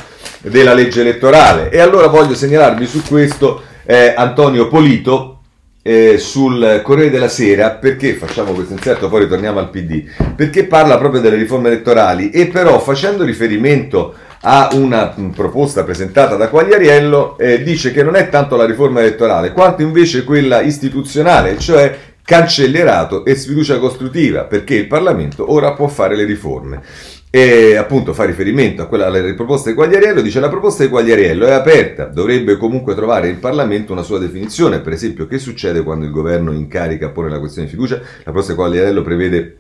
della 0.42 0.76
legge 0.76 1.02
elettorale. 1.02 1.72
E 1.72 1.80
allora 1.80 2.06
voglio 2.06 2.36
segnalarvi 2.36 2.86
su 2.86 3.02
questo 3.02 3.64
eh, 3.88 4.14
Antonio 4.16 4.68
Polito, 4.68 5.40
eh, 5.82 6.20
sul 6.20 6.82
Corriere 6.84 7.10
della 7.10 7.28
Sera, 7.28 7.72
perché 7.72 8.14
facciamo 8.14 8.52
questo 8.52 8.74
inserto, 8.74 9.10
poi 9.10 9.22
ritorniamo 9.22 9.58
al 9.58 9.72
PD, 9.72 10.04
perché 10.36 10.66
parla 10.66 11.00
proprio 11.00 11.22
delle 11.22 11.38
riforme 11.38 11.70
elettorali. 11.70 12.30
E 12.30 12.46
però 12.46 12.80
facendo 12.80 13.24
riferimento 13.24 14.14
a 14.42 14.70
una 14.74 15.16
proposta 15.34 15.84
presentata 15.84 16.36
da 16.36 16.50
Quagliariello, 16.50 17.40
eh, 17.40 17.64
dice 17.64 17.92
che 17.92 18.04
non 18.04 18.16
è 18.16 18.30
tanto 18.30 18.56
la 18.58 18.68
riforma 18.68 19.00
elettorale, 19.00 19.54
quanto 19.54 19.82
invece 19.82 20.24
quella 20.24 20.62
istituzionale, 20.62 21.58
cioè 21.58 21.98
cancellerato 22.24 23.26
e 23.26 23.34
sfiducia 23.34 23.80
costruttiva, 23.80 24.44
perché 24.44 24.76
il 24.76 24.86
Parlamento 24.86 25.52
ora 25.52 25.74
può 25.74 25.88
fare 25.88 26.16
le 26.16 26.26
riforme 26.26 26.82
e 27.30 27.76
appunto 27.76 28.14
fa 28.14 28.24
riferimento 28.24 28.82
a 28.82 28.88
quella 28.88 29.08
alle 29.08 29.34
proposte 29.34 29.70
di 29.70 29.76
Quagliariello, 29.76 30.22
dice 30.22 30.40
la 30.40 30.50
proposta 30.50 30.84
di 30.84 30.90
Quagliariello 30.90 31.46
è 31.46 31.52
aperta, 31.52 32.06
dovrebbe 32.06 32.58
comunque 32.58 32.96
trovare 32.96 33.30
in 33.30 33.40
Parlamento 33.40 33.92
una 33.92 34.04
sua 34.04 34.18
definizione, 34.18 34.80
per 34.80 34.94
esempio 34.94 35.28
che 35.28 35.38
succede 35.38 35.84
quando 35.84 36.06
il 36.06 36.12
governo 36.12 36.54
in 36.54 36.68
carica 36.68 37.10
pone 37.10 37.30
la 37.30 37.40
questione 37.40 37.68
di 37.68 37.74
fiducia, 37.74 37.98
la 37.98 38.24
proposta 38.24 38.54
di 38.54 38.58
Quagliariello 38.58 39.02
prevede 39.02 39.58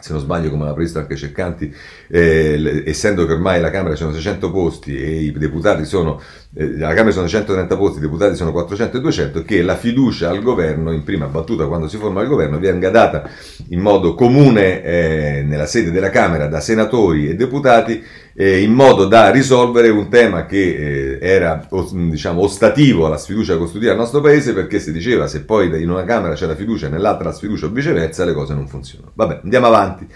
se 0.00 0.12
non 0.12 0.20
sbaglio 0.20 0.50
come 0.50 0.64
l'ha 0.64 0.72
previsto 0.72 0.98
anche 0.98 1.16
Ceccanti, 1.16 1.72
eh, 2.08 2.82
essendo 2.86 3.26
che 3.26 3.32
ormai 3.32 3.60
la 3.60 3.70
Camera 3.70 3.94
sono 3.94 4.12
600 4.12 4.50
posti 4.50 4.96
e 4.96 5.24
i 5.24 5.32
deputati 5.32 5.84
sono, 5.84 6.20
eh, 6.52 6.76
la 6.76 6.94
Camera 6.94 7.12
sono 7.12 7.28
130 7.28 7.76
posti, 7.76 7.98
i 7.98 8.00
deputati 8.00 8.34
sono 8.34 8.50
400 8.50 8.96
e 8.96 9.00
200, 9.00 9.42
che 9.44 9.62
la 9.62 9.76
fiducia 9.76 10.30
al 10.30 10.42
governo, 10.42 10.90
in 10.92 11.04
prima 11.04 11.26
battuta 11.26 11.66
quando 11.66 11.86
si 11.86 11.96
forma 11.96 12.22
il 12.22 12.28
governo, 12.28 12.58
venga 12.58 12.90
data 12.90 13.28
in 13.68 13.78
modo 13.80 14.14
comune 14.14 14.82
eh, 14.82 15.44
nella 15.46 15.66
sede 15.66 15.92
della 15.92 16.10
Camera 16.10 16.48
da 16.48 16.58
senatori 16.58 17.28
e 17.28 17.36
deputati 17.36 18.02
eh, 18.34 18.62
in 18.62 18.72
modo 18.72 19.06
da 19.06 19.30
risolvere 19.30 19.90
un 19.90 20.08
tema 20.08 20.46
che 20.46 21.18
eh, 21.18 21.18
era 21.20 21.68
diciamo, 21.92 22.42
ostativo 22.42 23.06
alla 23.06 23.18
sfiducia 23.18 23.56
costituita 23.56 23.92
del 23.92 24.00
nostro 24.00 24.20
paese 24.20 24.52
perché 24.52 24.80
si 24.80 24.90
diceva 24.90 25.28
se 25.28 25.42
poi 25.44 25.66
in 25.80 25.90
una 25.90 26.04
Camera 26.04 26.34
c'è 26.34 26.46
la 26.46 26.56
fiducia 26.56 26.86
e 26.86 26.90
nell'altra 26.90 27.28
la 27.28 27.34
sfiducia 27.34 27.66
o 27.66 27.68
viceversa 27.68 28.24
le 28.24 28.32
cose 28.32 28.54
non 28.54 28.66
funzionano. 28.66 29.12
Vabbè, 29.14 29.40
andiamo 29.44 29.66
avanti. 29.66 30.08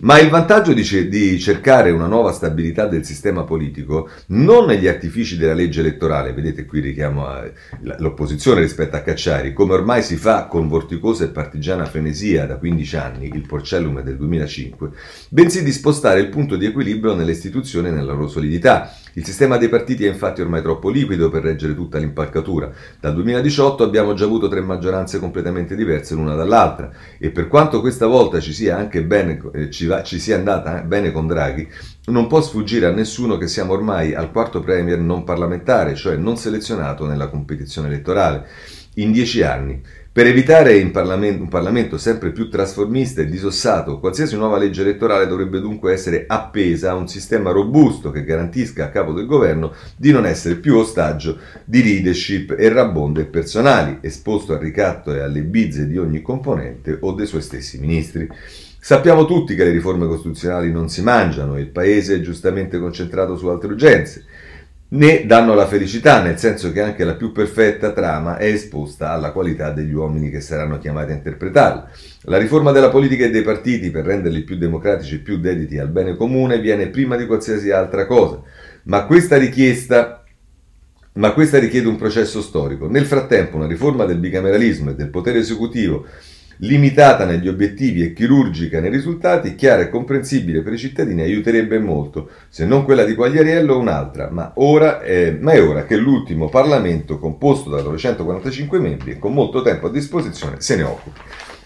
Ma 0.00 0.20
il 0.20 0.28
vantaggio 0.30 0.72
di, 0.72 1.08
di, 1.08 1.40
cercare 1.40 1.90
una 1.90 2.06
nuova 2.06 2.30
stabilità 2.30 2.86
del 2.86 3.04
sistema 3.04 3.42
politico 3.42 4.08
non 4.26 4.66
negli 4.66 4.86
artifici 4.86 5.36
della 5.36 5.54
legge 5.54 5.80
elettorale, 5.80 6.32
vedete 6.32 6.64
qui 6.66 6.78
richiamo 6.80 7.26
l'opposizione 7.80 8.60
rispetto 8.60 8.94
a 8.94 9.00
Cacciari, 9.00 9.52
come 9.52 9.74
ormai 9.74 10.02
si 10.02 10.16
fa 10.16 10.46
con 10.46 10.68
vorticosa 10.68 11.24
e 11.24 11.28
partigiana 11.28 11.84
frenesia 11.84 12.46
da 12.46 12.58
15 12.58 12.96
anni, 12.96 13.30
il 13.32 13.46
Porcellum 13.46 14.00
del 14.02 14.16
2005, 14.16 14.90
bensì 15.30 15.64
di 15.64 15.72
spostare 15.72 16.20
il 16.20 16.28
punto 16.28 16.56
di 16.56 16.66
equilibrio 16.66 17.14
nelle 17.14 17.32
istituzioni 17.32 17.88
e 17.88 17.90
nella 17.90 18.12
loro 18.12 18.28
solidità. 18.28 18.94
Il 19.18 19.24
sistema 19.24 19.56
dei 19.56 19.68
partiti 19.68 20.04
è 20.04 20.08
infatti 20.08 20.40
ormai 20.42 20.62
troppo 20.62 20.90
liquido 20.90 21.28
per 21.28 21.42
reggere 21.42 21.74
tutta 21.74 21.98
l'impalcatura. 21.98 22.70
Dal 23.00 23.14
2018 23.14 23.82
abbiamo 23.82 24.14
già 24.14 24.26
avuto 24.26 24.46
tre 24.46 24.60
maggioranze 24.60 25.18
completamente 25.18 25.74
diverse 25.74 26.14
l'una 26.14 26.36
dall'altra 26.36 26.92
e 27.18 27.30
per 27.30 27.48
quanto 27.48 27.80
questa 27.80 28.06
volta 28.06 28.38
ci 28.38 28.52
sia 28.52 28.76
anche 28.76 29.02
bene, 29.02 29.40
eh, 29.54 29.70
ci 29.70 29.86
va, 29.86 30.04
ci 30.04 30.20
sia 30.20 30.36
andata 30.36 30.80
eh, 30.80 30.84
bene 30.84 31.10
con 31.10 31.26
Draghi, 31.26 31.68
non 32.06 32.28
può 32.28 32.40
sfuggire 32.40 32.86
a 32.86 32.92
nessuno 32.92 33.38
che 33.38 33.48
siamo 33.48 33.72
ormai 33.72 34.14
al 34.14 34.30
quarto 34.30 34.60
premier 34.60 35.00
non 35.00 35.24
parlamentare, 35.24 35.96
cioè 35.96 36.14
non 36.14 36.36
selezionato 36.36 37.04
nella 37.04 37.26
competizione 37.26 37.88
elettorale, 37.88 38.46
in 38.94 39.10
dieci 39.10 39.42
anni. 39.42 39.82
Per 40.18 40.26
evitare 40.26 40.84
Parlamento, 40.86 41.42
un 41.44 41.48
Parlamento 41.48 41.96
sempre 41.96 42.32
più 42.32 42.50
trasformista 42.50 43.20
e 43.20 43.28
disossato, 43.28 44.00
qualsiasi 44.00 44.34
nuova 44.34 44.58
legge 44.58 44.80
elettorale 44.80 45.28
dovrebbe 45.28 45.60
dunque 45.60 45.92
essere 45.92 46.24
appesa 46.26 46.90
a 46.90 46.96
un 46.96 47.06
sistema 47.06 47.52
robusto 47.52 48.10
che 48.10 48.24
garantisca 48.24 48.86
a 48.86 48.88
capo 48.88 49.12
del 49.12 49.26
governo 49.26 49.72
di 49.96 50.10
non 50.10 50.26
essere 50.26 50.56
più 50.56 50.74
ostaggio 50.74 51.38
di 51.64 51.84
leadership 51.84 52.52
e 52.58 52.68
rabonde 52.68 53.26
personali, 53.26 53.98
esposto 54.00 54.54
al 54.54 54.58
ricatto 54.58 55.14
e 55.14 55.20
alle 55.20 55.42
bizze 55.42 55.86
di 55.86 55.96
ogni 55.98 56.20
componente 56.20 56.96
o 57.00 57.12
dei 57.12 57.26
suoi 57.26 57.42
stessi 57.42 57.78
ministri. 57.78 58.28
Sappiamo 58.80 59.24
tutti 59.24 59.54
che 59.54 59.62
le 59.62 59.70
riforme 59.70 60.08
costituzionali 60.08 60.72
non 60.72 60.88
si 60.88 61.00
mangiano 61.00 61.54
e 61.54 61.60
il 61.60 61.68
Paese 61.68 62.16
è 62.16 62.20
giustamente 62.20 62.80
concentrato 62.80 63.36
su 63.36 63.46
altre 63.46 63.68
urgenze, 63.68 64.24
né 64.90 65.26
danno 65.26 65.54
la 65.54 65.66
felicità, 65.66 66.22
nel 66.22 66.38
senso 66.38 66.72
che 66.72 66.80
anche 66.80 67.04
la 67.04 67.14
più 67.14 67.32
perfetta 67.32 67.92
trama 67.92 68.38
è 68.38 68.46
esposta 68.46 69.10
alla 69.10 69.32
qualità 69.32 69.70
degli 69.70 69.92
uomini 69.92 70.30
che 70.30 70.40
saranno 70.40 70.78
chiamati 70.78 71.12
a 71.12 71.16
interpretarla. 71.16 71.90
La 72.22 72.38
riforma 72.38 72.72
della 72.72 72.88
politica 72.88 73.24
e 73.24 73.30
dei 73.30 73.42
partiti 73.42 73.90
per 73.90 74.04
renderli 74.04 74.42
più 74.42 74.56
democratici 74.56 75.16
e 75.16 75.18
più 75.18 75.38
dediti 75.38 75.78
al 75.78 75.88
bene 75.88 76.16
comune 76.16 76.60
viene 76.60 76.88
prima 76.88 77.16
di 77.16 77.26
qualsiasi 77.26 77.70
altra 77.70 78.06
cosa, 78.06 78.40
ma 78.84 79.04
questa 79.04 79.36
richiesta 79.36 80.22
ma 81.18 81.32
questa 81.32 81.58
richiede 81.58 81.88
un 81.88 81.96
processo 81.96 82.40
storico. 82.40 82.88
Nel 82.88 83.04
frattempo, 83.04 83.56
una 83.56 83.66
riforma 83.66 84.04
del 84.04 84.18
bicameralismo 84.18 84.90
e 84.90 84.94
del 84.94 85.10
potere 85.10 85.40
esecutivo 85.40 86.06
limitata 86.58 87.24
negli 87.24 87.48
obiettivi 87.48 88.02
e 88.02 88.12
chirurgica 88.12 88.80
nei 88.80 88.90
risultati, 88.90 89.54
chiara 89.54 89.82
e 89.82 89.90
comprensibile 89.90 90.62
per 90.62 90.72
i 90.72 90.78
cittadini, 90.78 91.22
aiuterebbe 91.22 91.78
molto, 91.78 92.30
se 92.48 92.64
non 92.64 92.84
quella 92.84 93.04
di 93.04 93.14
Quagliariello 93.14 93.78
un'altra, 93.78 94.28
ma, 94.30 94.52
ora 94.56 95.00
è, 95.00 95.36
ma 95.38 95.52
è 95.52 95.62
ora 95.62 95.84
che 95.84 95.96
l'ultimo 95.96 96.48
Parlamento, 96.48 97.18
composto 97.18 97.70
da 97.70 97.82
945 97.82 98.80
membri 98.80 99.12
e 99.12 99.18
con 99.18 99.32
molto 99.32 99.62
tempo 99.62 99.86
a 99.86 99.90
disposizione, 99.90 100.56
se 100.60 100.76
ne 100.76 100.82
occupi. 100.82 101.20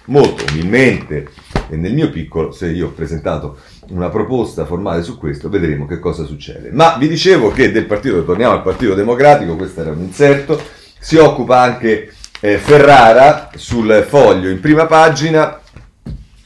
Molto 0.06 0.44
umilmente 0.50 1.28
e 1.70 1.76
nel 1.76 1.94
mio 1.94 2.10
piccolo, 2.10 2.50
se 2.50 2.66
io 2.68 2.88
ho 2.88 2.90
presentato 2.90 3.58
una 3.90 4.08
proposta 4.08 4.64
formale 4.64 5.04
su 5.04 5.16
questo, 5.16 5.48
vedremo 5.48 5.86
che 5.86 6.00
cosa 6.00 6.24
succede. 6.24 6.70
Ma 6.72 6.96
vi 6.98 7.06
dicevo 7.06 7.52
che 7.52 7.70
del 7.70 7.86
partito, 7.86 8.24
torniamo 8.24 8.52
al 8.52 8.62
Partito 8.62 8.94
Democratico, 8.94 9.54
questo 9.54 9.80
era 9.80 9.92
un 9.92 10.00
inserto, 10.00 10.60
si 10.98 11.16
occupa 11.16 11.60
anche 11.60 12.10
eh, 12.44 12.58
Ferrara 12.58 13.50
sul 13.54 14.04
foglio 14.06 14.48
in 14.48 14.58
prima 14.58 14.86
pagina 14.86 15.60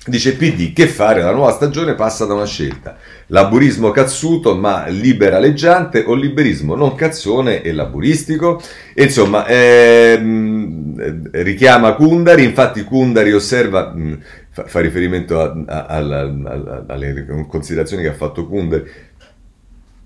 dice 0.06 0.36
PD 0.36 0.72
che 0.74 0.86
fare? 0.86 1.22
La 1.22 1.32
nuova 1.32 1.52
stagione 1.52 1.94
passa 1.94 2.26
da 2.26 2.34
una 2.34 2.44
scelta. 2.44 2.96
Laburismo 3.28 3.90
cazzuto 3.90 4.54
ma 4.54 4.86
liberaleggiante 4.86 6.04
o 6.06 6.14
liberismo 6.14 6.74
non 6.76 6.94
cazzone 6.94 7.62
e 7.62 7.72
laburistico? 7.72 8.60
E 8.94 9.04
insomma 9.04 9.46
ehm, 9.46 11.30
richiama 11.32 11.94
Kundari 11.94 12.44
infatti 12.44 12.84
Kundari 12.84 13.32
osserva 13.32 13.92
mh, 13.92 14.18
fa, 14.50 14.80
riferimento 14.80 15.40
a, 15.40 15.54
a, 15.66 15.96
a, 15.96 16.84
alle 16.88 17.26
considerazioni 17.48 18.02
che 18.02 18.10
ha 18.10 18.14
fatto 18.14 18.46
Kundari 18.46 18.88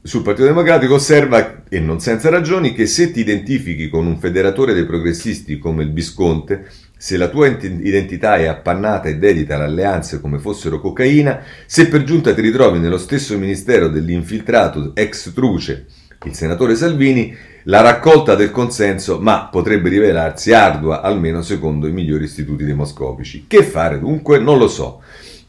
sul 0.03 0.23
Partito 0.23 0.47
Democratico 0.47 0.95
osserva, 0.95 1.63
e 1.69 1.79
non 1.79 2.01
senza 2.01 2.31
ragioni, 2.31 2.73
che 2.73 2.87
se 2.87 3.11
ti 3.11 3.21
identifichi 3.21 3.89
con 3.89 4.07
un 4.07 4.19
federatore 4.19 4.73
dei 4.73 4.87
progressisti 4.87 5.59
come 5.59 5.83
il 5.83 5.93
Visconte, 5.93 6.67
se 6.97 7.17
la 7.17 7.29
tua 7.29 7.49
identità 7.49 8.37
è 8.37 8.47
appannata 8.47 9.09
e 9.09 9.17
dedita 9.17 9.57
alle 9.57 9.65
alleanze 9.65 10.21
come 10.21 10.39
fossero 10.39 10.81
cocaina, 10.81 11.43
se 11.67 11.89
per 11.89 12.05
giunta 12.05 12.33
ti 12.33 12.41
ritrovi 12.41 12.79
nello 12.79 12.99
stesso 12.99 13.37
ministero 13.39 13.89
dell'infiltrato 13.89 14.93
ex 14.95 15.33
truce, 15.33 15.87
il 16.25 16.35
senatore 16.35 16.75
Salvini, 16.75 17.35
la 17.65 17.81
raccolta 17.83 18.35
del 18.35 18.51
consenso, 18.51 19.19
ma 19.21 19.49
potrebbe 19.51 19.89
rivelarsi 19.91 20.53
ardua, 20.53 21.03
almeno 21.03 21.43
secondo 21.43 21.87
i 21.87 21.93
migliori 21.93 22.25
istituti 22.25 22.65
demoscopici. 22.65 23.45
Che 23.47 23.63
fare 23.63 23.99
dunque? 23.99 24.39
Non 24.39 24.59
lo 24.59 24.69
so. 24.69 25.03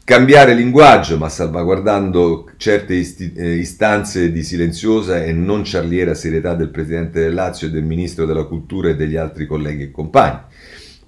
Cambiare 0.04 0.54
linguaggio 0.54 1.16
ma 1.16 1.28
salvaguardando 1.28 2.50
certe 2.56 2.94
isti- 2.94 3.32
eh, 3.34 3.54
istanze 3.54 4.32
di 4.32 4.42
silenziosa 4.42 5.22
e 5.22 5.32
non 5.32 5.64
ciarliera 5.64 6.14
serietà 6.14 6.54
del 6.54 6.70
Presidente 6.70 7.20
del 7.20 7.34
Lazio 7.34 7.68
e 7.68 7.70
del 7.70 7.84
Ministro 7.84 8.26
della 8.26 8.44
Cultura 8.44 8.88
e 8.88 8.96
degli 8.96 9.16
altri 9.16 9.46
colleghi 9.46 9.84
e 9.84 9.90
compagni. 9.90 10.40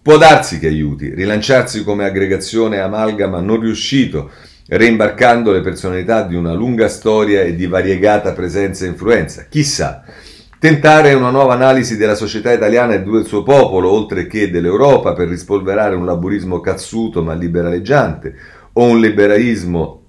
Può 0.01 0.17
darsi 0.19 0.59
che 0.59 0.69
aiuti, 0.69 1.15
rilanciarsi 1.15 1.83
come 1.83 2.05
aggregazione 2.05 2.79
amalgama 2.79 3.41
non 3.41 3.61
riuscito, 3.61 4.31
reimbarcando 4.69 5.51
le 5.51 5.61
personalità 5.61 6.23
di 6.23 6.37
una 6.37 6.53
lunga 6.53 6.89
storia 6.89 7.41
e 7.41 7.57
di 7.57 7.67
variegata 7.67 8.33
presenza 8.33 8.85
e 8.85 8.89
influenza. 8.89 9.47
Chissà, 9.49 10.05
tentare 10.59 11.15
una 11.15 11.31
nuova 11.31 11.55
analisi 11.55 11.97
della 11.97 12.15
società 12.15 12.53
italiana 12.53 12.95
e 12.95 13.03
del 13.03 13.25
suo 13.27 13.43
popolo, 13.43 13.91
oltre 13.91 14.27
che 14.27 14.51
dell'Europa, 14.51 15.15
per 15.15 15.29
rispolverare 15.29 15.95
un 15.95 16.05
laburismo 16.05 16.61
cazzuto 16.61 17.23
ma 17.23 17.33
liberaleggiante, 17.33 18.35
o 18.75 18.85
un 18.85 19.01
liberalismo 19.01 20.05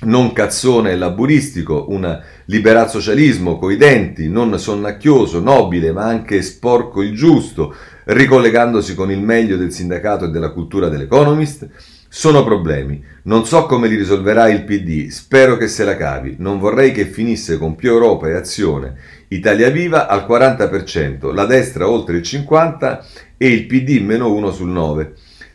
non 0.00 0.32
cazzone 0.32 0.92
e 0.92 0.96
laburistico, 0.96 1.86
un 1.88 2.22
liberal-socialismo 2.44 3.58
coi 3.58 3.76
denti, 3.76 4.28
non 4.28 4.56
sonnacchioso, 4.58 5.40
nobile, 5.40 5.90
ma 5.92 6.04
anche 6.04 6.40
sporco 6.42 7.02
il 7.02 7.14
giusto, 7.14 7.74
ricollegandosi 8.04 8.94
con 8.94 9.10
il 9.10 9.20
meglio 9.20 9.56
del 9.56 9.72
sindacato 9.72 10.26
e 10.26 10.30
della 10.30 10.50
cultura 10.50 10.88
dell'Economist? 10.88 11.68
Sono 12.10 12.44
problemi. 12.44 13.04
Non 13.24 13.44
so 13.44 13.66
come 13.66 13.88
li 13.88 13.96
risolverà 13.96 14.48
il 14.48 14.64
PD, 14.64 15.08
spero 15.08 15.56
che 15.56 15.68
se 15.68 15.84
la 15.84 15.96
cavi. 15.96 16.36
Non 16.38 16.58
vorrei 16.58 16.92
che 16.92 17.04
finisse 17.04 17.58
con 17.58 17.74
più 17.74 17.90
Europa 17.90 18.28
e 18.28 18.34
azione. 18.34 18.94
Italia 19.28 19.68
Viva 19.68 20.06
al 20.06 20.24
40%, 20.26 21.34
la 21.34 21.44
destra 21.44 21.88
oltre 21.88 22.16
il 22.16 22.22
50% 22.22 23.00
e 23.36 23.48
il 23.48 23.66
PD 23.66 24.00
meno 24.00 24.32
1 24.32 24.52
sul 24.52 24.72
9%. 24.72 25.08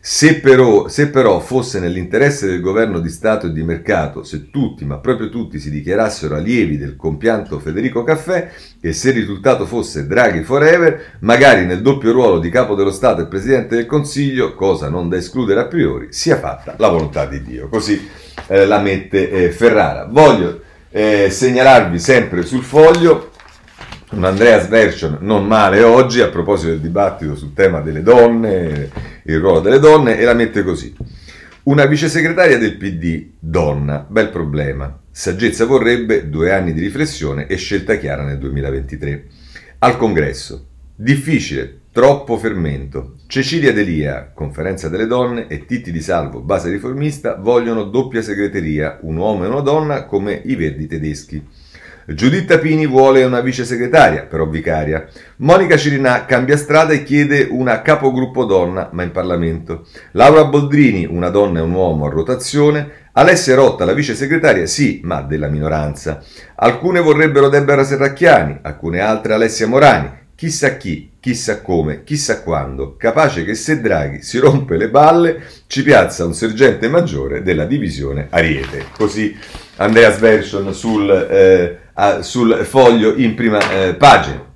Se 0.05 0.41
però, 0.41 0.89
se 0.89 1.09
però, 1.09 1.39
fosse 1.39 1.79
nell'interesse 1.79 2.45
del 2.45 2.59
governo 2.59 2.99
di 2.99 3.07
Stato 3.07 3.47
e 3.47 3.53
di 3.53 3.63
mercato, 3.63 4.25
se 4.25 4.49
tutti, 4.51 4.83
ma 4.83 4.97
proprio 4.97 5.29
tutti, 5.29 5.59
si 5.59 5.71
dichiarassero 5.71 6.35
allievi 6.35 6.77
del 6.77 6.97
compianto 6.97 7.57
Federico 7.57 8.03
Caffè 8.03 8.51
e 8.81 8.91
se 8.91 9.11
il 9.11 9.15
risultato 9.15 9.65
fosse 9.65 10.05
Draghi 10.05 10.43
forever, 10.43 11.19
magari 11.19 11.65
nel 11.65 11.81
doppio 11.81 12.11
ruolo 12.11 12.39
di 12.39 12.49
capo 12.49 12.75
dello 12.75 12.91
Stato 12.91 13.21
e 13.21 13.27
Presidente 13.27 13.77
del 13.77 13.85
Consiglio, 13.85 14.55
cosa 14.55 14.89
non 14.89 15.07
da 15.07 15.15
escludere 15.15 15.61
a 15.61 15.67
priori, 15.67 16.07
sia 16.09 16.37
fatta 16.37 16.75
la 16.79 16.89
volontà 16.89 17.25
di 17.25 17.41
Dio. 17.41 17.69
Così 17.69 18.05
eh, 18.47 18.65
la 18.65 18.79
mette 18.81 19.29
eh, 19.29 19.51
Ferrara. 19.51 20.05
Voglio 20.11 20.63
eh, 20.89 21.29
segnalarvi 21.29 21.97
sempre 21.97 22.43
sul 22.43 22.63
foglio 22.63 23.31
un 24.15 24.23
Andreas 24.25 24.67
Version 24.67 25.17
non 25.21 25.47
male 25.47 25.81
oggi 25.81 26.21
a 26.21 26.29
proposito 26.29 26.69
del 26.69 26.79
dibattito 26.79 27.35
sul 27.35 27.53
tema 27.53 27.81
delle 27.81 28.03
donne, 28.03 28.89
il 29.23 29.39
ruolo 29.39 29.59
delle 29.59 29.79
donne, 29.79 30.19
e 30.19 30.23
la 30.23 30.33
mette 30.33 30.63
così. 30.63 30.95
Una 31.63 31.85
vice 31.85 32.09
segretaria 32.09 32.57
del 32.57 32.77
PD, 32.77 33.31
donna, 33.39 34.05
bel 34.07 34.29
problema. 34.29 34.99
Saggezza 35.09 35.65
vorrebbe 35.65 36.29
due 36.29 36.51
anni 36.51 36.73
di 36.73 36.81
riflessione 36.81 37.47
e 37.47 37.55
scelta 37.55 37.95
chiara 37.95 38.23
nel 38.23 38.37
2023. 38.37 39.25
Al 39.79 39.97
congresso. 39.97 40.67
Difficile, 40.95 41.79
troppo 41.91 42.37
fermento. 42.37 43.15
Cecilia 43.27 43.73
Delia, 43.73 44.31
conferenza 44.33 44.89
delle 44.89 45.07
donne, 45.07 45.47
e 45.47 45.65
Titti 45.65 45.91
di 45.91 46.01
Salvo, 46.01 46.41
base 46.41 46.69
riformista, 46.69 47.35
vogliono 47.35 47.85
doppia 47.85 48.21
segreteria, 48.21 48.99
un 49.01 49.17
uomo 49.17 49.45
e 49.45 49.47
una 49.47 49.61
donna 49.61 50.05
come 50.05 50.39
i 50.45 50.55
verdi 50.55 50.85
tedeschi. 50.85 51.43
Giuditta 52.05 52.57
Pini 52.57 52.85
vuole 52.85 53.23
una 53.23 53.39
vice 53.39 53.63
segretaria, 53.63 54.23
però 54.23 54.45
vicaria. 54.45 55.07
Monica 55.37 55.77
Cirinà 55.77 56.25
cambia 56.25 56.57
strada 56.57 56.91
e 56.91 57.03
chiede 57.03 57.47
una 57.49 57.81
capogruppo 57.81 58.43
donna, 58.43 58.89
ma 58.91 59.03
in 59.03 59.11
Parlamento. 59.11 59.87
Laura 60.11 60.43
Boldrini, 60.45 61.05
una 61.05 61.29
donna 61.29 61.59
e 61.59 61.63
un 61.63 61.71
uomo 61.71 62.05
a 62.05 62.09
rotazione. 62.09 63.01
Alessia 63.13 63.55
Rotta, 63.55 63.85
la 63.85 63.93
vice 63.93 64.15
segretaria, 64.15 64.65
sì, 64.65 64.99
ma 65.03 65.21
della 65.21 65.47
minoranza. 65.47 66.21
Alcune 66.55 66.99
vorrebbero 66.99 67.47
Deborah 67.47 67.83
Serracchiani, 67.83 68.59
alcune 68.63 68.99
altre 68.99 69.33
Alessia 69.33 69.67
Morani. 69.67 70.21
Chissà 70.35 70.75
chi, 70.75 71.11
chissà 71.21 71.61
come, 71.61 72.03
chissà 72.03 72.41
quando, 72.41 72.97
capace 72.97 73.45
che 73.45 73.53
se 73.53 73.79
Draghi 73.79 74.21
si 74.23 74.39
rompe 74.39 74.75
le 74.75 74.89
balle 74.89 75.41
ci 75.67 75.83
piazza 75.83 76.25
un 76.25 76.33
sergente 76.33 76.89
maggiore 76.89 77.43
della 77.43 77.65
divisione 77.65 78.27
Ariete. 78.29 78.87
Così 78.97 79.37
Andreas 79.77 80.19
Version 80.19 80.73
sul, 80.73 81.09
eh, 81.09 81.77
sul 82.21 82.61
foglio 82.63 83.15
in 83.15 83.35
prima 83.35 83.59
eh, 83.71 83.93
pagina. 83.95 84.51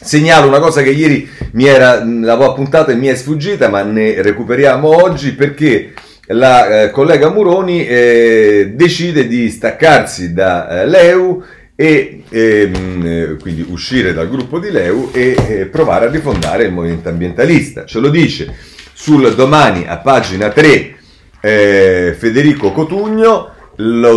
Segnalo 0.00 0.48
una 0.48 0.58
cosa 0.58 0.82
che 0.82 0.90
ieri 0.90 1.28
mi 1.52 1.66
era, 1.66 2.02
l'avevo 2.04 2.50
appuntata 2.50 2.90
e 2.90 2.96
mi 2.96 3.06
è 3.06 3.14
sfuggita, 3.14 3.68
ma 3.68 3.82
ne 3.82 4.20
recuperiamo 4.20 4.88
oggi 4.88 5.32
perché 5.32 5.92
la 6.26 6.84
eh, 6.84 6.90
collega 6.90 7.30
Muroni 7.30 7.86
eh, 7.86 8.72
decide 8.74 9.26
di 9.28 9.50
staccarsi 9.50 10.32
da 10.32 10.82
eh, 10.82 10.86
Leu 10.86 11.42
e 11.74 12.22
ehm, 12.28 13.06
eh, 13.06 13.36
quindi 13.40 13.64
uscire 13.68 14.12
dal 14.12 14.28
gruppo 14.28 14.58
di 14.58 14.70
Leu 14.70 15.10
e 15.12 15.36
eh, 15.48 15.66
provare 15.66 16.06
a 16.06 16.10
rifondare 16.10 16.64
il 16.64 16.72
movimento 16.72 17.08
ambientalista. 17.08 17.84
Ce 17.84 17.98
lo 17.98 18.08
dice 18.08 18.54
sul 18.92 19.34
domani 19.34 19.86
a 19.86 19.98
pagina 19.98 20.50
3 20.50 20.94
eh, 21.40 22.16
Federico 22.16 22.72
Cotugno 22.72 23.50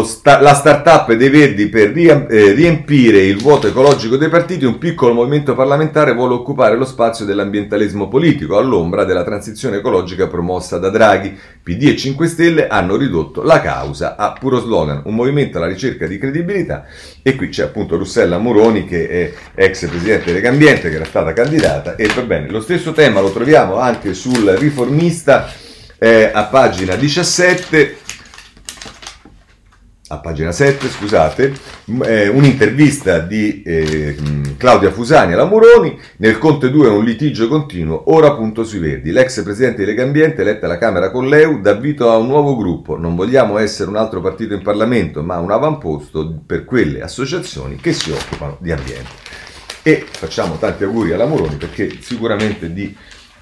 sta- 0.03 0.41
la 0.41 0.53
start-up 0.53 1.14
dei 1.14 1.30
Verdi 1.30 1.70
per 1.70 1.91
riam- 1.91 2.28
eh, 2.30 2.51
riempire 2.51 3.20
il 3.20 3.38
vuoto 3.38 3.68
ecologico 3.68 4.18
dei 4.18 4.28
partiti, 4.28 4.66
un 4.66 4.78
piccolo 4.78 5.14
movimento 5.14 5.56
parlamentare 5.56 6.14
vuole 6.14 6.34
occupare 6.34 6.76
lo 6.76 6.84
spazio 6.84 7.24
dell'ambientalismo 7.24 8.10
politico 8.10 8.58
all'ombra 8.58 9.06
della 9.06 9.24
transizione 9.24 9.78
ecologica 9.78 10.28
promossa 10.28 10.78
da 10.78 10.89
Draghi. 10.89 11.38
PD 11.64 11.84
e 11.88 11.95
5 11.95 12.28
Stelle 12.28 12.68
hanno 12.68 12.95
ridotto 12.95 13.41
la 13.41 13.62
causa 13.62 14.18
a 14.18 14.34
puro 14.34 14.60
slogan, 14.60 15.01
un 15.06 15.16
movimento 15.16 15.58
alla 15.58 15.68
ricerca 15.68 16.06
di 16.06 16.18
credibilità 16.18 16.86
e 17.24 17.36
qui 17.36 17.49
c'è 17.49 17.64
appunto 17.64 17.97
Russella 17.97 18.38
Moroni 18.38 18.86
che 18.86 19.10
è 19.10 19.34
ex 19.56 19.88
presidente 19.88 20.32
del 20.32 20.45
Ambiente 20.45 20.89
che 20.89 20.95
era 20.95 21.06
stata 21.06 21.34
candidata 21.34 21.95
e 21.95 22.08
va 22.14 22.22
bene, 22.22 22.49
lo 22.49 22.62
stesso 22.62 22.91
tema 22.91 23.20
lo 23.20 23.32
troviamo 23.32 23.80
anche 23.80 24.14
sul 24.14 24.47
riformista 24.60 25.51
eh, 25.97 26.30
a 26.32 26.43
pagina 26.43 26.95
17 26.95 27.97
a 30.08 30.20
pagina 30.20 30.51
7, 30.51 30.88
scusate, 30.88 31.53
eh, 32.03 32.28
un'intervista 32.28 33.20
di 33.20 33.64
eh, 33.64 34.16
Claudia 34.56 34.91
Fusani 34.91 35.34
alla 35.34 35.45
Muroni, 35.45 35.99
nel 36.18 36.38
Conte 36.38 36.70
2 36.70 36.89
un 36.89 37.03
litigio 37.03 37.47
continuo, 37.47 38.03
ora 38.14 38.36
punto 38.36 38.64
sui 38.64 38.78
verdi. 38.78 39.12
L'ex 39.12 39.41
presidente 39.41 39.80
di 39.80 39.86
Lega 39.86 40.03
Ambiente, 40.03 40.41
eletta 40.41 40.68
alla 40.68 40.78
Camera 40.78 41.10
con 41.10 41.28
l'EU, 41.28 41.60
dà 41.60 41.74
vita 41.74 42.12
a 42.12 42.18
un 42.18 42.28
nuovo 42.28 42.56
gruppo. 42.56 42.97
Non 42.97 43.16
vogliamo 43.16 43.58
essere 43.58 43.89
un 43.89 43.95
altro 43.95 44.22
partito 44.22 44.53
in 44.53 44.62
Parlamento, 44.62 45.24
ma 45.24 45.39
un 45.39 45.51
avamposto 45.51 46.39
per 46.45 46.66
quelle 46.66 47.01
associazioni 47.01 47.78
che 47.78 47.91
si 47.91 48.12
occupano 48.12 48.58
di 48.60 48.72
ambiente. 48.72 49.24
E 49.82 50.06
facciamo 50.08 50.58
tanti 50.58 50.84
auguri 50.84 51.14
alla 51.14 51.26
Muroni 51.26 51.56
perché 51.56 51.97
sicuramente 52.01 52.72
di 52.72 52.95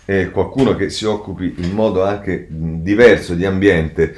eh, 0.06 0.30
qualcuno 0.30 0.76
che 0.76 0.90
si 0.90 1.06
occupi 1.06 1.56
in 1.58 1.72
modo 1.72 2.04
anche 2.04 2.48
diverso 2.50 3.34
di 3.34 3.46
ambiente 3.46 4.16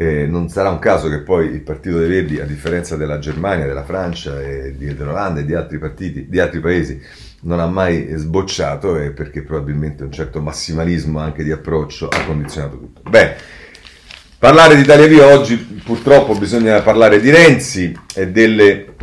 eh, 0.00 0.26
non 0.28 0.48
sarà 0.48 0.70
un 0.70 0.78
caso 0.78 1.08
che 1.08 1.18
poi 1.18 1.46
il 1.46 1.60
Partito 1.60 1.98
dei 1.98 2.08
Verdi, 2.08 2.38
a 2.38 2.44
differenza 2.44 2.94
della 2.94 3.18
Germania, 3.18 3.66
della 3.66 3.82
Francia, 3.82 4.40
e 4.40 4.72
dell'Olanda 4.72 5.40
e 5.40 5.44
di 5.44 5.54
altri 5.54 5.78
partiti, 5.78 6.28
di 6.28 6.38
altri 6.38 6.60
paesi, 6.60 7.02
non 7.40 7.58
ha 7.58 7.66
mai 7.66 8.08
sbocciato 8.14 8.96
e 8.96 9.10
perché 9.10 9.42
probabilmente 9.42 10.04
un 10.04 10.12
certo 10.12 10.40
massimalismo 10.40 11.18
anche 11.18 11.42
di 11.42 11.50
approccio 11.50 12.06
ha 12.06 12.24
condizionato 12.24 12.78
tutto. 12.78 13.10
Beh, 13.10 13.34
parlare 14.38 14.76
di 14.76 14.82
Italia 14.82 15.08
Via 15.08 15.26
oggi 15.26 15.56
purtroppo 15.56 16.36
bisogna 16.36 16.80
parlare 16.80 17.20
di 17.20 17.30
Renzi 17.30 17.92
e 18.14 18.28
delle 18.28 18.94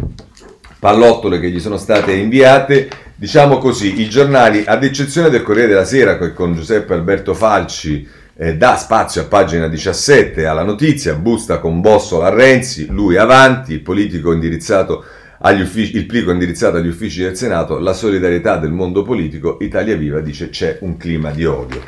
pallottole 0.80 1.42
che 1.42 1.50
gli 1.50 1.60
sono 1.60 1.76
state 1.76 2.14
inviate. 2.14 2.88
Diciamo 3.18 3.58
così, 3.58 4.00
i 4.00 4.08
giornali, 4.10 4.64
ad 4.66 4.84
eccezione 4.84 5.30
del 5.30 5.44
Corriere 5.44 5.68
della 5.68 5.86
Sera, 5.86 6.18
con 6.18 6.54
Giuseppe 6.54 6.94
Alberto 6.94 7.34
Falci 7.34 8.24
eh, 8.38 8.58
dà 8.58 8.76
spazio 8.76 9.22
a 9.22 9.26
pagina 9.26 9.68
17 9.68 10.46
alla 10.46 10.64
notizia, 10.64 11.16
busta 11.16 11.60
con 11.60 11.80
Bossola 11.82 12.28
a 12.28 12.34
Renzi, 12.34 12.88
lui 12.90 13.16
avanti, 13.18 13.74
il 13.74 13.82
politico 13.82 14.34
indirizzato 14.34 15.04
agli 15.40 15.62
uffici, 15.62 15.96
il 15.96 16.06
plico 16.06 16.32
indirizzato 16.32 16.78
agli 16.78 16.88
uffici 16.88 17.22
del 17.22 17.38
Senato, 17.38 17.78
la 17.78 17.94
solidarietà 17.94 18.58
del 18.58 18.72
mondo 18.72 19.04
politico, 19.04 19.58
Italia 19.62 19.96
Viva 19.96 20.20
dice 20.20 20.50
c'è 20.50 20.80
un 20.82 20.98
clima 20.98 21.32
di 21.32 21.46
odio. 21.46 21.82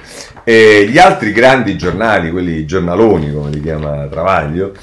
E 0.43 0.87
gli 0.89 0.97
altri 0.97 1.31
grandi 1.31 1.77
giornali, 1.77 2.31
quelli 2.31 2.65
giornaloni 2.65 3.33
come 3.33 3.49
li 3.49 3.61
chiama 3.61 4.07
Travaglio, 4.07 4.73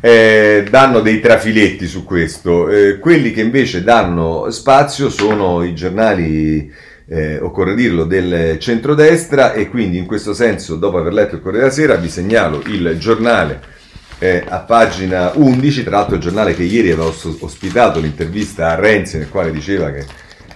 eh, 0.00 0.64
danno 0.70 1.00
dei 1.00 1.20
trafiletti 1.20 1.86
su 1.86 2.04
questo. 2.04 2.68
Eh, 2.68 2.98
quelli 2.98 3.32
che 3.32 3.40
invece 3.40 3.82
danno 3.82 4.50
spazio 4.50 5.10
sono 5.10 5.64
i 5.64 5.74
giornali 5.74 6.70
eh, 7.08 7.38
occorre 7.40 7.74
dirlo, 7.74 8.04
del 8.04 8.58
centrodestra 8.58 9.52
e 9.52 9.68
quindi 9.68 9.96
in 9.96 10.06
questo 10.06 10.34
senso, 10.34 10.76
dopo 10.76 10.98
aver 10.98 11.12
letto 11.12 11.36
il 11.36 11.40
Corriere 11.40 11.64
della 11.64 11.74
Sera, 11.74 11.94
vi 11.96 12.08
segnalo 12.08 12.62
il 12.66 12.96
giornale 12.98 13.76
eh, 14.18 14.44
a 14.46 14.58
pagina 14.58 15.32
11, 15.34 15.84
tra 15.84 15.98
l'altro 15.98 16.16
il 16.16 16.20
giornale 16.20 16.54
che 16.54 16.64
ieri 16.64 16.90
aveva 16.90 17.10
ospitato 17.40 18.00
l'intervista 18.00 18.70
a 18.70 18.74
Renzi 18.74 19.16
nel 19.16 19.30
quale 19.30 19.50
diceva 19.50 19.90
che 19.90 20.04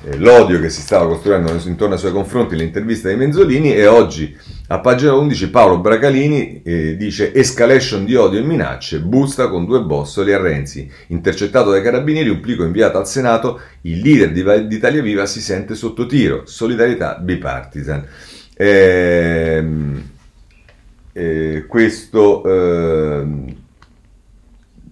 eh, 0.05 0.16
l'odio 0.18 0.61
che 0.61 0.68
si 0.68 0.80
stava 0.80 1.07
costruendo 1.07 1.53
intorno 1.64 1.94
ai 1.94 2.00
suoi 2.00 2.12
confronti, 2.12 2.57
l'intervista 2.57 3.09
dei 3.09 3.16
Menzolini 3.16 3.74
e 3.74 3.86
oggi 3.86 4.36
A 4.73 4.81
pagina 4.81 5.12
11 5.12 5.51
Paolo 5.51 5.81
Bracalini 5.81 6.62
eh, 6.62 6.97
dice 6.97 7.35
escalation 7.35 8.07
di 8.07 8.14
odio 8.14 8.39
e 8.39 8.43
minacce, 8.43 9.01
busta 9.01 9.51
con 9.51 9.66
due 9.66 9.83
bossoli 9.83 10.33
a 10.33 10.41
Renzi. 10.41 10.91
Intercettato 11.09 11.70
dai 11.70 11.83
carabinieri, 11.83 12.31
un 12.31 12.41
plico 12.41 12.64
inviato 12.64 12.97
al 12.97 13.07
Senato, 13.07 13.61
il 13.83 14.01
leader 14.01 14.33
di, 14.33 14.68
di 14.68 14.75
Italia 14.75 15.03
Viva 15.03 15.27
si 15.27 15.43
sente 15.43 15.75
sotto 15.75 16.07
tiro, 16.07 16.47
solidarietà 16.47 17.16
bipartisan. 17.16 18.07
Eh, 18.55 19.64
eh, 21.12 21.64
questo, 21.68 22.43
ehm, 22.43 23.55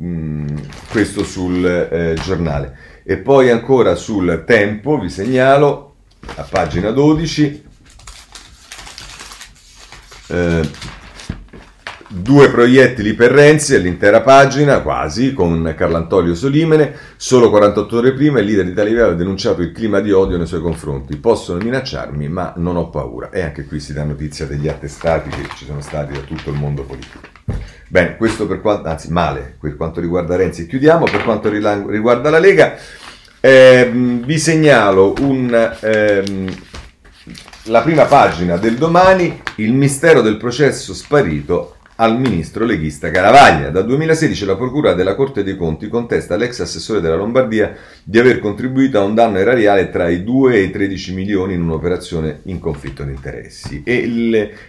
mm, 0.02 0.46
questo 0.90 1.24
sul 1.24 1.64
eh, 1.64 2.16
giornale. 2.22 2.76
E 3.02 3.16
poi 3.16 3.48
ancora 3.48 3.94
sul 3.94 4.44
tempo, 4.46 4.98
vi 4.98 5.08
segnalo, 5.08 5.94
a 6.36 6.42
pagina 6.42 6.90
12, 6.90 7.68
eh, 10.30 10.68
due 12.12 12.50
proiettili 12.50 13.14
per 13.14 13.30
Renzi 13.30 13.74
all'intera 13.74 14.20
pagina, 14.20 14.80
quasi, 14.80 15.32
con 15.32 15.74
Carl'Antonio 15.76 16.34
Solimene. 16.34 16.92
Solo 17.16 17.50
48 17.50 17.96
ore 17.96 18.12
prima 18.12 18.40
il 18.40 18.46
leader 18.46 18.66
italiano 18.66 19.12
ha 19.12 19.14
denunciato 19.14 19.62
il 19.62 19.72
clima 19.72 20.00
di 20.00 20.10
odio 20.10 20.36
nei 20.36 20.46
suoi 20.46 20.60
confronti. 20.60 21.16
Possono 21.16 21.62
minacciarmi, 21.62 22.28
ma 22.28 22.52
non 22.56 22.76
ho 22.76 22.88
paura. 22.88 23.30
E 23.30 23.42
anche 23.42 23.64
qui 23.64 23.78
si 23.78 23.92
dà 23.92 24.02
notizia 24.02 24.46
degli 24.46 24.68
attestati 24.68 25.30
che 25.30 25.48
ci 25.56 25.64
sono 25.64 25.80
stati 25.80 26.12
da 26.12 26.20
tutto 26.20 26.50
il 26.50 26.56
mondo 26.56 26.82
politico. 26.82 27.28
Bene, 27.88 28.16
questo 28.16 28.46
per 28.46 28.60
quanto, 28.60 28.88
anzi 28.88 29.10
male, 29.10 29.56
per 29.60 29.76
quanto 29.76 30.00
riguarda 30.00 30.36
Renzi. 30.36 30.66
Chiudiamo, 30.66 31.04
per 31.04 31.22
quanto 31.22 31.48
riguarda 31.48 32.30
la 32.30 32.38
Lega, 32.38 32.76
eh, 33.40 33.90
vi 33.92 34.38
segnalo 34.38 35.14
un... 35.20 35.76
Ehm, 35.80 36.68
la 37.70 37.82
prima 37.82 38.04
pagina 38.04 38.56
del 38.56 38.74
domani, 38.74 39.40
il 39.56 39.72
mistero 39.72 40.22
del 40.22 40.36
processo 40.36 40.92
sparito 40.92 41.76
al 41.96 42.18
ministro 42.18 42.64
leghista 42.64 43.12
Caravaglia. 43.12 43.70
Dal 43.70 43.86
2016 43.86 44.44
la 44.44 44.56
Procura 44.56 44.94
della 44.94 45.14
Corte 45.14 45.44
dei 45.44 45.56
Conti 45.56 45.86
contesta 45.86 46.34
all'ex 46.34 46.58
assessore 46.58 47.00
della 47.00 47.14
Lombardia 47.14 47.76
di 48.02 48.18
aver 48.18 48.40
contribuito 48.40 48.98
a 48.98 49.04
un 49.04 49.14
danno 49.14 49.38
erariale 49.38 49.88
tra 49.88 50.08
i 50.08 50.24
2 50.24 50.54
e 50.54 50.62
i 50.62 50.70
13 50.72 51.14
milioni 51.14 51.54
in 51.54 51.62
un'operazione 51.62 52.40
in 52.44 52.58
conflitto 52.58 53.04
di 53.04 53.12
interessi. 53.12 53.82
E 53.84 54.04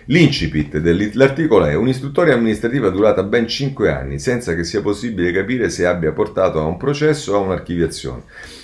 l'incipit 0.05 0.77
dell'articolo 0.77 1.65
è 1.65 1.73
un'istruttoria 1.73 2.35
amministrativa 2.35 2.89
durata 2.89 3.23
ben 3.23 3.47
5 3.47 3.91
anni, 3.91 4.19
senza 4.19 4.53
che 4.53 4.63
sia 4.63 4.81
possibile 4.81 5.31
capire 5.31 5.71
se 5.71 5.87
abbia 5.87 6.11
portato 6.11 6.59
a 6.59 6.65
un 6.65 6.77
processo 6.77 7.33
o 7.33 7.37
a 7.37 7.39
un'archiviazione. 7.39 8.21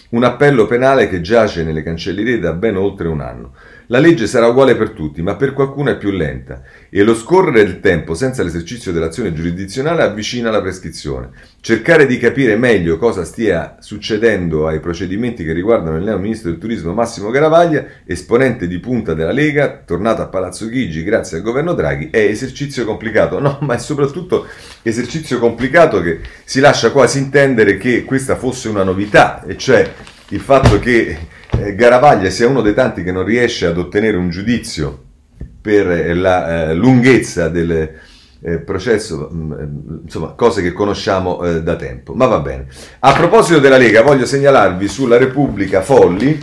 Un 0.10 0.24
appello 0.24 0.68
penale 0.68 1.10
che 1.10 1.22
giace 1.22 1.64
nelle 1.64 1.82
cancellerie 1.82 2.40
da 2.40 2.54
ben 2.54 2.78
oltre 2.78 3.08
un 3.08 3.20
anno. 3.20 3.54
La 3.90 4.00
legge 4.00 4.28
sarà 4.28 4.48
uguale 4.48 4.76
per 4.76 4.90
tutti, 4.90 5.22
ma 5.22 5.38
per 5.38 5.54
qualcuno 5.54 5.92
è 5.92 5.98
più 5.98 6.12
lenta 6.12 6.62
e 6.90 7.04
lo 7.04 7.16
scorrere 7.16 7.64
del 7.64 7.80
tempo 7.80 8.16
senza 8.16 8.44
l'esercizio 8.44 8.92
dell'azione 8.92 9.32
giurisdizionale 9.32 10.04
avvicina 10.04 10.52
la 10.52 10.60
prescrizione. 10.60 11.30
Cercare 11.62 12.06
di 12.06 12.18
capire 12.18 12.58
meglio 12.58 12.98
cosa 12.98 13.24
stia 13.24 13.78
succedendo 13.80 14.68
ai 14.68 14.82
procedimenti 14.82 15.46
che 15.46 15.54
riguardano 15.54 15.96
il 15.96 16.04
neo 16.04 16.18
ministro 16.18 16.50
del 16.50 16.60
turismo 16.60 16.92
Massimo 16.92 17.30
Garavaglia, 17.30 17.86
esponente 18.06 18.68
di 18.68 18.78
punta 18.80 19.14
della 19.14 19.32
Lega, 19.32 19.82
tornato 19.86 20.22
a 20.22 20.28
Palazzo 20.28 20.68
Chigi 20.68 21.04
grazie 21.04 21.38
al 21.38 21.44
governo 21.44 21.74
Draghi, 21.74 22.10
è 22.12 22.20
esercizio 22.20 22.84
complicato. 22.84 23.40
No, 23.40 23.58
ma 23.62 23.76
è 23.76 23.80
soprattutto 23.80 24.48
esercizio 24.82 25.40
complicato 25.40 26.02
che 26.02 26.20
si 26.44 26.60
lascia 26.60 26.92
quasi 26.92 27.20
intendere 27.20 27.78
che 27.78 28.04
questa 28.04 28.36
fosse 28.36 28.68
una 28.68 28.84
novità, 28.84 29.46
e 29.46 29.56
cioè 29.56 29.90
il 30.30 30.42
fatto 30.42 30.78
che 30.78 31.18
Garavaglia 31.76 32.30
sia 32.30 32.48
uno 32.48 32.62
dei 32.62 32.74
tanti 32.74 33.04
che 33.04 33.12
non 33.12 33.24
riesce 33.24 33.66
ad 33.66 33.78
ottenere 33.78 34.18
un 34.18 34.30
giudizio 34.30 35.06
per 35.62 35.90
eh, 35.90 36.14
la 36.14 36.70
eh, 36.70 36.74
lunghezza 36.74 37.50
del 37.50 37.96
eh, 38.42 38.60
processo, 38.60 39.30
mm, 39.34 39.52
eh, 39.52 39.70
insomma, 40.04 40.28
cose 40.30 40.62
che 40.62 40.72
conosciamo 40.72 41.44
eh, 41.44 41.64
da 41.64 41.76
tempo. 41.76 42.14
Ma 42.14 42.26
va 42.28 42.40
bene. 42.40 42.68
A 43.00 43.14
proposito 43.14 43.60
della 43.60 43.78
Lega, 43.78 44.04
voglio 44.04 44.26
segnalarvi 44.26 44.88
sulla 44.88 45.18
Repubblica 45.18 45.82
Folli 45.82 46.40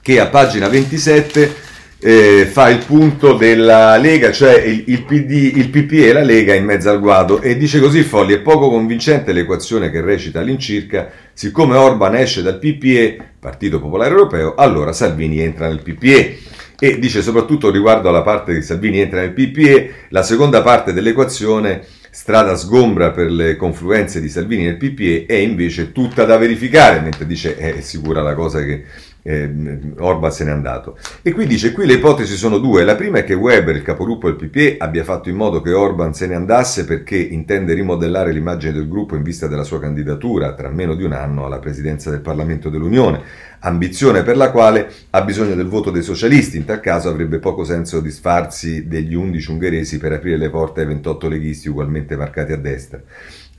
che 0.00 0.20
a 0.20 0.28
pagina 0.28 0.68
27 0.68 1.66
eh, 2.00 2.46
fa 2.50 2.68
il 2.68 2.84
punto 2.84 3.34
della 3.34 3.96
Lega, 3.96 4.30
cioè 4.30 4.60
il, 4.60 4.84
il, 4.86 5.04
PD, 5.04 5.56
il 5.56 5.68
PPE 5.68 6.08
e 6.08 6.12
la 6.12 6.22
Lega 6.22 6.54
in 6.54 6.64
mezzo 6.64 6.90
al 6.90 7.00
guado 7.00 7.40
e 7.40 7.56
dice 7.56 7.80
così 7.80 8.02
Folli, 8.02 8.34
è 8.34 8.40
poco 8.40 8.70
convincente 8.70 9.32
l'equazione 9.32 9.90
che 9.90 10.00
recita 10.00 10.40
all'incirca, 10.40 11.10
siccome 11.32 11.76
Orban 11.76 12.14
esce 12.14 12.42
dal 12.42 12.58
PPE, 12.58 13.18
Partito 13.40 13.80
Popolare 13.80 14.10
Europeo, 14.10 14.54
allora 14.54 14.92
Salvini 14.92 15.40
entra 15.40 15.68
nel 15.68 15.82
PPE. 15.82 16.38
E 16.80 17.00
dice 17.00 17.22
soprattutto 17.22 17.72
riguardo 17.72 18.08
alla 18.08 18.22
parte 18.22 18.54
di 18.54 18.62
Salvini 18.62 19.00
entra 19.00 19.18
nel 19.18 19.32
PPE, 19.32 19.94
la 20.10 20.22
seconda 20.22 20.62
parte 20.62 20.92
dell'equazione 20.92 21.84
strada 22.10 22.56
sgombra 22.56 23.10
per 23.10 23.30
le 23.30 23.56
confluenze 23.56 24.20
di 24.20 24.28
Salvini 24.28 24.64
nel 24.64 24.76
PPE 24.76 25.26
è 25.26 25.34
invece 25.34 25.90
tutta 25.90 26.24
da 26.24 26.36
verificare, 26.36 27.00
mentre 27.00 27.26
dice 27.26 27.56
è 27.56 27.80
sicura 27.80 28.22
la 28.22 28.34
cosa 28.34 28.62
che 28.64 28.84
eh, 29.28 29.78
Orban 29.98 30.32
se 30.32 30.44
n'è 30.44 30.50
andato. 30.50 30.96
E 31.20 31.32
qui 31.32 31.46
dice, 31.46 31.72
qui 31.72 31.84
le 31.84 31.94
ipotesi 31.94 32.34
sono 32.34 32.56
due. 32.56 32.82
La 32.82 32.96
prima 32.96 33.18
è 33.18 33.24
che 33.24 33.34
Weber, 33.34 33.76
il 33.76 33.82
capogruppo 33.82 34.30
del 34.30 34.36
PPE, 34.36 34.76
abbia 34.78 35.04
fatto 35.04 35.28
in 35.28 35.36
modo 35.36 35.60
che 35.60 35.72
Orban 35.72 36.14
se 36.14 36.26
ne 36.26 36.34
andasse 36.34 36.86
perché 36.86 37.16
intende 37.16 37.74
rimodellare 37.74 38.32
l'immagine 38.32 38.72
del 38.72 38.88
gruppo 38.88 39.16
in 39.16 39.22
vista 39.22 39.46
della 39.46 39.64
sua 39.64 39.80
candidatura 39.80 40.54
tra 40.54 40.70
meno 40.70 40.94
di 40.94 41.04
un 41.04 41.12
anno 41.12 41.44
alla 41.44 41.58
presidenza 41.58 42.08
del 42.08 42.20
Parlamento 42.20 42.70
dell'Unione, 42.70 43.20
ambizione 43.60 44.22
per 44.22 44.38
la 44.38 44.50
quale 44.50 44.90
ha 45.10 45.20
bisogno 45.20 45.54
del 45.54 45.68
voto 45.68 45.90
dei 45.90 46.02
socialisti. 46.02 46.56
In 46.56 46.64
tal 46.64 46.80
caso 46.80 47.10
avrebbe 47.10 47.38
poco 47.38 47.64
senso 47.64 48.00
disfarsi 48.00 48.88
degli 48.88 49.14
11 49.14 49.50
ungheresi 49.50 49.98
per 49.98 50.12
aprire 50.12 50.38
le 50.38 50.48
porte 50.48 50.80
ai 50.80 50.86
28 50.86 51.28
leghisti 51.28 51.68
ugualmente 51.68 52.16
marcati 52.16 52.52
a 52.52 52.56
destra. 52.56 53.02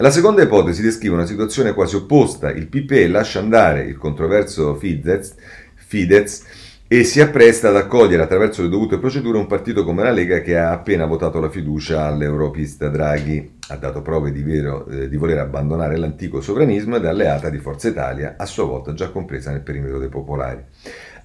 La 0.01 0.11
seconda 0.11 0.41
ipotesi 0.41 0.81
descrive 0.81 1.15
una 1.15 1.25
situazione 1.25 1.73
quasi 1.73 1.97
opposta. 1.97 2.49
Il 2.51 2.67
PPE 2.67 3.09
lascia 3.09 3.39
andare 3.39 3.81
il 3.81 3.97
controverso 3.97 4.75
Fidesz, 4.75 5.35
Fidesz 5.75 6.43
e 6.87 7.03
si 7.03 7.19
appresta 7.19 7.67
ad 7.67 7.75
accogliere 7.75 8.23
attraverso 8.23 8.61
le 8.61 8.69
dovute 8.69 8.97
procedure 8.97 9.37
un 9.37 9.45
partito 9.45 9.83
come 9.83 10.03
la 10.03 10.11
Lega 10.11 10.39
che 10.39 10.57
ha 10.57 10.71
appena 10.71 11.03
votato 11.03 11.41
la 11.41 11.49
fiducia 11.49 12.05
all'europista 12.05 12.87
Draghi, 12.87 13.57
ha 13.67 13.75
dato 13.75 14.01
prove 14.01 14.31
di, 14.31 14.41
vero, 14.41 14.87
eh, 14.87 15.09
di 15.09 15.17
voler 15.17 15.39
abbandonare 15.39 15.97
l'antico 15.97 16.39
sovranismo 16.39 16.95
ed 16.95 17.03
è 17.03 17.09
alleata 17.09 17.49
di 17.49 17.57
Forza 17.57 17.89
Italia, 17.89 18.35
a 18.37 18.45
sua 18.45 18.63
volta 18.63 18.93
già 18.93 19.09
compresa 19.09 19.51
nel 19.51 19.63
perimetro 19.63 19.99
dei 19.99 20.07
popolari. 20.07 20.63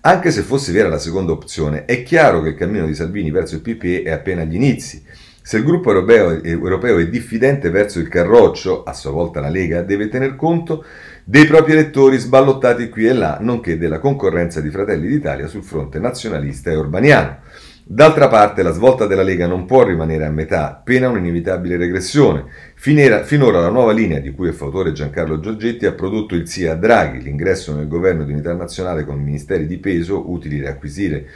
Anche 0.00 0.32
se 0.32 0.42
fosse 0.42 0.72
vera 0.72 0.88
la 0.88 0.98
seconda 0.98 1.30
opzione, 1.30 1.84
è 1.84 2.02
chiaro 2.02 2.42
che 2.42 2.48
il 2.48 2.56
cammino 2.56 2.86
di 2.86 2.94
Salvini 2.96 3.30
verso 3.30 3.54
il 3.54 3.60
PPE 3.60 4.02
è 4.02 4.10
appena 4.10 4.42
agli 4.42 4.56
inizi. 4.56 5.00
Se 5.46 5.58
il 5.58 5.64
gruppo 5.64 5.90
europeo, 5.90 6.42
europeo 6.42 6.96
è 6.96 7.06
diffidente 7.06 7.68
verso 7.68 7.98
il 7.98 8.08
Carroccio, 8.08 8.82
a 8.82 8.94
sua 8.94 9.10
volta 9.10 9.40
la 9.40 9.50
Lega, 9.50 9.82
deve 9.82 10.08
tener 10.08 10.36
conto 10.36 10.82
dei 11.22 11.44
propri 11.44 11.72
elettori 11.72 12.16
sballottati 12.16 12.88
qui 12.88 13.06
e 13.06 13.12
là, 13.12 13.36
nonché 13.42 13.76
della 13.76 13.98
concorrenza 13.98 14.62
di 14.62 14.70
Fratelli 14.70 15.06
d'Italia 15.06 15.46
sul 15.46 15.62
fronte 15.62 15.98
nazionalista 15.98 16.70
e 16.70 16.76
urbaniano. 16.76 17.40
D'altra 17.84 18.28
parte 18.28 18.62
la 18.62 18.72
svolta 18.72 19.04
della 19.04 19.22
Lega 19.22 19.46
non 19.46 19.66
può 19.66 19.84
rimanere 19.84 20.24
a 20.24 20.30
metà, 20.30 20.80
pena 20.82 21.10
un'inevitabile 21.10 21.76
regressione. 21.76 22.46
Finera, 22.74 23.22
finora 23.22 23.60
la 23.60 23.68
nuova 23.68 23.92
linea 23.92 24.20
di 24.20 24.32
cui 24.32 24.48
è 24.48 24.52
fautore 24.52 24.92
Giancarlo 24.92 25.40
Giorgetti 25.40 25.84
ha 25.84 25.92
prodotto 25.92 26.34
il 26.34 26.48
sì 26.48 26.66
a 26.66 26.74
Draghi, 26.74 27.20
l'ingresso 27.20 27.76
nel 27.76 27.86
governo 27.86 28.24
di 28.24 28.32
unità 28.32 28.54
nazionale 28.54 29.04
con 29.04 29.22
ministeri 29.22 29.66
di 29.66 29.76
peso 29.76 30.30
utili 30.30 30.56
a 30.60 30.62
riacquisire 30.62 31.26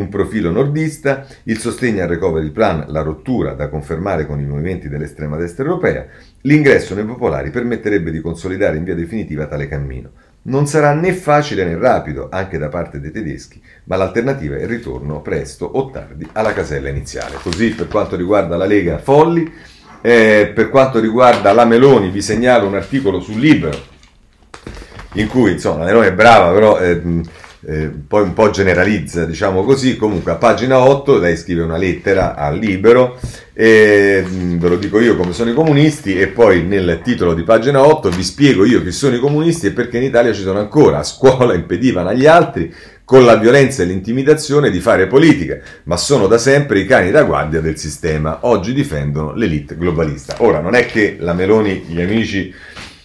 un 0.00 0.08
profilo 0.08 0.50
nordista, 0.50 1.26
il 1.44 1.58
sostegno 1.58 2.02
al 2.02 2.08
recovery 2.08 2.50
plan, 2.50 2.84
la 2.88 3.02
rottura 3.02 3.52
da 3.52 3.68
confermare 3.68 4.26
con 4.26 4.40
i 4.40 4.44
movimenti 4.44 4.88
dell'estrema 4.88 5.36
destra 5.36 5.64
europea, 5.64 6.06
l'ingresso 6.42 6.94
nei 6.94 7.04
popolari 7.04 7.50
permetterebbe 7.50 8.10
di 8.10 8.20
consolidare 8.20 8.76
in 8.76 8.84
via 8.84 8.94
definitiva 8.94 9.46
tale 9.46 9.68
cammino. 9.68 10.10
Non 10.42 10.66
sarà 10.66 10.94
né 10.94 11.12
facile 11.12 11.64
né 11.64 11.76
rapido, 11.76 12.28
anche 12.30 12.56
da 12.56 12.68
parte 12.68 12.98
dei 12.98 13.10
tedeschi, 13.10 13.60
ma 13.84 13.96
l'alternativa 13.96 14.56
è 14.56 14.62
il 14.62 14.68
ritorno 14.68 15.20
presto 15.20 15.66
o 15.66 15.90
tardi 15.90 16.26
alla 16.32 16.54
casella 16.54 16.88
iniziale. 16.88 17.36
Così 17.42 17.74
per 17.74 17.88
quanto 17.88 18.16
riguarda 18.16 18.56
la 18.56 18.64
Lega 18.64 18.98
Folli, 18.98 19.52
eh, 20.00 20.50
per 20.54 20.70
quanto 20.70 20.98
riguarda 20.98 21.52
la 21.52 21.66
Meloni 21.66 22.08
vi 22.08 22.22
segnalo 22.22 22.66
un 22.66 22.74
articolo 22.74 23.20
sul 23.20 23.38
Libero, 23.38 23.78
in 25.14 25.28
cui 25.28 25.52
insomma 25.52 25.80
la 25.80 25.84
Meloni 25.84 26.06
è 26.06 26.14
brava, 26.14 26.52
però... 26.52 26.78
Eh, 26.80 27.02
eh, 27.66 27.90
poi 28.06 28.22
un 28.22 28.32
po' 28.32 28.50
generalizza, 28.50 29.24
diciamo 29.24 29.64
così. 29.64 29.96
Comunque 29.96 30.32
a 30.32 30.36
pagina 30.36 30.78
8 30.78 31.18
lei 31.18 31.36
scrive 31.36 31.62
una 31.62 31.76
lettera 31.76 32.34
al 32.34 32.58
Libero, 32.58 33.18
e, 33.52 34.24
mm, 34.26 34.58
ve 34.58 34.68
lo 34.68 34.76
dico 34.76 35.00
io 35.00 35.16
come 35.16 35.32
sono 35.32 35.50
i 35.50 35.54
comunisti, 35.54 36.18
e 36.18 36.28
poi 36.28 36.62
nel 36.62 37.00
titolo 37.02 37.34
di 37.34 37.42
pagina 37.42 37.84
8 37.84 38.08
vi 38.10 38.22
spiego 38.22 38.64
io 38.64 38.82
chi 38.82 38.92
sono 38.92 39.14
i 39.14 39.20
comunisti 39.20 39.66
e 39.66 39.72
perché 39.72 39.98
in 39.98 40.04
Italia 40.04 40.32
ci 40.32 40.42
sono 40.42 40.58
ancora. 40.58 40.98
A 40.98 41.04
scuola 41.04 41.54
impedivano 41.54 42.08
agli 42.08 42.26
altri 42.26 42.72
con 43.04 43.24
la 43.24 43.34
violenza 43.34 43.82
e 43.82 43.86
l'intimidazione 43.86 44.70
di 44.70 44.78
fare 44.78 45.08
politica, 45.08 45.58
ma 45.84 45.96
sono 45.96 46.28
da 46.28 46.38
sempre 46.38 46.78
i 46.78 46.86
cani 46.86 47.10
da 47.10 47.24
guardia 47.24 47.60
del 47.60 47.76
sistema. 47.76 48.38
Oggi 48.42 48.72
difendono 48.72 49.34
l'elite 49.34 49.76
globalista. 49.76 50.36
Ora, 50.38 50.60
non 50.60 50.74
è 50.74 50.86
che 50.86 51.16
la 51.18 51.32
Meloni, 51.32 51.86
gli 51.88 52.00
amici 52.00 52.54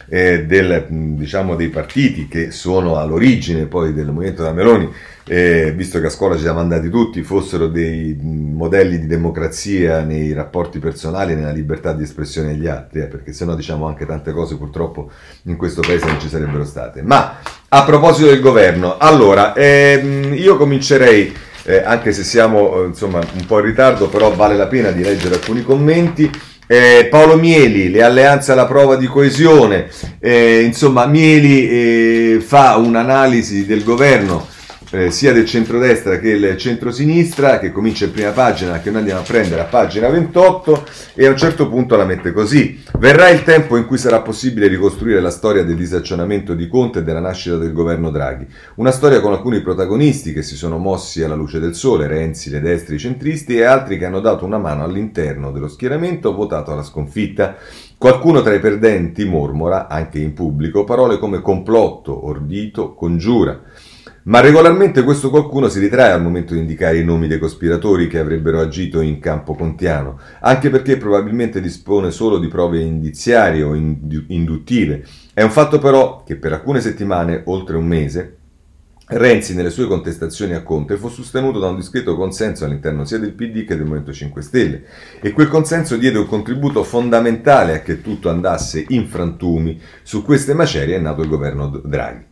eh, 0.07 0.45
del, 0.45 0.85
diciamo, 0.89 1.55
dei 1.55 1.69
partiti 1.69 2.27
che 2.27 2.51
sono 2.51 2.97
all'origine 2.97 3.65
poi 3.65 3.93
del 3.93 4.11
movimento 4.11 4.43
da 4.43 4.51
Meloni, 4.51 4.89
eh, 5.27 5.73
visto 5.75 5.99
che 5.99 6.05
a 6.05 6.09
scuola 6.09 6.35
ci 6.35 6.41
siamo 6.41 6.59
andati 6.59 6.89
tutti, 6.89 7.23
fossero 7.23 7.67
dei 7.67 8.15
modelli 8.21 8.99
di 8.99 9.07
democrazia 9.07 10.01
nei 10.01 10.33
rapporti 10.33 10.79
personali 10.79 11.31
e 11.31 11.35
nella 11.35 11.51
libertà 11.51 11.93
di 11.93 12.03
espressione 12.03 12.49
degli 12.49 12.67
altri, 12.67 13.01
eh, 13.01 13.05
perché 13.05 13.33
sennò 13.33 13.55
diciamo 13.55 13.87
anche 13.87 14.05
tante 14.05 14.31
cose 14.31 14.55
purtroppo 14.55 15.09
in 15.43 15.55
questo 15.55 15.81
paese 15.81 16.05
non 16.05 16.19
ci 16.19 16.29
sarebbero 16.29 16.63
state. 16.63 17.01
Ma 17.01 17.39
a 17.67 17.83
proposito 17.83 18.27
del 18.27 18.39
governo, 18.39 18.97
allora, 18.97 19.53
ehm, 19.53 20.33
io 20.35 20.57
comincerei, 20.57 21.33
eh, 21.63 21.81
anche 21.83 22.11
se 22.11 22.23
siamo 22.23 22.83
eh, 22.83 22.85
insomma 22.87 23.17
un 23.17 23.45
po' 23.47 23.57
in 23.59 23.65
ritardo, 23.65 24.07
però 24.07 24.33
vale 24.35 24.55
la 24.55 24.67
pena 24.67 24.91
di 24.91 25.03
leggere 25.03 25.35
alcuni 25.35 25.63
commenti. 25.63 26.29
Eh, 26.67 27.07
Paolo 27.11 27.35
Mieli, 27.37 27.89
le 27.89 28.01
alleanze 28.01 28.51
alla 28.51 28.65
prova 28.65 28.95
di 28.95 29.05
coesione, 29.05 29.87
eh, 30.19 30.61
insomma 30.61 31.05
Mieli 31.05 31.69
eh, 31.69 32.39
fa 32.43 32.75
un'analisi 32.77 33.65
del 33.65 33.83
governo 33.83 34.53
eh, 34.95 35.11
sia 35.11 35.33
del 35.33 35.45
centrodestra 35.45 36.19
che 36.19 36.39
del 36.39 36.57
centrosinistra, 36.57 37.59
che 37.59 37.71
comincia 37.71 38.05
in 38.05 38.11
prima 38.11 38.31
pagina, 38.31 38.79
che 38.79 38.89
noi 38.89 38.99
andiamo 38.99 39.21
a 39.21 39.23
prendere 39.23 39.61
a 39.61 39.65
pagina 39.65 40.07
28, 40.09 40.85
e 41.15 41.25
a 41.25 41.29
un 41.29 41.37
certo 41.37 41.67
punto 41.67 41.95
la 41.95 42.05
mette 42.05 42.31
così. 42.31 42.81
Verrà 42.97 43.29
il 43.29 43.43
tempo 43.43 43.77
in 43.77 43.85
cui 43.85 43.97
sarà 43.97 44.21
possibile 44.21 44.67
ricostruire 44.67 45.19
la 45.19 45.29
storia 45.29 45.63
del 45.63 45.75
disaccionamento 45.75 46.53
di 46.53 46.67
Conte 46.67 46.99
e 46.99 47.03
della 47.03 47.19
nascita 47.19 47.57
del 47.57 47.73
governo 47.73 48.09
Draghi. 48.09 48.47
Una 48.75 48.91
storia 48.91 49.19
con 49.19 49.33
alcuni 49.33 49.61
protagonisti 49.61 50.33
che 50.33 50.43
si 50.43 50.55
sono 50.55 50.77
mossi 50.77 51.23
alla 51.23 51.35
luce 51.35 51.59
del 51.59 51.75
sole, 51.75 52.07
Renzi, 52.07 52.49
le 52.49 52.61
destri, 52.61 52.95
i 52.95 52.99
centristi, 52.99 53.57
e 53.57 53.63
altri 53.63 53.97
che 53.97 54.05
hanno 54.05 54.19
dato 54.19 54.45
una 54.45 54.57
mano 54.57 54.83
all'interno 54.83 55.51
dello 55.51 55.67
schieramento 55.67 56.33
votato 56.33 56.71
alla 56.71 56.83
sconfitta. 56.83 57.57
Qualcuno 57.97 58.41
tra 58.41 58.53
i 58.53 58.59
perdenti 58.59 59.25
mormora, 59.25 59.87
anche 59.87 60.19
in 60.19 60.33
pubblico, 60.33 60.83
parole 60.83 61.17
come 61.17 61.41
complotto, 61.41 62.27
ordito, 62.27 62.93
congiura. 62.93 63.61
Ma 64.27 64.39
regolarmente 64.39 65.03
questo 65.03 65.29
qualcuno 65.29 65.69
si 65.69 65.79
ritrae 65.79 66.11
al 66.11 66.23
momento 66.23 66.55
di 66.55 66.59
indicare 66.59 66.97
i 66.97 67.03
nomi 67.03 67.27
dei 67.27 67.37
cospiratori 67.37 68.07
che 68.07 68.17
avrebbero 68.17 68.59
agito 68.59 69.01
in 69.01 69.19
campo 69.19 69.53
contiano, 69.53 70.19
anche 70.39 70.71
perché 70.71 70.97
probabilmente 70.97 71.61
dispone 71.61 72.09
solo 72.09 72.39
di 72.39 72.47
prove 72.47 72.79
indiziarie 72.79 73.61
o 73.61 73.75
induttive. 73.75 75.05
È 75.31 75.43
un 75.43 75.51
fatto 75.51 75.77
però 75.77 76.23
che 76.23 76.37
per 76.37 76.53
alcune 76.53 76.81
settimane, 76.81 77.43
oltre 77.45 77.77
un 77.77 77.85
mese, 77.85 78.37
Renzi 79.07 79.53
nelle 79.53 79.69
sue 79.69 79.85
contestazioni 79.85 80.55
a 80.55 80.63
Conte 80.63 80.97
fu 80.97 81.09
sostenuto 81.09 81.59
da 81.59 81.67
un 81.67 81.75
discreto 81.75 82.15
consenso 82.15 82.65
all'interno 82.65 83.05
sia 83.05 83.19
del 83.19 83.33
PD 83.33 83.63
che 83.63 83.75
del 83.75 83.83
Movimento 83.83 84.11
5 84.11 84.41
Stelle 84.41 84.83
e 85.21 85.31
quel 85.31 85.47
consenso 85.47 85.95
diede 85.95 86.17
un 86.17 86.25
contributo 86.25 86.83
fondamentale 86.83 87.75
a 87.75 87.81
che 87.81 88.01
tutto 88.01 88.31
andasse 88.31 88.83
in 88.87 89.05
frantumi. 89.05 89.79
Su 90.01 90.23
queste 90.23 90.55
macerie 90.55 90.95
è 90.95 90.99
nato 90.99 91.21
il 91.21 91.29
governo 91.29 91.67
Draghi. 91.67 92.25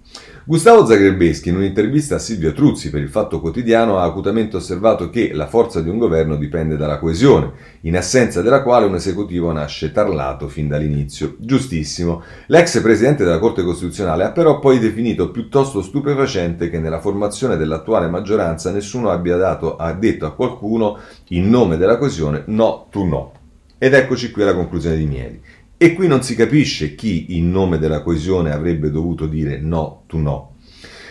Gustavo 0.45 0.85
Zagrebeschi, 0.85 1.47
in 1.47 1.55
un'intervista 1.55 2.15
a 2.15 2.19
Silvio 2.19 2.51
Truzzi 2.51 2.89
per 2.89 3.01
il 3.01 3.07
Fatto 3.07 3.39
Quotidiano, 3.39 3.99
ha 3.99 4.03
acutamente 4.03 4.57
osservato 4.57 5.09
che 5.09 5.31
la 5.31 5.47
forza 5.47 5.79
di 5.79 5.87
un 5.87 5.97
governo 5.97 6.35
dipende 6.35 6.75
dalla 6.75 6.99
coesione, 6.99 7.53
in 7.83 7.95
assenza 7.95 8.41
della 8.41 8.61
quale 8.61 8.85
un 8.85 8.95
esecutivo 8.95 9.53
nasce 9.53 9.93
tarlato 9.93 10.49
fin 10.49 10.67
dall'inizio. 10.67 11.37
Giustissimo. 11.39 12.23
L'ex 12.47 12.81
presidente 12.81 13.23
della 13.23 13.39
Corte 13.39 13.63
Costituzionale 13.63 14.25
ha 14.25 14.31
però 14.31 14.59
poi 14.59 14.79
definito 14.79 15.31
piuttosto 15.31 15.81
stupefacente 15.81 16.69
che 16.69 16.79
nella 16.79 16.99
formazione 16.99 17.55
dell'attuale 17.55 18.09
maggioranza 18.09 18.69
nessuno 18.71 19.11
abbia 19.11 19.37
dato, 19.37 19.77
ha 19.77 19.93
detto 19.93 20.25
a 20.25 20.33
qualcuno 20.33 20.99
in 21.29 21.49
nome 21.49 21.77
della 21.77 21.97
coesione 21.97 22.43
no, 22.47 22.87
tu 22.91 23.05
no. 23.05 23.31
Ed 23.77 23.93
eccoci 23.93 24.29
qui 24.31 24.41
alla 24.41 24.55
conclusione 24.55 24.97
di 24.97 25.05
Mieli. 25.05 25.41
E 25.83 25.95
qui 25.95 26.07
non 26.07 26.23
si 26.23 26.33
capisce 26.33 26.95
chi 26.95 27.37
in 27.37 27.51
nome 27.51 27.77
della 27.77 28.01
coesione 28.01 28.53
avrebbe 28.53 28.89
dovuto 28.89 29.25
dire 29.25 29.59
no, 29.59 30.03
tu 30.07 30.17
no. 30.17 30.55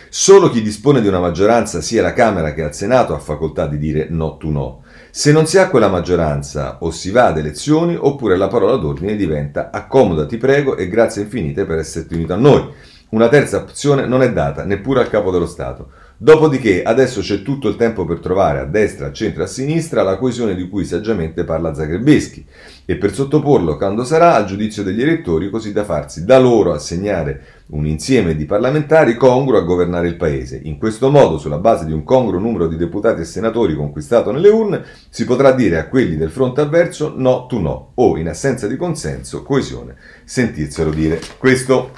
Solo 0.09 0.49
chi 0.49 0.63
dispone 0.63 0.99
di 0.99 1.07
una 1.07 1.19
maggioranza 1.19 1.79
sia 1.79 1.99
alla 1.99 2.13
Camera 2.13 2.55
che 2.55 2.63
al 2.63 2.73
Senato 2.73 3.13
ha 3.13 3.19
facoltà 3.19 3.67
di 3.67 3.77
dire 3.77 4.07
no, 4.09 4.37
tu 4.37 4.49
no. 4.49 4.81
Se 5.11 5.31
non 5.31 5.45
si 5.45 5.59
ha 5.59 5.69
quella 5.69 5.89
maggioranza 5.89 6.79
o 6.79 6.89
si 6.89 7.11
va 7.11 7.27
ad 7.27 7.37
elezioni 7.37 7.95
oppure 7.95 8.35
la 8.35 8.47
parola 8.47 8.75
d'ordine 8.77 9.15
diventa 9.15 9.69
accomodati 9.69 10.37
prego 10.37 10.75
e 10.75 10.87
grazie 10.87 11.21
infinite 11.21 11.65
per 11.65 11.77
esserti 11.77 12.15
unito 12.15 12.33
a 12.33 12.37
noi. 12.37 12.67
Una 13.09 13.29
terza 13.29 13.57
opzione 13.57 14.07
non 14.07 14.23
è 14.23 14.33
data 14.33 14.63
neppure 14.63 15.01
al 15.01 15.09
capo 15.11 15.29
dello 15.29 15.45
Stato. 15.45 15.89
Dopodiché 16.23 16.83
adesso 16.83 17.19
c'è 17.19 17.41
tutto 17.41 17.67
il 17.67 17.75
tempo 17.75 18.05
per 18.05 18.19
trovare 18.19 18.59
a 18.59 18.63
destra, 18.63 19.07
a 19.07 19.11
centro 19.11 19.41
e 19.41 19.43
a 19.43 19.49
sinistra 19.49 20.03
la 20.03 20.15
coesione 20.15 20.55
di 20.55 20.69
cui 20.69 20.85
saggiamente 20.85 21.43
parla 21.43 21.73
Zagrebeschi 21.73 22.45
e 22.85 22.95
per 22.95 23.13
sottoporlo 23.13 23.75
quando 23.75 24.05
sarà 24.05 24.33
al 24.33 24.45
giudizio 24.45 24.83
degli 24.83 25.01
elettori 25.01 25.49
così 25.49 25.73
da 25.73 25.83
farsi 25.83 26.23
da 26.23 26.39
loro 26.39 26.71
assegnare 26.71 27.63
un 27.71 27.85
insieme 27.85 28.37
di 28.37 28.45
parlamentari 28.45 29.17
congruo 29.17 29.59
a 29.59 29.63
governare 29.63 30.07
il 30.07 30.15
paese. 30.15 30.61
In 30.63 30.77
questo 30.77 31.11
modo, 31.11 31.37
sulla 31.37 31.57
base 31.57 31.85
di 31.85 31.91
un 31.91 32.05
congruo 32.05 32.39
numero 32.39 32.67
di 32.67 32.77
deputati 32.77 33.19
e 33.19 33.25
senatori 33.25 33.75
conquistato 33.75 34.31
nelle 34.31 34.47
urne, 34.47 34.81
si 35.09 35.25
potrà 35.25 35.51
dire 35.51 35.77
a 35.77 35.89
quelli 35.89 36.15
del 36.15 36.31
fronte 36.31 36.61
avverso 36.61 37.13
no 37.17 37.47
tu 37.47 37.59
no 37.59 37.91
o 37.95 38.15
in 38.15 38.29
assenza 38.29 38.67
di 38.67 38.77
consenso, 38.77 39.43
coesione, 39.43 39.97
sentirselo 40.23 40.91
dire. 40.91 41.19
Questo 41.37 41.91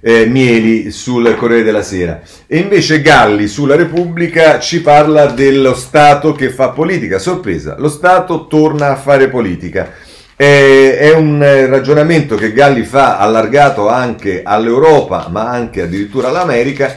eh, 0.00 0.26
Mieli 0.26 0.90
sul 0.90 1.34
Corriere 1.36 1.62
della 1.62 1.82
Sera. 1.82 2.20
E 2.46 2.58
invece 2.58 3.00
Galli 3.00 3.46
sulla 3.46 3.76
Repubblica 3.76 4.58
ci 4.58 4.80
parla 4.80 5.26
dello 5.26 5.74
Stato 5.74 6.32
che 6.32 6.50
fa 6.50 6.70
politica. 6.70 7.18
Sorpresa, 7.18 7.76
lo 7.78 7.88
Stato 7.88 8.46
torna 8.46 8.90
a 8.90 8.96
fare 8.96 9.28
politica. 9.28 9.92
È 10.40 11.12
un 11.14 11.38
ragionamento 11.68 12.34
che 12.34 12.54
Galli 12.54 12.82
fa 12.82 13.18
allargato 13.18 13.88
anche 13.88 14.40
all'Europa, 14.42 15.28
ma 15.30 15.50
anche 15.50 15.82
addirittura 15.82 16.28
all'America. 16.28 16.96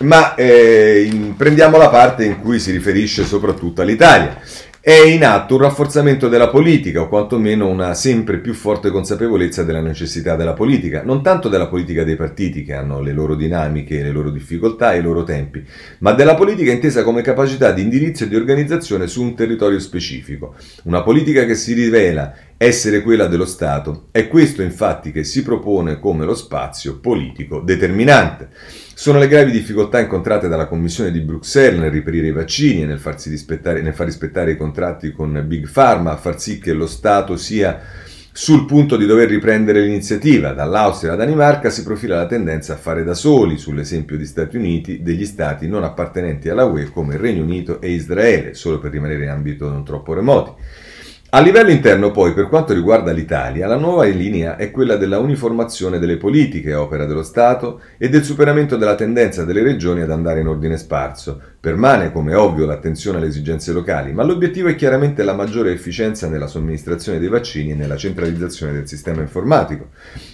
Ma 0.00 0.34
eh, 0.34 1.08
in, 1.10 1.36
prendiamo 1.36 1.78
la 1.78 1.88
parte 1.88 2.24
in 2.24 2.40
cui 2.40 2.58
si 2.58 2.70
riferisce 2.70 3.24
soprattutto 3.24 3.80
all'Italia. 3.80 4.36
È 4.84 4.90
in 4.92 5.24
atto 5.24 5.54
un 5.54 5.60
rafforzamento 5.60 6.26
della 6.26 6.48
politica, 6.48 7.02
o 7.02 7.08
quantomeno 7.08 7.68
una 7.68 7.94
sempre 7.94 8.38
più 8.38 8.52
forte 8.52 8.90
consapevolezza 8.90 9.62
della 9.62 9.80
necessità 9.80 10.34
della 10.34 10.54
politica, 10.54 11.04
non 11.04 11.22
tanto 11.22 11.48
della 11.48 11.68
politica 11.68 12.02
dei 12.02 12.16
partiti 12.16 12.64
che 12.64 12.74
hanno 12.74 13.00
le 13.00 13.12
loro 13.12 13.36
dinamiche, 13.36 14.02
le 14.02 14.10
loro 14.10 14.30
difficoltà 14.30 14.92
e 14.92 14.98
i 14.98 15.02
loro 15.02 15.22
tempi, 15.22 15.64
ma 15.98 16.10
della 16.10 16.34
politica 16.34 16.72
intesa 16.72 17.04
come 17.04 17.22
capacità 17.22 17.70
di 17.70 17.82
indirizzo 17.82 18.24
e 18.24 18.28
di 18.28 18.34
organizzazione 18.34 19.06
su 19.06 19.22
un 19.22 19.36
territorio 19.36 19.78
specifico. 19.78 20.56
Una 20.82 21.04
politica 21.04 21.44
che 21.44 21.54
si 21.54 21.74
rivela 21.74 22.34
essere 22.56 23.02
quella 23.02 23.28
dello 23.28 23.46
Stato. 23.46 24.08
È 24.10 24.26
questo 24.26 24.62
infatti 24.62 25.12
che 25.12 25.22
si 25.22 25.44
propone 25.44 26.00
come 26.00 26.24
lo 26.24 26.34
spazio 26.34 26.98
politico 26.98 27.60
determinante. 27.60 28.48
Sono 29.02 29.18
le 29.18 29.26
gravi 29.26 29.50
difficoltà 29.50 29.98
incontrate 29.98 30.46
dalla 30.46 30.68
Commissione 30.68 31.10
di 31.10 31.18
Bruxelles 31.18 31.80
nel 31.80 31.90
riperire 31.90 32.28
i 32.28 32.30
vaccini 32.30 32.82
e 32.82 32.86
nel, 32.86 33.00
nel 33.82 33.94
far 33.94 34.06
rispettare 34.06 34.52
i 34.52 34.56
contratti 34.56 35.10
con 35.10 35.42
Big 35.44 35.68
Pharma, 35.68 36.12
a 36.12 36.16
far 36.16 36.40
sì 36.40 36.60
che 36.60 36.72
lo 36.72 36.86
Stato 36.86 37.36
sia 37.36 37.80
sul 38.30 38.64
punto 38.64 38.96
di 38.96 39.04
dover 39.04 39.28
riprendere 39.28 39.80
l'iniziativa. 39.82 40.52
Dall'Austria 40.52 41.14
alla 41.14 41.24
Danimarca 41.24 41.68
si 41.68 41.82
profila 41.82 42.14
la 42.14 42.26
tendenza 42.26 42.74
a 42.74 42.76
fare 42.76 43.02
da 43.02 43.14
soli, 43.14 43.58
sull'esempio 43.58 44.16
degli 44.16 44.24
Stati 44.24 44.56
Uniti, 44.56 45.02
degli 45.02 45.26
stati 45.26 45.66
non 45.66 45.82
appartenenti 45.82 46.48
alla 46.48 46.66
UE 46.66 46.92
come 46.92 47.14
il 47.14 47.20
Regno 47.20 47.42
Unito 47.42 47.80
e 47.80 47.90
Israele, 47.90 48.54
solo 48.54 48.78
per 48.78 48.92
rimanere 48.92 49.24
in 49.24 49.30
ambito 49.30 49.68
non 49.68 49.84
troppo 49.84 50.14
remoti. 50.14 50.52
A 51.34 51.40
livello 51.40 51.70
interno, 51.70 52.10
poi, 52.10 52.34
per 52.34 52.46
quanto 52.46 52.74
riguarda 52.74 53.10
l'Italia, 53.10 53.66
la 53.66 53.78
nuova 53.78 54.04
linea 54.04 54.56
è 54.56 54.70
quella 54.70 54.96
della 54.96 55.18
uniformazione 55.18 55.98
delle 55.98 56.18
politiche 56.18 56.74
opera 56.74 57.06
dello 57.06 57.22
Stato 57.22 57.80
e 57.96 58.10
del 58.10 58.22
superamento 58.22 58.76
della 58.76 58.96
tendenza 58.96 59.42
delle 59.42 59.62
regioni 59.62 60.02
ad 60.02 60.10
andare 60.10 60.40
in 60.40 60.46
ordine 60.46 60.76
sparso. 60.76 61.40
Permane, 61.62 62.10
come 62.10 62.34
ovvio, 62.34 62.66
l'attenzione 62.66 63.18
alle 63.18 63.28
esigenze 63.28 63.70
locali, 63.70 64.12
ma 64.12 64.24
l'obiettivo 64.24 64.66
è 64.66 64.74
chiaramente 64.74 65.22
la 65.22 65.32
maggiore 65.32 65.70
efficienza 65.70 66.28
nella 66.28 66.48
somministrazione 66.48 67.20
dei 67.20 67.28
vaccini 67.28 67.70
e 67.70 67.74
nella 67.76 67.96
centralizzazione 67.96 68.72
del 68.72 68.88
sistema 68.88 69.20
informatico. 69.20 69.90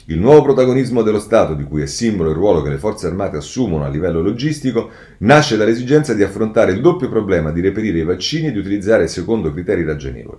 Il 0.07 0.19
nuovo 0.19 0.41
protagonismo 0.41 1.03
dello 1.03 1.19
Stato, 1.19 1.53
di 1.53 1.65
cui 1.65 1.83
è 1.83 1.87
simbolo 1.87 2.31
il 2.31 2.37
ruolo 2.37 2.63
che 2.63 2.71
le 2.71 2.79
forze 2.79 3.09
armate 3.09 3.37
assumono 3.37 3.85
a 3.85 3.89
livello 3.89 4.23
logistico, 4.23 4.89
nasce 5.19 5.59
dall'esigenza 5.59 6.15
di 6.15 6.23
affrontare 6.23 6.73
il 6.73 6.81
doppio 6.81 7.11
problema 7.11 7.53
di 7.53 7.61
reperire 7.61 7.99
i 7.99 8.05
vaccini 8.05 8.47
e 8.47 8.53
di 8.53 8.59
utilizzare 8.59 9.07
secondo 9.07 9.53
criteri 9.53 9.85
ragionevoli. 9.85 10.39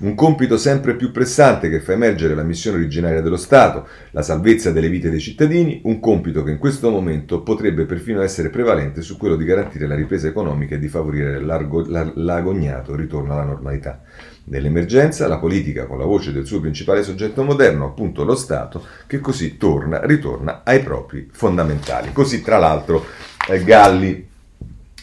Un 0.00 0.14
compito 0.14 0.56
sempre 0.56 0.96
più 0.96 1.10
pressante 1.10 1.68
che 1.68 1.80
fa 1.80 1.92
emergere 1.92 2.34
la 2.34 2.44
missione 2.44 2.78
originaria 2.78 3.20
dello 3.20 3.36
Stato, 3.36 3.86
la 4.12 4.22
salvezza 4.22 4.72
delle 4.72 4.88
vite 4.88 5.10
dei 5.10 5.20
cittadini, 5.20 5.82
un 5.84 6.00
compito 6.00 6.42
che 6.42 6.52
in 6.52 6.56
questo 6.56 6.88
momento 6.88 7.42
potrebbe 7.42 7.84
perfino 7.84 8.22
essere 8.22 8.48
prevalente 8.48 9.02
su 9.02 9.18
quello 9.18 9.36
di 9.36 9.44
garantire 9.44 9.86
la 9.86 9.94
ripresa 9.94 10.28
economica 10.30 10.74
e 10.74 10.78
di 10.78 10.88
favorire 10.88 11.40
l'agognato 11.40 12.96
ritorno 12.96 13.34
alla 13.34 13.44
normalità. 13.44 14.00
Nell'emergenza 14.44 15.28
la 15.28 15.38
politica, 15.38 15.86
con 15.86 15.98
la 15.98 16.04
voce 16.04 16.32
del 16.32 16.46
suo 16.46 16.60
principale 16.60 17.02
soggetto 17.02 17.42
moderno, 17.42 17.84
appunto 17.84 18.24
lo 18.24 18.34
Stato, 18.34 18.84
che 19.06 19.20
così 19.20 19.56
torna, 19.56 20.04
ritorna 20.04 20.62
ai 20.64 20.80
propri 20.80 21.28
fondamentali. 21.30 22.12
Così, 22.12 22.42
tra 22.42 22.58
l'altro, 22.58 23.04
eh, 23.48 23.62
Galli 23.62 24.28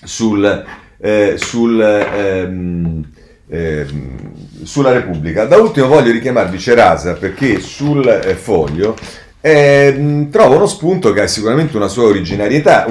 sul, 0.03 0.65
eh, 0.97 1.35
sul 1.37 1.79
ehm, 1.81 3.05
eh, 3.49 3.85
sulla 4.63 4.91
Repubblica. 4.91 5.45
Da 5.45 5.57
ultimo 5.57 5.87
voglio 5.87 6.11
richiamarvi 6.11 6.59
Cerasa 6.59 7.13
perché 7.13 7.59
sul 7.59 8.05
eh, 8.07 8.35
foglio 8.35 8.95
eh, 9.39 10.27
trova 10.29 10.55
uno 10.55 10.65
spunto 10.65 11.13
che 11.13 11.21
ha 11.21 11.27
sicuramente 11.27 11.77
una 11.77 11.87
sua 11.87 12.03
originarietà, 12.03 12.85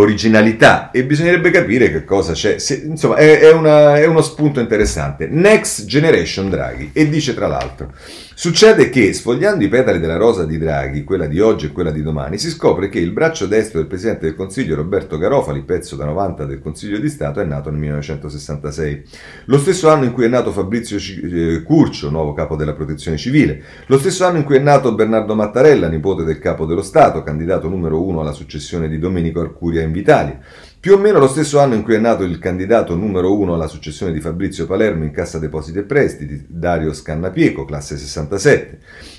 originalità 0.00 0.90
e 0.90 1.04
bisognerebbe 1.04 1.50
capire 1.50 1.90
che 1.90 2.04
cosa 2.04 2.32
c'è. 2.32 2.58
Se, 2.58 2.82
insomma, 2.84 3.16
è, 3.16 3.40
è, 3.40 3.52
una, 3.52 3.96
è 3.96 4.06
uno 4.06 4.22
spunto 4.22 4.60
interessante. 4.60 5.26
Next 5.28 5.84
Generation 5.84 6.50
Draghi 6.50 6.90
e 6.92 7.08
dice 7.08 7.34
tra 7.34 7.46
l'altro 7.46 7.92
Succede 8.40 8.88
che, 8.88 9.12
sfogliando 9.12 9.62
i 9.62 9.68
petali 9.68 9.98
della 9.98 10.16
rosa 10.16 10.46
di 10.46 10.56
Draghi, 10.56 11.04
quella 11.04 11.26
di 11.26 11.40
oggi 11.40 11.66
e 11.66 11.72
quella 11.72 11.90
di 11.90 12.02
domani, 12.02 12.38
si 12.38 12.48
scopre 12.48 12.88
che 12.88 12.98
il 12.98 13.10
braccio 13.10 13.46
destro 13.46 13.80
del 13.80 13.86
Presidente 13.86 14.24
del 14.24 14.34
Consiglio, 14.34 14.76
Roberto 14.76 15.18
Garofali, 15.18 15.60
pezzo 15.60 15.94
da 15.94 16.06
90 16.06 16.46
del 16.46 16.58
Consiglio 16.58 16.98
di 16.98 17.10
Stato, 17.10 17.40
è 17.40 17.44
nato 17.44 17.68
nel 17.68 17.80
1966. 17.80 19.02
Lo 19.44 19.58
stesso 19.58 19.90
anno 19.90 20.04
in 20.04 20.12
cui 20.12 20.24
è 20.24 20.28
nato 20.28 20.52
Fabrizio 20.52 20.96
eh, 20.96 21.62
Curcio, 21.62 22.08
nuovo 22.08 22.32
capo 22.32 22.56
della 22.56 22.72
Protezione 22.72 23.18
Civile. 23.18 23.62
Lo 23.88 23.98
stesso 23.98 24.24
anno 24.24 24.38
in 24.38 24.44
cui 24.44 24.56
è 24.56 24.60
nato 24.60 24.94
Bernardo 24.94 25.34
Mattarella, 25.34 25.88
nipote 25.88 26.24
del 26.24 26.38
capo 26.38 26.64
dello 26.64 26.80
Stato, 26.80 27.22
candidato 27.22 27.68
numero 27.68 28.02
uno 28.02 28.22
alla 28.22 28.32
successione 28.32 28.88
di 28.88 28.98
Domenico 28.98 29.40
Arcuria 29.40 29.82
in 29.82 29.89
Vitalia. 29.92 30.38
Più 30.80 30.94
o 30.94 30.98
meno 30.98 31.18
lo 31.18 31.28
stesso 31.28 31.58
anno 31.58 31.74
in 31.74 31.82
cui 31.82 31.94
è 31.94 31.98
nato 31.98 32.22
il 32.22 32.38
candidato 32.38 32.94
numero 32.94 33.36
uno 33.36 33.52
alla 33.52 33.66
successione 33.66 34.12
di 34.12 34.20
Fabrizio 34.20 34.66
Palermo 34.66 35.04
in 35.04 35.10
Cassa 35.10 35.38
Depositi 35.38 35.78
e 35.78 35.82
Prestiti, 35.82 36.46
Dario 36.48 36.94
Scannapieco, 36.94 37.66
classe 37.66 37.98
67, 37.98 38.78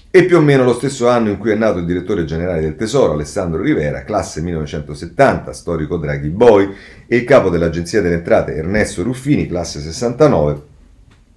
e 0.09 0.25
più 0.25 0.37
o 0.37 0.41
meno 0.41 0.63
lo 0.63 0.73
stesso 0.73 1.07
anno 1.07 1.29
in 1.29 1.37
cui 1.37 1.51
è 1.51 1.55
nato 1.55 1.77
il 1.77 1.85
direttore 1.85 2.25
generale 2.25 2.61
del 2.61 2.75
Tesoro, 2.75 3.13
Alessandro 3.13 3.61
Rivera, 3.61 4.03
classe 4.03 4.41
1970, 4.41 5.53
storico 5.53 5.97
Draghi 5.97 6.29
Boy, 6.29 6.67
e 7.05 7.17
il 7.17 7.23
capo 7.25 7.49
dell'Agenzia 7.49 8.01
delle 8.01 8.15
Entrate, 8.15 8.55
Ernesto 8.55 9.03
Ruffini, 9.03 9.45
classe 9.45 9.79
69, 9.81 10.61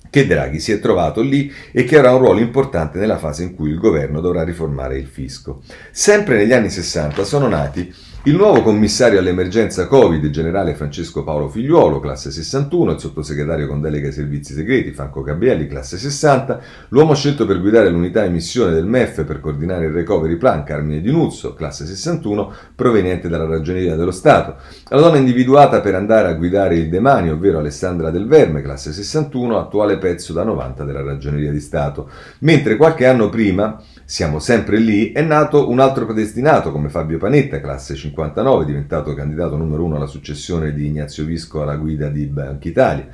che 0.09 0.27
Draghi 0.27 0.59
si 0.59 0.73
è 0.73 0.81
trovato 0.81 1.21
lì 1.21 1.53
e 1.71 1.85
che 1.85 1.99
avrà 1.99 2.13
un 2.13 2.21
ruolo 2.21 2.41
importante 2.41 2.99
nella 2.99 3.19
fase 3.19 3.43
in 3.43 3.55
cui 3.55 3.69
il 3.69 3.79
governo 3.79 4.21
dovrà 4.21 4.43
riformare 4.43 4.97
il 4.97 5.07
fisco. 5.07 5.61
Sempre 5.91 6.37
negli 6.39 6.53
anni 6.53 6.71
60 6.71 7.25
sono 7.25 7.47
nati 7.47 7.93
il 8.27 8.37
nuovo 8.37 8.63
commissario 8.63 9.19
all'emergenza 9.19 9.87
Covid, 9.87 10.31
generale 10.31 10.75
Francesco 10.75 11.23
Paolo 11.25 11.51
Figliuolo, 11.51 12.01
classe 12.01 12.31
61, 12.31 12.93
il 12.93 12.99
sottosegretario 12.99 13.67
con 13.67 13.83
delega 13.83 14.07
ai 14.07 14.15
servizi 14.15 14.55
segreti 14.55 14.93
Franco 14.93 15.21
Gabrielli, 15.21 15.67
classe 15.67 15.99
60, 15.99 16.59
l'uomo 16.89 17.15
scelto 17.15 17.45
per 17.45 17.61
guidare 17.61 17.91
l'unità 17.91 18.25
emissione 18.25 18.73
del 18.73 18.87
MEF 18.87 19.25
per 19.25 19.41
coordinare 19.41 19.85
il 19.85 19.93
recovery 19.93 20.37
plan 20.37 20.65
Carmine 20.65 21.03
Di 21.03 21.11
Nuzzo, 21.11 21.53
classe 21.53 21.85
61, 21.85 22.51
proveniente 22.75 23.29
dalla 23.29 23.45
ragioneria 23.45 23.95
dello 23.95 24.11
Stato, 24.11 24.57
la 24.89 25.01
donna 25.01 25.19
individuata 25.19 25.83
per 25.83 25.95
andare 25.95 26.29
a 26.29 26.33
guidare 26.33 26.77
il 26.77 26.89
demanio, 26.89 27.35
ovvero 27.35 27.59
Alessandra 27.59 28.09
Del 28.09 28.27
Verme, 28.27 28.63
classe 28.63 28.95
61, 28.95 29.59
attuale 29.59 29.99
pezzo 29.99 30.33
da 30.33 30.45
90 30.45 30.85
della 30.85 31.03
ragioneria 31.03 31.51
di 31.51 31.61
Stato, 31.61 32.09
mentre 32.39 32.77
qualche 32.77 33.05
anno 33.05 33.29
prima 33.29 33.79
siamo 34.05 34.39
sempre 34.39 34.79
lì, 34.79 35.13
è 35.13 35.23
nato 35.23 35.71
un 35.71 35.81
altro 35.81 36.05
predestinato 36.05 36.71
come 36.71 36.89
Fabio 36.89 37.19
Panetta, 37.19 37.61
classe 37.61 37.95
59, 37.95 38.65
diventato 38.65 39.15
candidato 39.15 39.57
numero 39.57 39.85
uno 39.85 39.97
alla 39.97 40.07
successione 40.07 40.73
di 40.73 40.87
Ignazio 40.87 41.25
Visco 41.25 41.63
alla 41.63 41.77
guida 41.77 42.09
di 42.09 42.27
Banca 42.27 42.69
Italia 42.69 43.09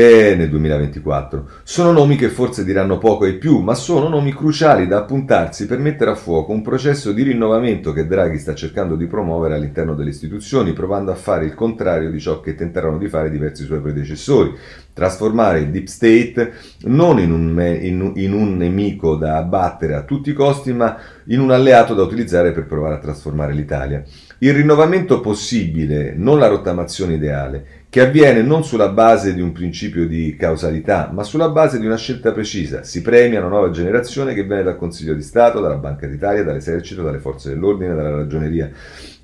e 0.00 0.34
nel 0.34 0.48
2024. 0.48 1.46
Sono 1.62 1.92
nomi 1.92 2.16
che 2.16 2.30
forse 2.30 2.64
diranno 2.64 2.96
poco 2.96 3.26
e 3.26 3.34
più, 3.34 3.58
ma 3.58 3.74
sono 3.74 4.08
nomi 4.08 4.32
cruciali 4.32 4.86
da 4.86 4.96
appuntarsi 4.96 5.66
per 5.66 5.78
mettere 5.78 6.12
a 6.12 6.14
fuoco 6.14 6.52
un 6.52 6.62
processo 6.62 7.12
di 7.12 7.22
rinnovamento 7.22 7.92
che 7.92 8.06
Draghi 8.06 8.38
sta 8.38 8.54
cercando 8.54 8.96
di 8.96 9.06
promuovere 9.06 9.56
all'interno 9.56 9.94
delle 9.94 10.08
istituzioni, 10.08 10.72
provando 10.72 11.10
a 11.10 11.16
fare 11.16 11.44
il 11.44 11.54
contrario 11.54 12.10
di 12.10 12.18
ciò 12.18 12.40
che 12.40 12.54
tenteranno 12.54 12.96
di 12.96 13.08
fare 13.08 13.28
diversi 13.30 13.64
suoi 13.64 13.80
predecessori, 13.80 14.54
trasformare 14.94 15.60
il 15.60 15.70
deep 15.70 15.86
state 15.86 16.52
non 16.84 17.18
in 17.18 17.30
un, 17.30 17.78
in, 17.80 18.12
in 18.16 18.32
un 18.32 18.56
nemico 18.56 19.16
da 19.16 19.36
abbattere 19.36 19.94
a 19.94 20.02
tutti 20.04 20.30
i 20.30 20.34
costi, 20.34 20.72
ma 20.72 20.96
in 21.26 21.40
un 21.40 21.50
alleato 21.50 21.92
da 21.92 22.02
utilizzare 22.02 22.52
per 22.52 22.64
provare 22.64 22.94
a 22.94 23.00
trasformare 23.00 23.52
l'Italia. 23.52 24.02
Il 24.38 24.54
rinnovamento 24.54 25.20
possibile, 25.20 26.14
non 26.16 26.38
la 26.38 26.46
rottamazione 26.46 27.14
ideale, 27.14 27.79
che 27.90 28.00
avviene 28.00 28.42
non 28.42 28.62
sulla 28.62 28.90
base 28.90 29.34
di 29.34 29.40
un 29.40 29.50
principio 29.50 30.06
di 30.06 30.36
causalità, 30.38 31.10
ma 31.12 31.24
sulla 31.24 31.48
base 31.48 31.80
di 31.80 31.86
una 31.86 31.96
scelta 31.96 32.30
precisa. 32.30 32.84
Si 32.84 33.02
premia 33.02 33.40
una 33.40 33.48
nuova 33.48 33.70
generazione 33.70 34.32
che 34.32 34.44
viene 34.44 34.62
dal 34.62 34.76
Consiglio 34.76 35.12
di 35.12 35.22
Stato, 35.22 35.60
dalla 35.60 35.74
Banca 35.74 36.06
d'Italia, 36.06 36.44
dall'Esercito, 36.44 37.02
dalle 37.02 37.18
Forze 37.18 37.48
dell'Ordine, 37.48 37.96
dalla 37.96 38.14
Ragioneria 38.18 38.70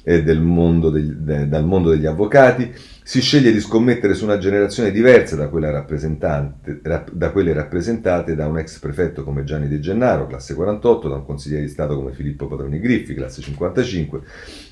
e 0.02 0.22
del 0.24 0.40
mondo 0.40 0.90
degli, 0.90 1.12
de, 1.12 1.48
dal 1.48 1.64
mondo 1.64 1.90
degli 1.90 2.06
avvocati. 2.06 2.72
Si 3.04 3.20
sceglie 3.20 3.52
di 3.52 3.60
scommettere 3.60 4.14
su 4.14 4.24
una 4.24 4.38
generazione 4.38 4.90
diversa 4.90 5.36
da, 5.36 5.44
da 5.44 7.30
quelle 7.30 7.52
rappresentate 7.52 8.34
da 8.34 8.48
un 8.48 8.58
ex 8.58 8.80
prefetto 8.80 9.22
come 9.22 9.44
Gianni 9.44 9.68
De 9.68 9.78
Gennaro, 9.78 10.26
classe 10.26 10.54
48, 10.54 11.08
da 11.08 11.14
un 11.14 11.24
consigliere 11.24 11.62
di 11.62 11.68
Stato 11.68 11.94
come 11.94 12.10
Filippo 12.10 12.48
Padroni 12.48 12.80
Griffi, 12.80 13.14
classe 13.14 13.42
55, 13.42 14.20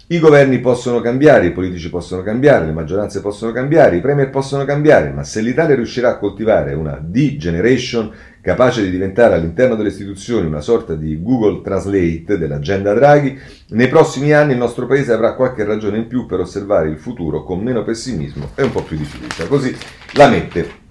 i 0.09 0.19
governi 0.19 0.61
possono 0.61 1.01
cambiare, 1.01 1.47
i 1.47 1.53
politici 1.53 1.89
possono 1.89 2.23
cambiare, 2.23 2.67
le 2.67 2.73
maggioranze 2.73 3.23
possono 3.23 3.53
cambiare, 3.53 3.97
i 3.97 4.01
premier 4.01 4.29
possono 4.29 4.65
cambiare, 4.65 5.11
ma 5.11 5.25
se 5.25 5.41
l'Italia 5.41 5.75
riuscirà 5.75 6.11
a 6.11 6.19
coltivare 6.19 6.75
una 6.75 6.99
D-generation 7.03 8.13
capace 8.43 8.83
di 8.83 8.91
diventare 8.91 9.35
all'interno 9.35 9.75
delle 9.75 9.89
istituzioni 9.89 10.47
una 10.47 10.61
sorta 10.61 10.95
di 10.95 11.23
Google 11.23 11.63
Translate 11.63 12.37
dell'agenda 12.37 12.93
Draghi, 12.93 13.39
nei 13.69 13.89
prossimi 13.89 14.33
anni 14.33 14.53
il 14.53 14.59
nostro 14.59 14.87
paese 14.87 15.13
avrà 15.13 15.35
qualche 15.35 15.65
ragione 15.65 15.97
in 15.97 16.07
più 16.07 16.27
per 16.27 16.41
osservare 16.41 16.91
il 16.91 16.99
futuro 16.99 17.43
con 17.43 17.61
meno 17.61 17.83
pessimismo 17.83 18.51
e 18.55 18.63
un 18.63 18.73
po' 18.73 18.83
più 18.83 18.99
di 18.99 19.05
fiducia. 19.05 19.47
Così 19.47 19.75
la 20.13 20.29
mette 20.29 20.83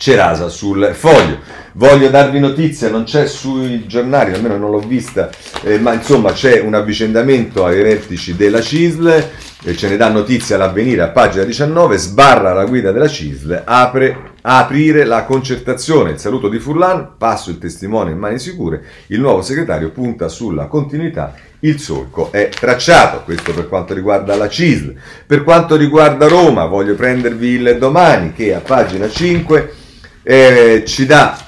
Cerasa 0.00 0.48
sul 0.48 0.92
foglio. 0.94 1.40
Voglio 1.74 2.08
darvi 2.08 2.38
notizia, 2.38 2.88
non 2.88 3.04
c'è 3.04 3.26
sui 3.26 3.86
giornali, 3.86 4.32
almeno 4.32 4.56
non 4.56 4.70
l'ho 4.70 4.78
vista, 4.78 5.28
eh, 5.62 5.78
ma 5.78 5.92
insomma 5.92 6.32
c'è 6.32 6.58
un 6.58 6.72
avvicendamento 6.72 7.66
ai 7.66 7.82
vertici 7.82 8.34
della 8.34 8.62
CISL, 8.62 9.28
e 9.62 9.76
ce 9.76 9.90
ne 9.90 9.98
dà 9.98 10.08
notizia 10.08 10.56
all'avvenire 10.56 11.02
a 11.02 11.08
pagina 11.08 11.44
19, 11.44 11.98
sbarra 11.98 12.54
la 12.54 12.64
guida 12.64 12.92
della 12.92 13.08
CISL, 13.08 13.60
apre 13.66 14.32
aprire 14.40 15.04
la 15.04 15.24
concertazione. 15.24 16.12
Il 16.12 16.18
saluto 16.18 16.48
di 16.48 16.58
Furlan, 16.58 17.16
passo 17.18 17.50
il 17.50 17.58
testimone 17.58 18.12
in 18.12 18.16
mani 18.16 18.38
sicure, 18.38 18.82
il 19.08 19.20
nuovo 19.20 19.42
segretario 19.42 19.90
punta 19.90 20.28
sulla 20.28 20.64
continuità, 20.64 21.34
il 21.60 21.78
solco 21.78 22.32
è 22.32 22.48
tracciato, 22.48 23.20
questo 23.22 23.52
per 23.52 23.68
quanto 23.68 23.92
riguarda 23.92 24.34
la 24.34 24.48
CISL. 24.48 24.94
Per 25.26 25.44
quanto 25.44 25.76
riguarda 25.76 26.26
Roma, 26.26 26.64
voglio 26.64 26.94
prendervi 26.94 27.48
il 27.48 27.76
domani 27.78 28.32
che 28.32 28.54
a 28.54 28.60
pagina 28.60 29.06
5 29.06 29.74
eh, 30.22 30.82
ci 30.86 31.06
dà 31.06 31.38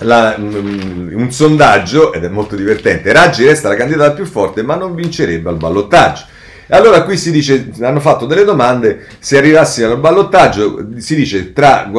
la, 0.00 0.34
um, 0.38 1.10
un 1.12 1.32
sondaggio, 1.32 2.12
ed 2.12 2.24
è 2.24 2.28
molto 2.28 2.56
divertente, 2.56 3.12
Raggi 3.12 3.44
resta 3.44 3.68
la 3.68 3.76
candidata 3.76 4.12
più 4.12 4.26
forte 4.26 4.62
ma 4.62 4.76
non 4.76 4.94
vincerebbe 4.94 5.48
al 5.48 5.56
ballottaggio. 5.56 6.36
E 6.70 6.76
allora 6.76 7.02
qui 7.02 7.16
si 7.16 7.30
dice, 7.30 7.70
hanno 7.80 7.98
fatto 7.98 8.26
delle 8.26 8.44
domande, 8.44 9.06
se 9.20 9.38
arrivassero 9.38 9.92
al 9.92 10.00
ballottaggio, 10.00 10.88
si 10.98 11.14
dice 11.14 11.54
tra 11.54 11.90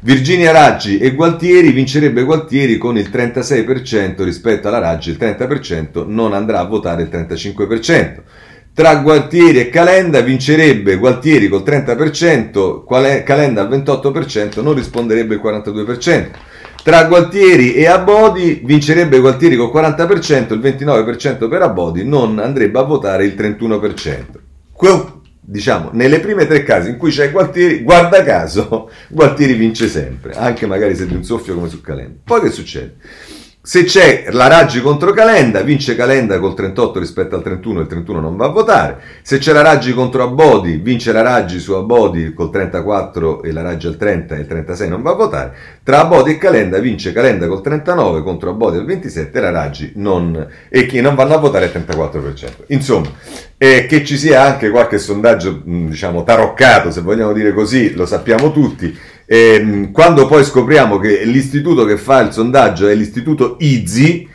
Virginia 0.00 0.52
Raggi 0.52 0.96
e 0.96 1.14
Gualtieri, 1.14 1.70
vincerebbe 1.70 2.22
Gualtieri 2.22 2.78
con 2.78 2.96
il 2.96 3.10
36% 3.12 4.22
rispetto 4.24 4.68
alla 4.68 4.78
Raggi, 4.78 5.10
il 5.10 5.18
30% 5.20 6.06
non 6.06 6.32
andrà 6.32 6.60
a 6.60 6.64
votare 6.64 7.02
il 7.02 7.10
35%. 7.12 8.20
Tra 8.80 8.96
Gualtieri 8.96 9.60
e 9.60 9.68
Calenda 9.68 10.22
vincerebbe 10.22 10.96
Gualtieri 10.96 11.48
col 11.48 11.62
30%, 11.62 13.22
Calenda 13.24 13.60
al 13.60 13.68
28%, 13.68 14.62
non 14.62 14.72
risponderebbe 14.72 15.34
il 15.34 15.40
42%. 15.44 16.28
Tra 16.82 17.04
Gualtieri 17.04 17.74
e 17.74 17.86
Abodi 17.86 18.62
vincerebbe 18.64 19.18
Gualtieri 19.18 19.56
col 19.56 19.70
40%, 19.70 20.54
il 20.54 20.60
29% 20.60 21.46
per 21.50 21.60
Abodi, 21.60 22.04
non 22.06 22.38
andrebbe 22.38 22.78
a 22.78 22.84
votare 22.84 23.26
il 23.26 23.34
31%. 23.36 24.40
Que- 24.72 25.12
diciamo, 25.38 25.90
nelle 25.92 26.20
prime 26.20 26.46
tre 26.46 26.62
casi 26.62 26.88
in 26.88 26.96
cui 26.96 27.10
c'è 27.10 27.30
Gualtieri, 27.30 27.82
guarda 27.82 28.22
caso, 28.22 28.88
Gualtieri 29.08 29.52
vince 29.52 29.88
sempre, 29.88 30.32
anche 30.32 30.66
magari 30.66 30.96
se 30.96 31.06
di 31.06 31.14
un 31.14 31.22
soffio 31.22 31.52
come 31.52 31.68
su 31.68 31.82
Calenda. 31.82 32.20
Poi 32.24 32.40
che 32.40 32.50
succede? 32.50 32.96
Se 33.70 33.84
c'è 33.84 34.24
la 34.30 34.48
Raggi 34.48 34.80
contro 34.80 35.12
Calenda, 35.12 35.60
vince 35.60 35.94
Calenda 35.94 36.40
col 36.40 36.54
38 36.54 36.98
rispetto 36.98 37.36
al 37.36 37.42
31, 37.44 37.82
il 37.82 37.86
31 37.86 38.18
non 38.18 38.36
va 38.36 38.46
a 38.46 38.48
votare. 38.48 39.00
Se 39.22 39.38
c'è 39.38 39.52
la 39.52 39.62
Raggi 39.62 39.92
contro 39.92 40.24
Abodi, 40.24 40.78
vince 40.78 41.12
la 41.12 41.22
Raggi 41.22 41.60
su 41.60 41.74
Abodi 41.74 42.34
col 42.34 42.50
34 42.50 43.44
e 43.44 43.52
la 43.52 43.62
Raggi 43.62 43.86
al 43.86 43.96
30 43.96 44.34
e 44.34 44.40
il 44.40 44.46
36 44.48 44.88
non 44.88 45.02
va 45.02 45.12
a 45.12 45.14
votare. 45.14 45.52
Tra 45.84 46.00
Abodi 46.00 46.32
e 46.32 46.38
Calenda 46.38 46.80
vince 46.80 47.12
Calenda 47.12 47.46
col 47.46 47.60
39 47.60 48.24
contro 48.24 48.50
Abodi 48.50 48.78
al 48.78 48.86
27 48.86 49.38
e 49.38 49.40
la 49.40 49.50
Raggi 49.50 49.92
non, 49.94 50.48
e 50.68 50.86
che 50.86 51.00
non 51.00 51.14
vanno 51.14 51.34
a 51.34 51.38
votare 51.38 51.66
il 51.66 51.72
34%. 51.72 52.64
Insomma, 52.66 53.08
eh, 53.56 53.86
che 53.86 54.04
ci 54.04 54.18
sia 54.18 54.42
anche 54.42 54.68
qualche 54.70 54.98
sondaggio, 54.98 55.62
diciamo, 55.64 56.24
taroccato, 56.24 56.90
se 56.90 57.02
vogliamo 57.02 57.32
dire 57.32 57.52
così, 57.52 57.94
lo 57.94 58.04
sappiamo 58.04 58.50
tutti 58.50 58.98
ehm, 59.32 59.92
quando 59.92 60.26
poi 60.26 60.42
scopriamo 60.42 60.98
che 60.98 61.24
l'istituto 61.24 61.84
che 61.84 61.96
fa 61.96 62.20
il 62.20 62.32
sondaggio 62.32 62.88
è 62.88 62.94
l'istituto 62.94 63.56
IZI, 63.60 64.28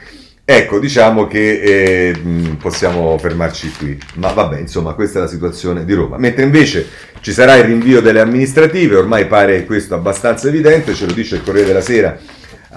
ecco, 0.46 0.80
diciamo 0.80 1.28
che 1.28 1.60
eh, 1.62 2.16
possiamo 2.62 3.18
fermarci 3.18 3.72
qui. 3.78 3.98
Ma 4.16 4.32
vabbè, 4.32 4.60
insomma, 4.60 4.94
questa 4.94 5.20
è 5.20 5.22
la 5.24 5.28
situazione 5.28 5.84
di 5.84 5.94
Roma. 5.94 6.18
Mentre 6.18 6.44
invece 6.44 6.88
ci 7.20 7.34
sarà 7.34 7.56
il 7.56 7.66
rinvio 7.66 8.00
delle 8.00 8.22
amministrative, 8.22 8.96
ormai 8.96 9.28
pare 9.28 9.66
questo 9.66 9.96
abbastanza 9.96 10.48
evidente, 10.48 10.94
ce 10.94 11.06
lo 11.06 11.12
dice 11.12 11.36
il 11.36 11.44
Corriere 11.44 11.68
della 11.68 11.82
Sera 11.82 12.18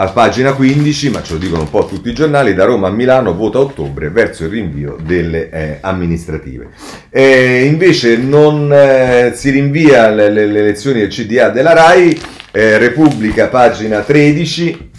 a 0.01 0.11
pagina 0.11 0.53
15, 0.53 1.11
ma 1.11 1.23
ce 1.23 1.33
lo 1.33 1.39
dicono 1.41 1.63
un 1.63 1.71
po' 1.71 1.87
tutti 1.87 2.09
i 2.09 2.15
giornali, 2.15 2.55
da 2.55 2.65
Roma 2.65 2.87
a 2.87 2.91
Milano 2.93 3.35
vota 3.35 3.59
ottobre 3.59 4.11
verso 4.11 4.45
il 4.45 4.51
rinvio 4.51 4.97
delle 5.03 5.51
eh, 5.51 5.79
amministrative. 5.81 6.69
Eh, 7.11 7.65
invece 7.65 8.17
non 8.17 8.73
eh, 8.73 9.33
si 9.35 9.51
rinvia 9.51 10.09
le, 10.11 10.31
le, 10.31 10.47
le, 10.47 10.61
elezioni 10.61 11.01
del 11.01 11.09
CDA 11.09 11.49
della 11.49 11.73
RAI, 11.73 12.17
eh, 12.53 12.79
Repubblica 12.79 13.49
pagina 13.49 14.03
13, 14.03 14.91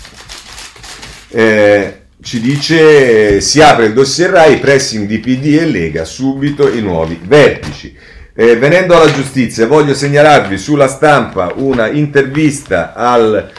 eh, 1.30 1.93
ci 2.22 2.41
dice 2.41 3.39
si 3.39 3.62
apre 3.62 3.86
il 3.86 3.93
dossier 3.93 4.32
RAI, 4.32 4.60
pressing 4.60 5.08
di 5.08 5.20
PD 5.20 5.60
e 5.62 5.66
Lega, 5.66 6.04
subito 6.04 6.70
i 6.70 6.82
nuovi 6.82 7.18
vertici. 7.24 7.95
Eh, 8.36 8.58
venendo 8.58 8.95
alla 8.95 9.12
giustizia, 9.12 9.66
voglio 9.66 9.93
segnalarvi 9.93 10.58
sulla 10.58 10.88
stampa 10.88 11.54
una 11.56 11.89
intervista 11.89 12.93
al 12.93 13.50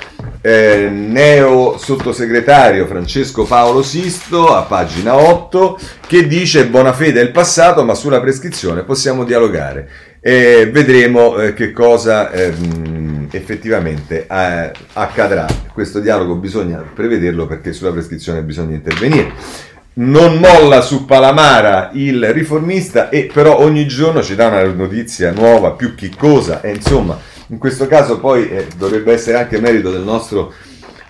eh, 0.41 0.89
neo 0.91 1.77
sottosegretario 1.79 2.87
Francesco 2.87 3.45
Paolo 3.45 3.83
Sisto 3.83 4.55
a 4.55 4.63
pagina 4.63 5.15
8 5.17 5.79
che 6.07 6.27
dice 6.27 6.67
buona 6.67 6.93
fede 6.93 7.21
è 7.21 7.25
il 7.25 7.31
passato 7.31 7.85
ma 7.85 7.95
sulla 7.95 8.21
prescrizione 8.21 8.83
possiamo 8.83 9.25
dialogare 9.25 9.89
e 10.21 10.69
vedremo 10.71 11.39
eh, 11.39 11.55
che 11.55 11.73
cosa 11.73 12.31
ehm, 12.31 13.29
effettivamente 13.31 14.27
eh, 14.27 14.73
accadrà. 14.93 15.47
Questo 15.73 16.01
dialogo 16.01 16.35
bisogna 16.35 16.79
prevederlo 16.79 17.47
perché 17.47 17.73
sulla 17.73 17.93
prescrizione 17.93 18.43
bisogna 18.43 18.75
intervenire. 18.75 19.33
Non 19.93 20.37
molla 20.37 20.83
su 20.83 21.05
Palamara 21.05 21.91
il 21.95 22.33
riformista 22.33 23.09
e 23.09 23.31
però 23.33 23.59
ogni 23.59 23.87
giorno 23.87 24.23
ci 24.23 24.35
dà 24.35 24.47
una 24.47 24.63
notizia 24.65 25.33
nuova, 25.33 25.73
più 25.73 25.95
chiccosa 25.95 26.61
e 26.61 26.73
insomma 26.75 27.19
in 27.51 27.59
questo 27.59 27.87
caso 27.87 28.19
poi 28.19 28.49
eh, 28.49 28.67
dovrebbe 28.77 29.13
essere 29.13 29.39
anche 29.39 29.61
merito 29.61 29.91
del 29.91 30.03
nostro 30.03 30.53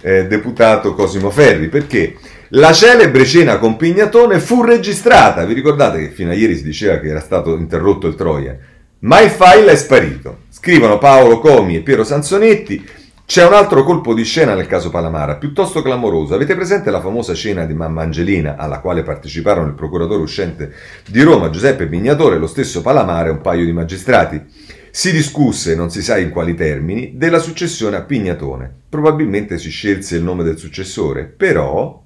eh, 0.02 0.26
deputato 0.26 0.94
Cosimo 0.94 1.30
Ferri 1.30 1.68
perché 1.68 2.16
la 2.54 2.72
celebre 2.72 3.24
cena 3.26 3.58
con 3.58 3.76
Pignatone 3.76 4.40
fu 4.40 4.62
registrata, 4.62 5.44
vi 5.44 5.54
ricordate 5.54 5.98
che 5.98 6.10
fino 6.10 6.30
a 6.30 6.34
ieri 6.34 6.56
si 6.56 6.64
diceva 6.64 6.98
che 6.98 7.08
era 7.08 7.20
stato 7.20 7.56
interrotto 7.56 8.08
il 8.08 8.16
Troia? 8.16 8.58
Ma 9.00 9.20
il 9.20 9.30
file 9.30 9.72
è 9.72 9.76
sparito. 9.76 10.40
Scrivono 10.50 10.98
Paolo 10.98 11.38
Comi 11.38 11.76
e 11.76 11.80
Piero 11.80 12.04
Sansonetti. 12.04 12.84
C'è 13.24 13.46
un 13.46 13.54
altro 13.54 13.84
colpo 13.84 14.12
di 14.12 14.24
scena 14.24 14.54
nel 14.54 14.66
caso 14.66 14.90
Palamara, 14.90 15.36
piuttosto 15.36 15.80
clamoroso. 15.80 16.34
Avete 16.34 16.56
presente 16.56 16.90
la 16.90 17.00
famosa 17.00 17.32
cena 17.32 17.64
di 17.64 17.72
Mamma 17.72 18.02
Angelina, 18.02 18.56
alla 18.56 18.80
quale 18.80 19.04
parteciparono 19.04 19.68
il 19.68 19.74
procuratore 19.74 20.20
uscente 20.20 20.72
di 21.06 21.22
Roma, 21.22 21.50
Giuseppe 21.50 21.86
Pignatore, 21.86 22.36
lo 22.36 22.48
stesso 22.48 22.82
Palamara 22.82 23.28
e 23.28 23.32
un 23.32 23.40
paio 23.40 23.64
di 23.64 23.72
magistrati? 23.72 24.42
Si 24.90 25.12
discusse, 25.12 25.74
non 25.74 25.90
si 25.90 26.02
sa 26.02 26.18
in 26.18 26.30
quali 26.30 26.54
termini, 26.54 27.12
della 27.16 27.38
successione 27.38 27.96
a 27.96 28.02
Pignatone. 28.02 28.72
Probabilmente 28.88 29.58
si 29.58 29.70
scelse 29.70 30.16
il 30.16 30.22
nome 30.22 30.42
del 30.42 30.58
successore, 30.58 31.24
però 31.24 32.02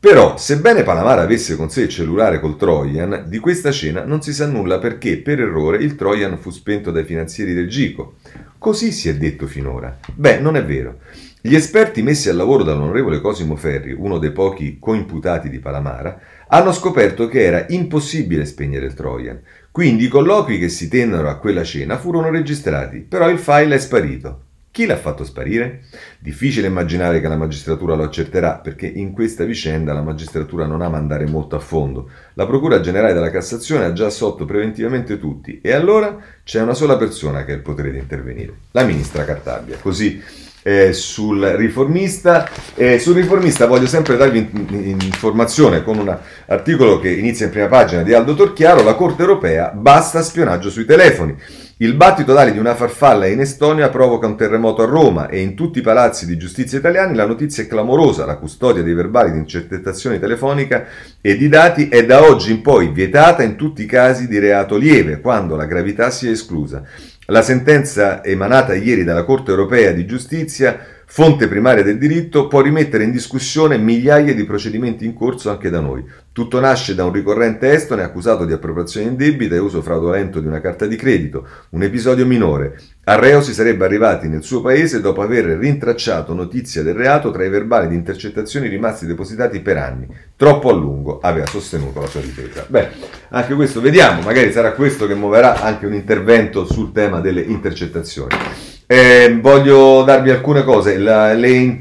però, 0.00 0.36
sebbene 0.36 0.84
Palamara 0.84 1.22
avesse 1.22 1.56
con 1.56 1.70
sé 1.70 1.82
il 1.82 1.88
cellulare 1.88 2.38
col 2.38 2.56
Trojan, 2.56 3.24
di 3.26 3.38
questa 3.40 3.72
cena 3.72 4.04
non 4.04 4.22
si 4.22 4.32
sa 4.32 4.46
nulla 4.46 4.78
perché, 4.78 5.18
per 5.18 5.40
errore, 5.40 5.78
il 5.78 5.96
Trojan 5.96 6.38
fu 6.38 6.50
spento 6.50 6.92
dai 6.92 7.02
finanzieri 7.02 7.52
del 7.52 7.68
Gico. 7.68 8.14
Così 8.58 8.92
si 8.92 9.08
è 9.08 9.16
detto 9.16 9.48
finora. 9.48 9.98
Beh, 10.14 10.38
non 10.38 10.54
è 10.54 10.64
vero. 10.64 11.00
Gli 11.40 11.56
esperti 11.56 12.02
messi 12.02 12.28
al 12.28 12.36
lavoro 12.36 12.62
dall'onorevole 12.62 13.20
Cosimo 13.20 13.56
Ferri, 13.56 13.92
uno 13.92 14.18
dei 14.18 14.30
pochi 14.30 14.76
coimputati 14.78 15.48
di 15.48 15.58
Palamara, 15.58 16.20
hanno 16.46 16.72
scoperto 16.72 17.26
che 17.26 17.42
era 17.42 17.66
impossibile 17.68 18.44
spegnere 18.44 18.86
il 18.86 18.94
Trojan. 18.94 19.40
Quindi 19.78 20.06
i 20.06 20.08
colloqui 20.08 20.58
che 20.58 20.68
si 20.68 20.88
tennero 20.88 21.28
a 21.28 21.36
quella 21.36 21.62
cena 21.62 21.98
furono 21.98 22.30
registrati, 22.30 22.98
però 22.98 23.30
il 23.30 23.38
file 23.38 23.76
è 23.76 23.78
sparito. 23.78 24.40
Chi 24.72 24.86
l'ha 24.86 24.96
fatto 24.96 25.22
sparire? 25.22 25.82
Difficile 26.18 26.66
immaginare 26.66 27.20
che 27.20 27.28
la 27.28 27.36
magistratura 27.36 27.94
lo 27.94 28.02
accerterà, 28.02 28.54
perché 28.54 28.88
in 28.88 29.12
questa 29.12 29.44
vicenda 29.44 29.92
la 29.92 30.02
magistratura 30.02 30.66
non 30.66 30.82
ama 30.82 30.96
andare 30.96 31.26
molto 31.26 31.54
a 31.54 31.60
fondo. 31.60 32.10
La 32.34 32.44
Procura 32.44 32.80
Generale 32.80 33.12
della 33.12 33.30
Cassazione 33.30 33.84
ha 33.84 33.92
già 33.92 34.06
assolto 34.06 34.44
preventivamente 34.44 35.16
tutti, 35.16 35.60
e 35.62 35.70
allora 35.70 36.18
c'è 36.42 36.60
una 36.60 36.74
sola 36.74 36.96
persona 36.96 37.44
che 37.44 37.52
ha 37.52 37.54
il 37.54 37.62
potere 37.62 37.92
di 37.92 37.98
intervenire, 37.98 38.54
la 38.72 38.82
ministra 38.82 39.24
Cartabia. 39.24 39.76
Così 39.80 40.20
eh, 40.68 40.92
sul 40.92 41.42
riformista. 41.56 42.46
Eh, 42.74 42.98
sul 42.98 43.14
riformista 43.14 43.66
voglio 43.66 43.86
sempre 43.86 44.18
darvi 44.18 44.38
in, 44.38 44.66
in, 44.68 44.98
informazione 45.00 45.82
con 45.82 45.98
un 45.98 46.14
articolo 46.46 47.00
che 47.00 47.10
inizia 47.10 47.46
in 47.46 47.52
prima 47.52 47.68
pagina 47.68 48.02
di 48.02 48.12
Aldo 48.12 48.34
Torchiaro, 48.34 48.82
la 48.82 48.94
Corte 48.94 49.22
europea 49.22 49.70
basta 49.70 50.20
spionaggio 50.20 50.68
sui 50.68 50.84
telefoni. 50.84 51.34
Il 51.80 51.94
battito 51.94 52.32
totale 52.32 52.50
di 52.50 52.58
una 52.58 52.74
farfalla 52.74 53.26
in 53.26 53.38
Estonia 53.38 53.88
provoca 53.88 54.26
un 54.26 54.36
terremoto 54.36 54.82
a 54.82 54.86
Roma 54.86 55.28
e 55.28 55.40
in 55.40 55.54
tutti 55.54 55.78
i 55.78 55.82
palazzi 55.82 56.26
di 56.26 56.36
giustizia 56.36 56.76
italiani 56.76 57.14
la 57.14 57.24
notizia 57.24 57.62
è 57.62 57.68
clamorosa. 57.68 58.26
La 58.26 58.36
custodia 58.36 58.82
dei 58.82 58.94
verbali 58.94 59.30
di 59.30 59.38
intercettazione 59.38 60.18
telefonica 60.18 60.86
e 61.20 61.36
di 61.36 61.48
dati 61.48 61.88
è 61.88 62.04
da 62.04 62.24
oggi 62.24 62.50
in 62.50 62.62
poi 62.62 62.88
vietata 62.88 63.44
in 63.44 63.54
tutti 63.54 63.82
i 63.82 63.86
casi 63.86 64.26
di 64.26 64.40
reato 64.40 64.76
lieve, 64.76 65.20
quando 65.20 65.54
la 65.54 65.66
gravità 65.66 66.10
sia 66.10 66.32
esclusa. 66.32 66.82
La 67.30 67.42
sentenza 67.42 68.24
emanata 68.24 68.74
ieri 68.74 69.04
dalla 69.04 69.22
Corte 69.22 69.50
europea 69.50 69.92
di 69.92 70.06
giustizia 70.06 70.78
fonte 71.10 71.48
primaria 71.48 71.82
del 71.82 71.96
diritto, 71.96 72.48
può 72.48 72.60
rimettere 72.60 73.02
in 73.02 73.10
discussione 73.10 73.78
migliaia 73.78 74.34
di 74.34 74.44
procedimenti 74.44 75.06
in 75.06 75.14
corso 75.14 75.48
anche 75.48 75.70
da 75.70 75.80
noi. 75.80 76.04
Tutto 76.32 76.60
nasce 76.60 76.94
da 76.94 77.06
un 77.06 77.12
ricorrente 77.12 77.72
estone 77.72 78.02
accusato 78.02 78.44
di 78.44 78.52
appropriazione 78.52 79.08
indebita 79.08 79.54
e 79.54 79.58
uso 79.58 79.80
fraudolento 79.80 80.38
di 80.38 80.46
una 80.46 80.60
carta 80.60 80.86
di 80.86 80.96
credito, 80.96 81.46
un 81.70 81.82
episodio 81.82 82.26
minore. 82.26 82.78
Al 83.04 83.18
reo 83.20 83.40
si 83.40 83.54
sarebbe 83.54 83.86
arrivati 83.86 84.28
nel 84.28 84.42
suo 84.42 84.60
paese 84.60 85.00
dopo 85.00 85.22
aver 85.22 85.46
rintracciato 85.46 86.34
notizia 86.34 86.82
del 86.82 86.94
reato 86.94 87.30
tra 87.30 87.42
i 87.42 87.48
verbali 87.48 87.88
di 87.88 87.94
intercettazioni 87.94 88.68
rimasti 88.68 89.06
depositati 89.06 89.60
per 89.60 89.78
anni. 89.78 90.06
Troppo 90.36 90.68
a 90.68 90.74
lungo, 90.74 91.20
aveva 91.20 91.46
sostenuto 91.46 92.00
la 92.00 92.06
sua 92.06 92.20
difesa. 92.20 92.66
Beh, 92.68 92.88
anche 93.30 93.54
questo 93.54 93.80
vediamo, 93.80 94.20
magari 94.20 94.52
sarà 94.52 94.72
questo 94.72 95.06
che 95.06 95.14
muoverà 95.14 95.62
anche 95.62 95.86
un 95.86 95.94
intervento 95.94 96.66
sul 96.66 96.92
tema 96.92 97.20
delle 97.20 97.40
intercettazioni. 97.40 98.76
Eh, 98.90 99.38
voglio 99.38 100.02
darvi 100.02 100.30
alcune 100.30 100.64
cose, 100.64 100.96
la, 100.96 101.34
le, 101.34 101.78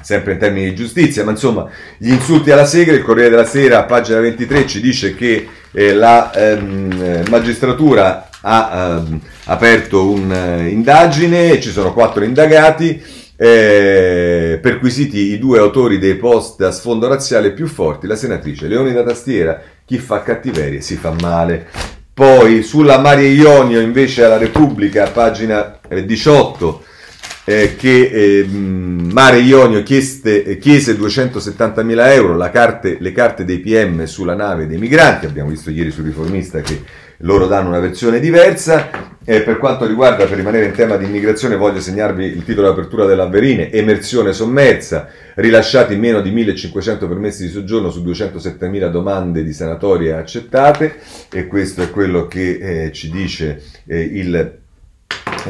sempre 0.00 0.34
in 0.34 0.38
termini 0.38 0.68
di 0.68 0.76
giustizia, 0.76 1.24
ma 1.24 1.32
insomma, 1.32 1.68
gli 1.98 2.12
insulti 2.12 2.52
alla 2.52 2.64
Segre, 2.64 2.94
il 2.94 3.02
Corriere 3.02 3.30
della 3.30 3.44
Sera, 3.44 3.80
a 3.80 3.84
pagina 3.84 4.20
23, 4.20 4.68
ci 4.68 4.80
dice 4.80 5.16
che 5.16 5.48
eh, 5.72 5.92
la 5.92 6.32
ehm, 6.32 7.24
magistratura 7.28 8.28
ha 8.40 9.00
ehm, 9.00 9.20
aperto 9.46 10.10
un'indagine, 10.10 11.60
ci 11.60 11.70
sono 11.70 11.92
quattro 11.92 12.22
indagati, 12.22 13.02
eh, 13.36 14.60
perquisiti 14.62 15.32
i 15.32 15.38
due 15.40 15.58
autori 15.58 15.98
dei 15.98 16.14
post 16.14 16.60
a 16.62 16.70
sfondo 16.70 17.08
razziale 17.08 17.50
più 17.50 17.66
forti, 17.66 18.06
la 18.06 18.14
senatrice 18.14 18.68
Leoni 18.68 18.92
da 18.92 19.02
Tastiera, 19.02 19.60
chi 19.84 19.98
fa 19.98 20.22
cattiverie 20.22 20.80
si 20.82 20.94
fa 20.94 21.12
male. 21.20 21.66
Poi 22.14 22.62
sulla 22.62 22.98
Maria 22.98 23.28
Ionio 23.28 23.80
invece 23.80 24.22
alla 24.24 24.36
Repubblica, 24.36 25.08
pagina 25.08 25.78
18, 26.04 26.84
eh, 27.44 27.74
che 27.76 28.10
eh, 28.12 28.46
Mare 28.46 29.38
Ionio 29.38 29.82
chieste, 29.82 30.58
chiese 30.58 30.94
270.000 30.94 32.12
euro 32.12 32.36
carte, 32.50 32.98
le 33.00 33.12
carte 33.12 33.46
dei 33.46 33.60
PM 33.60 34.04
sulla 34.04 34.34
nave 34.34 34.66
dei 34.66 34.76
migranti, 34.76 35.24
abbiamo 35.24 35.48
visto 35.48 35.70
ieri 35.70 35.90
sul 35.90 36.04
riformista 36.04 36.60
che 36.60 36.82
loro 37.18 37.46
danno 37.46 37.68
una 37.68 37.80
versione 37.80 38.20
diversa. 38.20 39.11
E 39.24 39.42
per 39.42 39.58
quanto 39.58 39.86
riguarda, 39.86 40.24
per 40.26 40.36
rimanere 40.36 40.66
in 40.66 40.72
tema 40.72 40.96
di 40.96 41.04
immigrazione, 41.04 41.54
voglio 41.54 41.80
segnarvi 41.80 42.24
il 42.24 42.44
titolo 42.44 42.66
di 42.66 42.72
apertura 42.72 43.04
dell'Avverine, 43.04 43.70
emersione 43.70 44.32
sommersa, 44.32 45.08
rilasciati 45.34 45.94
meno 45.94 46.20
di 46.20 46.32
1500 46.32 47.06
permessi 47.06 47.44
di 47.44 47.52
soggiorno 47.52 47.90
su 47.90 48.02
207.000 48.02 48.90
domande 48.90 49.44
di 49.44 49.52
sanatoria 49.52 50.18
accettate 50.18 50.96
e 51.32 51.46
questo 51.46 51.82
è 51.82 51.90
quello 51.90 52.26
che 52.26 52.86
eh, 52.86 52.92
ci 52.92 53.10
dice 53.10 53.62
eh, 53.86 54.00
il, 54.00 54.58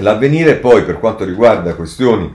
l'avvenire. 0.00 0.56
Poi 0.56 0.84
per 0.84 0.98
quanto 0.98 1.24
riguarda 1.24 1.74
questioni... 1.74 2.34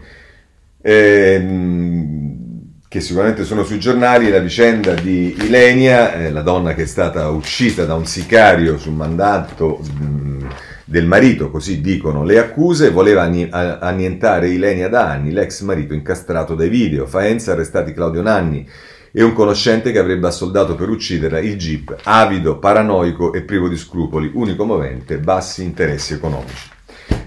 Eh, 0.82 2.46
che 2.90 3.02
sicuramente 3.02 3.44
sono 3.44 3.66
sui 3.66 3.80
giornali, 3.80 4.30
la 4.30 4.40
vicenda 4.40 4.94
di 4.94 5.36
Ilenia, 5.42 6.14
eh, 6.14 6.32
la 6.32 6.42
donna 6.42 6.74
che 6.74 6.84
è 6.84 6.86
stata 6.86 7.30
uccisa 7.30 7.84
da 7.84 7.96
un 7.96 8.06
sicario 8.06 8.78
sul 8.78 8.94
mandato 8.94 9.80
mh, 9.80 10.48
del 10.90 11.06
marito, 11.06 11.52
così 11.52 11.82
dicono 11.82 12.24
le 12.24 12.40
accuse, 12.40 12.92
voleva 12.92 13.24
annientare 13.24 14.48
Ilenia 14.48 14.88
da 14.88 15.10
anni, 15.10 15.34
l'ex 15.34 15.60
marito 15.64 15.94
incastrato 15.94 16.56
dai 16.56 16.70
video, 16.70 17.06
Faenza 17.06 17.52
arrestati 17.52 17.92
Claudio 17.92 18.22
Nanni 18.22 18.66
e 19.12 19.22
un 19.22 19.34
conoscente 19.34 19.92
che 19.92 20.00
avrebbe 20.00 20.28
assoldato 20.28 20.76
per 20.76 20.88
ucciderla 20.88 21.40
il 21.40 21.58
jeep, 21.58 21.94
avido, 22.04 22.58
paranoico 22.58 23.34
e 23.34 23.42
privo 23.42 23.68
di 23.68 23.76
scrupoli, 23.76 24.32
unico 24.34 24.64
movente, 24.64 25.18
bassi 25.18 25.62
interessi 25.62 26.14
economici. 26.14 26.70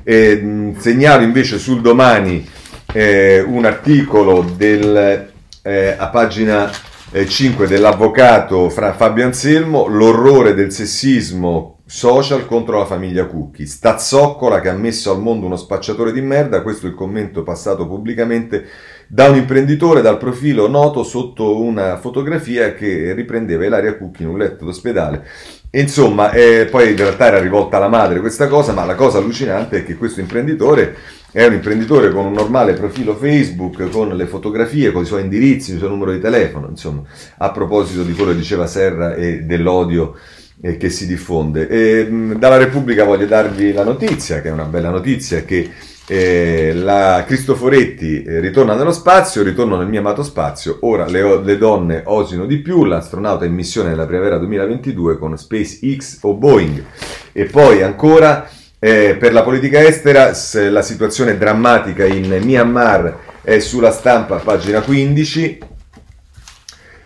E, 0.05 0.37
mh, 0.37 0.79
segnalo 0.79 1.23
invece 1.23 1.59
sul 1.59 1.83
domani 1.83 2.49
eh, 2.95 3.45
un 3.47 3.67
articolo 3.67 4.43
del 4.57 5.29
eh, 5.61 5.95
a 5.99 6.09
pagina 6.09 6.71
eh, 7.11 7.29
5 7.29 7.67
dell'avvocato 7.67 8.71
Fra 8.71 8.95
Fabio 8.95 9.27
Anselmo, 9.27 9.87
l'orrore 9.87 10.55
del 10.55 10.73
sessismo 10.73 11.80
social 11.93 12.47
contro 12.47 12.79
la 12.79 12.85
famiglia 12.85 13.27
Cucchi. 13.27 13.67
Stazzoccola 13.67 14.61
che 14.61 14.69
ha 14.69 14.75
messo 14.75 15.11
al 15.11 15.21
mondo 15.21 15.47
uno 15.47 15.57
spacciatore 15.57 16.13
di 16.13 16.21
merda, 16.21 16.63
questo 16.63 16.87
è 16.87 16.89
il 16.89 16.95
commento 16.95 17.43
passato 17.43 17.89
pubblicamente 17.89 18.65
da 19.09 19.29
un 19.29 19.35
imprenditore 19.35 20.01
dal 20.01 20.17
profilo 20.17 20.69
noto 20.69 21.03
sotto 21.03 21.61
una 21.61 21.99
fotografia 21.99 22.75
che 22.75 23.13
riprendeva 23.13 23.67
Ilaria 23.67 23.97
Cucchi 23.97 24.23
in 24.23 24.29
un 24.29 24.39
letto 24.39 24.65
d'ospedale. 24.65 25.27
Insomma, 25.73 26.31
eh, 26.31 26.69
poi 26.71 26.91
in 26.91 26.97
realtà 26.97 27.27
era 27.27 27.41
rivolta 27.41 27.79
alla 27.79 27.89
madre 27.89 28.21
questa 28.21 28.47
cosa, 28.47 28.73
ma 28.73 28.85
la 28.85 28.95
cosa 28.95 29.19
allucinante 29.19 29.79
è 29.79 29.85
che 29.85 29.97
questo 29.97 30.21
imprenditore 30.21 30.95
è 31.33 31.45
un 31.45 31.55
imprenditore 31.55 32.13
con 32.13 32.25
un 32.25 32.33
normale 32.33 32.75
profilo 32.75 33.17
Facebook, 33.17 33.91
con 33.91 34.11
le 34.11 34.27
fotografie, 34.27 34.93
con 34.93 35.03
i 35.03 35.07
suoi 35.07 35.23
indirizzi, 35.23 35.73
il 35.73 35.79
suo 35.79 35.89
numero 35.89 36.13
di 36.13 36.21
telefono, 36.21 36.69
insomma, 36.69 37.03
a 37.39 37.51
proposito 37.51 38.05
di 38.05 38.13
quello 38.13 38.31
che 38.31 38.37
diceva 38.37 38.69
Serra 38.69 39.15
e 39.17 39.41
dell'odio 39.41 40.15
eh, 40.61 40.77
che 40.77 40.91
si 40.91 41.07
diffonde. 41.07 41.69
E, 41.69 42.05
mh, 42.05 42.39
dalla 42.39 42.57
Repubblica 42.57 43.05
voglio 43.05 43.27
darvi 43.27 43.73
la 43.73 43.85
notizia, 43.85 44.41
che 44.41 44.49
è 44.49 44.53
una 44.53 44.65
bella 44.65 44.91
notizia, 44.91 45.45
che 45.45 45.71
eh, 46.07 46.73
la 46.75 47.23
Cristoforetti 47.27 48.25
eh, 48.25 48.41
ritorna 48.41 48.75
nello 48.75 48.93
spazio, 48.93 49.43
ritorno 49.43 49.77
nel 49.77 49.87
mio 49.87 50.01
amato 50.01 50.23
spazio, 50.23 50.79
ora 50.81 51.07
le, 51.07 51.41
le, 51.43 51.57
donne 51.57 52.03
osino 52.05 52.47
di 52.47 52.59
più, 52.59 52.85
l'astronauta 52.85 53.45
in 53.45 53.55
missione 53.55 53.91
nella 53.91 54.07
primavera 54.07 54.37
2022 54.39 55.19
con 55.19 55.39
SpaceX 55.39 56.19
o 56.23 56.35
Boeing. 56.35 56.85
E 57.33 57.45
poi 57.45 57.83
ancora 57.83 58.49
eh, 58.81 59.17
per 59.21 59.33
la 59.33 59.43
politica 59.43 59.81
estera 59.81 60.33
la 60.71 60.83
situazione 60.83 61.39
drammatica 61.39 62.05
in 62.05 62.41
Myanmar 62.43 63.19
è 63.43 63.59
sulla 63.61 63.93
stampa, 63.93 64.37
pagina 64.37 64.81
15, 64.81 65.59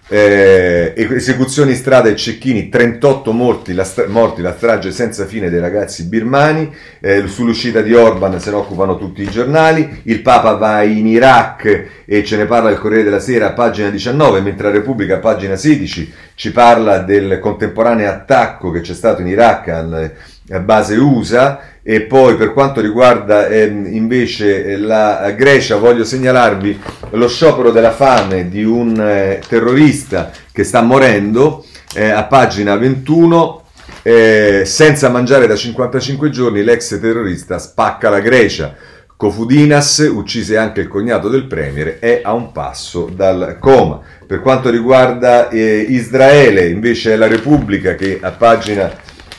eh, 0.09 0.93
esecuzioni 0.97 1.71
in 1.71 1.77
strada 1.77 2.09
e 2.09 2.17
cecchini, 2.17 2.69
38 2.69 3.33
morti 3.33 3.73
la, 3.73 3.85
stra- 3.85 4.07
morti, 4.07 4.43
la 4.43 4.55
strage 4.55 4.93
senza 4.93 5.25
fine 5.25 5.49
dei 5.49 5.61
ragazzi 5.61 6.05
birmani, 6.05 6.73
eh, 7.01 7.27
sull'uscita 7.27 7.81
di 7.81 7.95
Orban 7.95 8.39
se 8.39 8.51
ne 8.51 8.57
occupano 8.57 8.99
tutti 8.99 9.23
i 9.23 9.31
giornali, 9.31 10.03
il 10.05 10.21
Papa 10.21 10.53
va 10.53 10.83
in 10.83 11.07
Iraq 11.07 11.87
e 12.05 12.23
ce 12.23 12.37
ne 12.37 12.45
parla 12.45 12.71
il 12.71 12.79
Corriere 12.79 13.05
della 13.05 13.21
Sera 13.21 13.53
pagina 13.53 13.89
19, 13.89 14.41
mentre 14.41 14.69
la 14.69 14.75
Repubblica 14.75 15.19
pagina 15.19 15.57
16 15.57 16.13
ci 16.35 16.53
parla 16.53 16.99
del 16.99 17.39
contemporaneo 17.41 18.11
attacco 18.11 18.71
che 18.71 18.81
c'è 18.81 18.95
stato 18.95 19.23
in 19.23 19.29
Iraq 19.29 19.69
al, 19.69 20.13
base 20.61 20.97
USA 20.97 21.61
e 21.83 22.03
poi 22.03 22.37
per 22.37 22.53
quanto 22.53 22.81
riguarda 22.81 23.47
eh, 23.47 23.65
invece 23.65 24.77
la 24.77 25.31
Grecia 25.33 25.77
voglio 25.77 26.05
segnalarvi 26.05 26.81
lo 27.11 27.29
sciopero 27.29 27.71
della 27.71 27.93
fame 27.93 28.49
di 28.49 28.65
un 28.65 28.99
eh, 28.99 29.41
terrorista 29.47 30.31
che 30.53 30.65
sta 30.65 30.83
morendo 30.83 31.65
eh, 31.95 32.09
a 32.09 32.25
pagina 32.25 32.77
21 32.77 33.63
eh, 34.03 34.63
senza 34.67 35.09
mangiare 35.09 35.47
da 35.47 35.57
55 35.57 36.29
giorni 36.29 36.63
l'ex 36.63 37.01
terrorista 37.01 37.59
spacca 37.59 38.11
la 38.11 38.21
Grecia. 38.21 38.75
Kofudinas 39.17 40.11
uccise 40.13 40.59
anche 40.59 40.81
il 40.81 40.89
cognato 40.89 41.29
del 41.29 41.47
premier 41.47 41.99
è 41.99 42.21
a 42.23 42.35
un 42.35 42.53
passo 42.53 43.09
dal 43.15 43.57
coma. 43.59 44.01
Per 44.27 44.41
quanto 44.41 44.69
riguarda 44.69 45.49
eh, 45.49 45.87
Israele 45.89 46.69
invece 46.69 47.15
è 47.15 47.17
la 47.17 47.29
Repubblica 47.29 47.95
che 47.95 48.19
a 48.21 48.33
pagina 48.33 48.93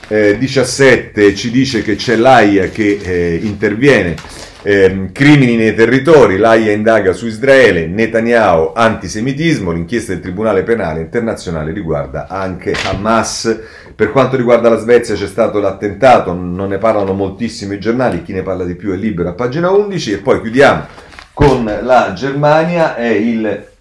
eh, 0.08 0.38
17 0.38 1.34
ci 1.36 1.52
dice 1.52 1.82
che 1.82 1.96
c'è 1.96 2.16
l'AIA 2.16 2.70
che 2.70 3.00
eh, 3.02 3.40
interviene. 3.42 4.16
Eh, 4.68 5.10
crimini 5.12 5.58
nei 5.58 5.76
territori, 5.76 6.38
l'AIA 6.38 6.72
indaga 6.72 7.14
su 7.14 7.28
Israele, 7.28 7.86
Netanyahu, 7.86 8.72
antisemitismo, 8.74 9.72
l'inchiesta 9.72 10.12
del 10.12 10.22
Tribunale 10.22 10.64
Penale 10.64 11.02
Internazionale 11.02 11.72
riguarda 11.72 12.28
anche 12.28 12.74
Hamas. 12.86 13.60
Per 13.96 14.12
quanto 14.12 14.36
riguarda 14.36 14.70
la 14.70 14.80
Svezia 14.80 15.14
c'è 15.14 15.28
stato 15.28 15.60
l'attentato, 15.60 16.34
non 16.34 16.70
ne 16.70 16.80
parlano 16.80 17.14
moltissimo 17.14 17.74
i 17.74 17.80
giornali, 17.80 18.24
chi 18.24 18.34
ne 18.34 18.42
parla 18.42 18.64
di 18.64 18.74
più 18.74 18.92
è 18.92 18.96
libero 18.96 19.30
a 19.30 19.34
pagina 19.34 19.70
11 19.70 20.14
e 20.14 20.18
poi 20.18 20.42
chiudiamo 20.42 20.88
con 21.32 21.64
la 21.84 22.14
Germania, 22.16 22.96
è 22.96 23.08
il 23.08 23.74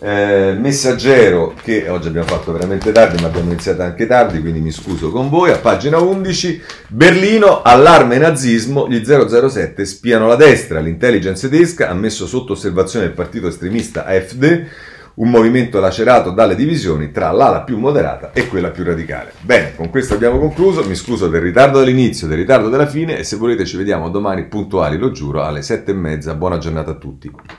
eh, 0.00 0.56
messaggero 0.58 1.54
che 1.60 1.88
oggi 1.88 2.08
abbiamo 2.08 2.26
fatto 2.26 2.52
veramente 2.52 2.92
tardi, 2.92 3.20
ma 3.20 3.28
abbiamo 3.28 3.50
iniziato 3.50 3.82
anche 3.82 4.06
tardi, 4.06 4.40
quindi 4.40 4.60
mi 4.60 4.70
scuso 4.70 5.10
con 5.10 5.28
voi. 5.28 5.50
A 5.50 5.58
pagina 5.58 5.98
11, 5.98 6.62
Berlino, 6.88 7.62
allarme 7.62 8.18
nazismo, 8.18 8.88
gli 8.88 9.02
007 9.04 9.84
spiano 9.84 10.28
la 10.28 10.36
destra. 10.36 10.80
L'intelligence 10.80 11.48
tedesca 11.48 11.88
ha 11.88 11.94
messo 11.94 12.26
sotto 12.26 12.52
osservazione 12.52 13.06
il 13.06 13.12
partito 13.12 13.48
estremista 13.48 14.04
AfD, 14.04 14.66
un 15.14 15.30
movimento 15.30 15.80
lacerato 15.80 16.30
dalle 16.30 16.54
divisioni 16.54 17.10
tra 17.10 17.32
l'ala 17.32 17.62
più 17.62 17.76
moderata 17.76 18.30
e 18.32 18.46
quella 18.46 18.70
più 18.70 18.84
radicale. 18.84 19.32
Bene, 19.40 19.74
con 19.74 19.90
questo 19.90 20.14
abbiamo 20.14 20.38
concluso. 20.38 20.84
Mi 20.84 20.94
scuso 20.94 21.26
del 21.26 21.40
ritardo 21.40 21.80
dell'inizio, 21.80 22.28
del 22.28 22.38
ritardo 22.38 22.68
della 22.68 22.86
fine 22.86 23.18
e 23.18 23.24
se 23.24 23.34
volete 23.34 23.64
ci 23.64 23.76
vediamo 23.76 24.10
domani 24.10 24.44
puntuali, 24.44 24.96
lo 24.96 25.10
giuro, 25.10 25.42
alle 25.42 25.62
sette 25.62 25.90
e 25.90 25.94
mezza. 25.94 26.34
Buona 26.34 26.58
giornata 26.58 26.92
a 26.92 26.94
tutti. 26.94 27.56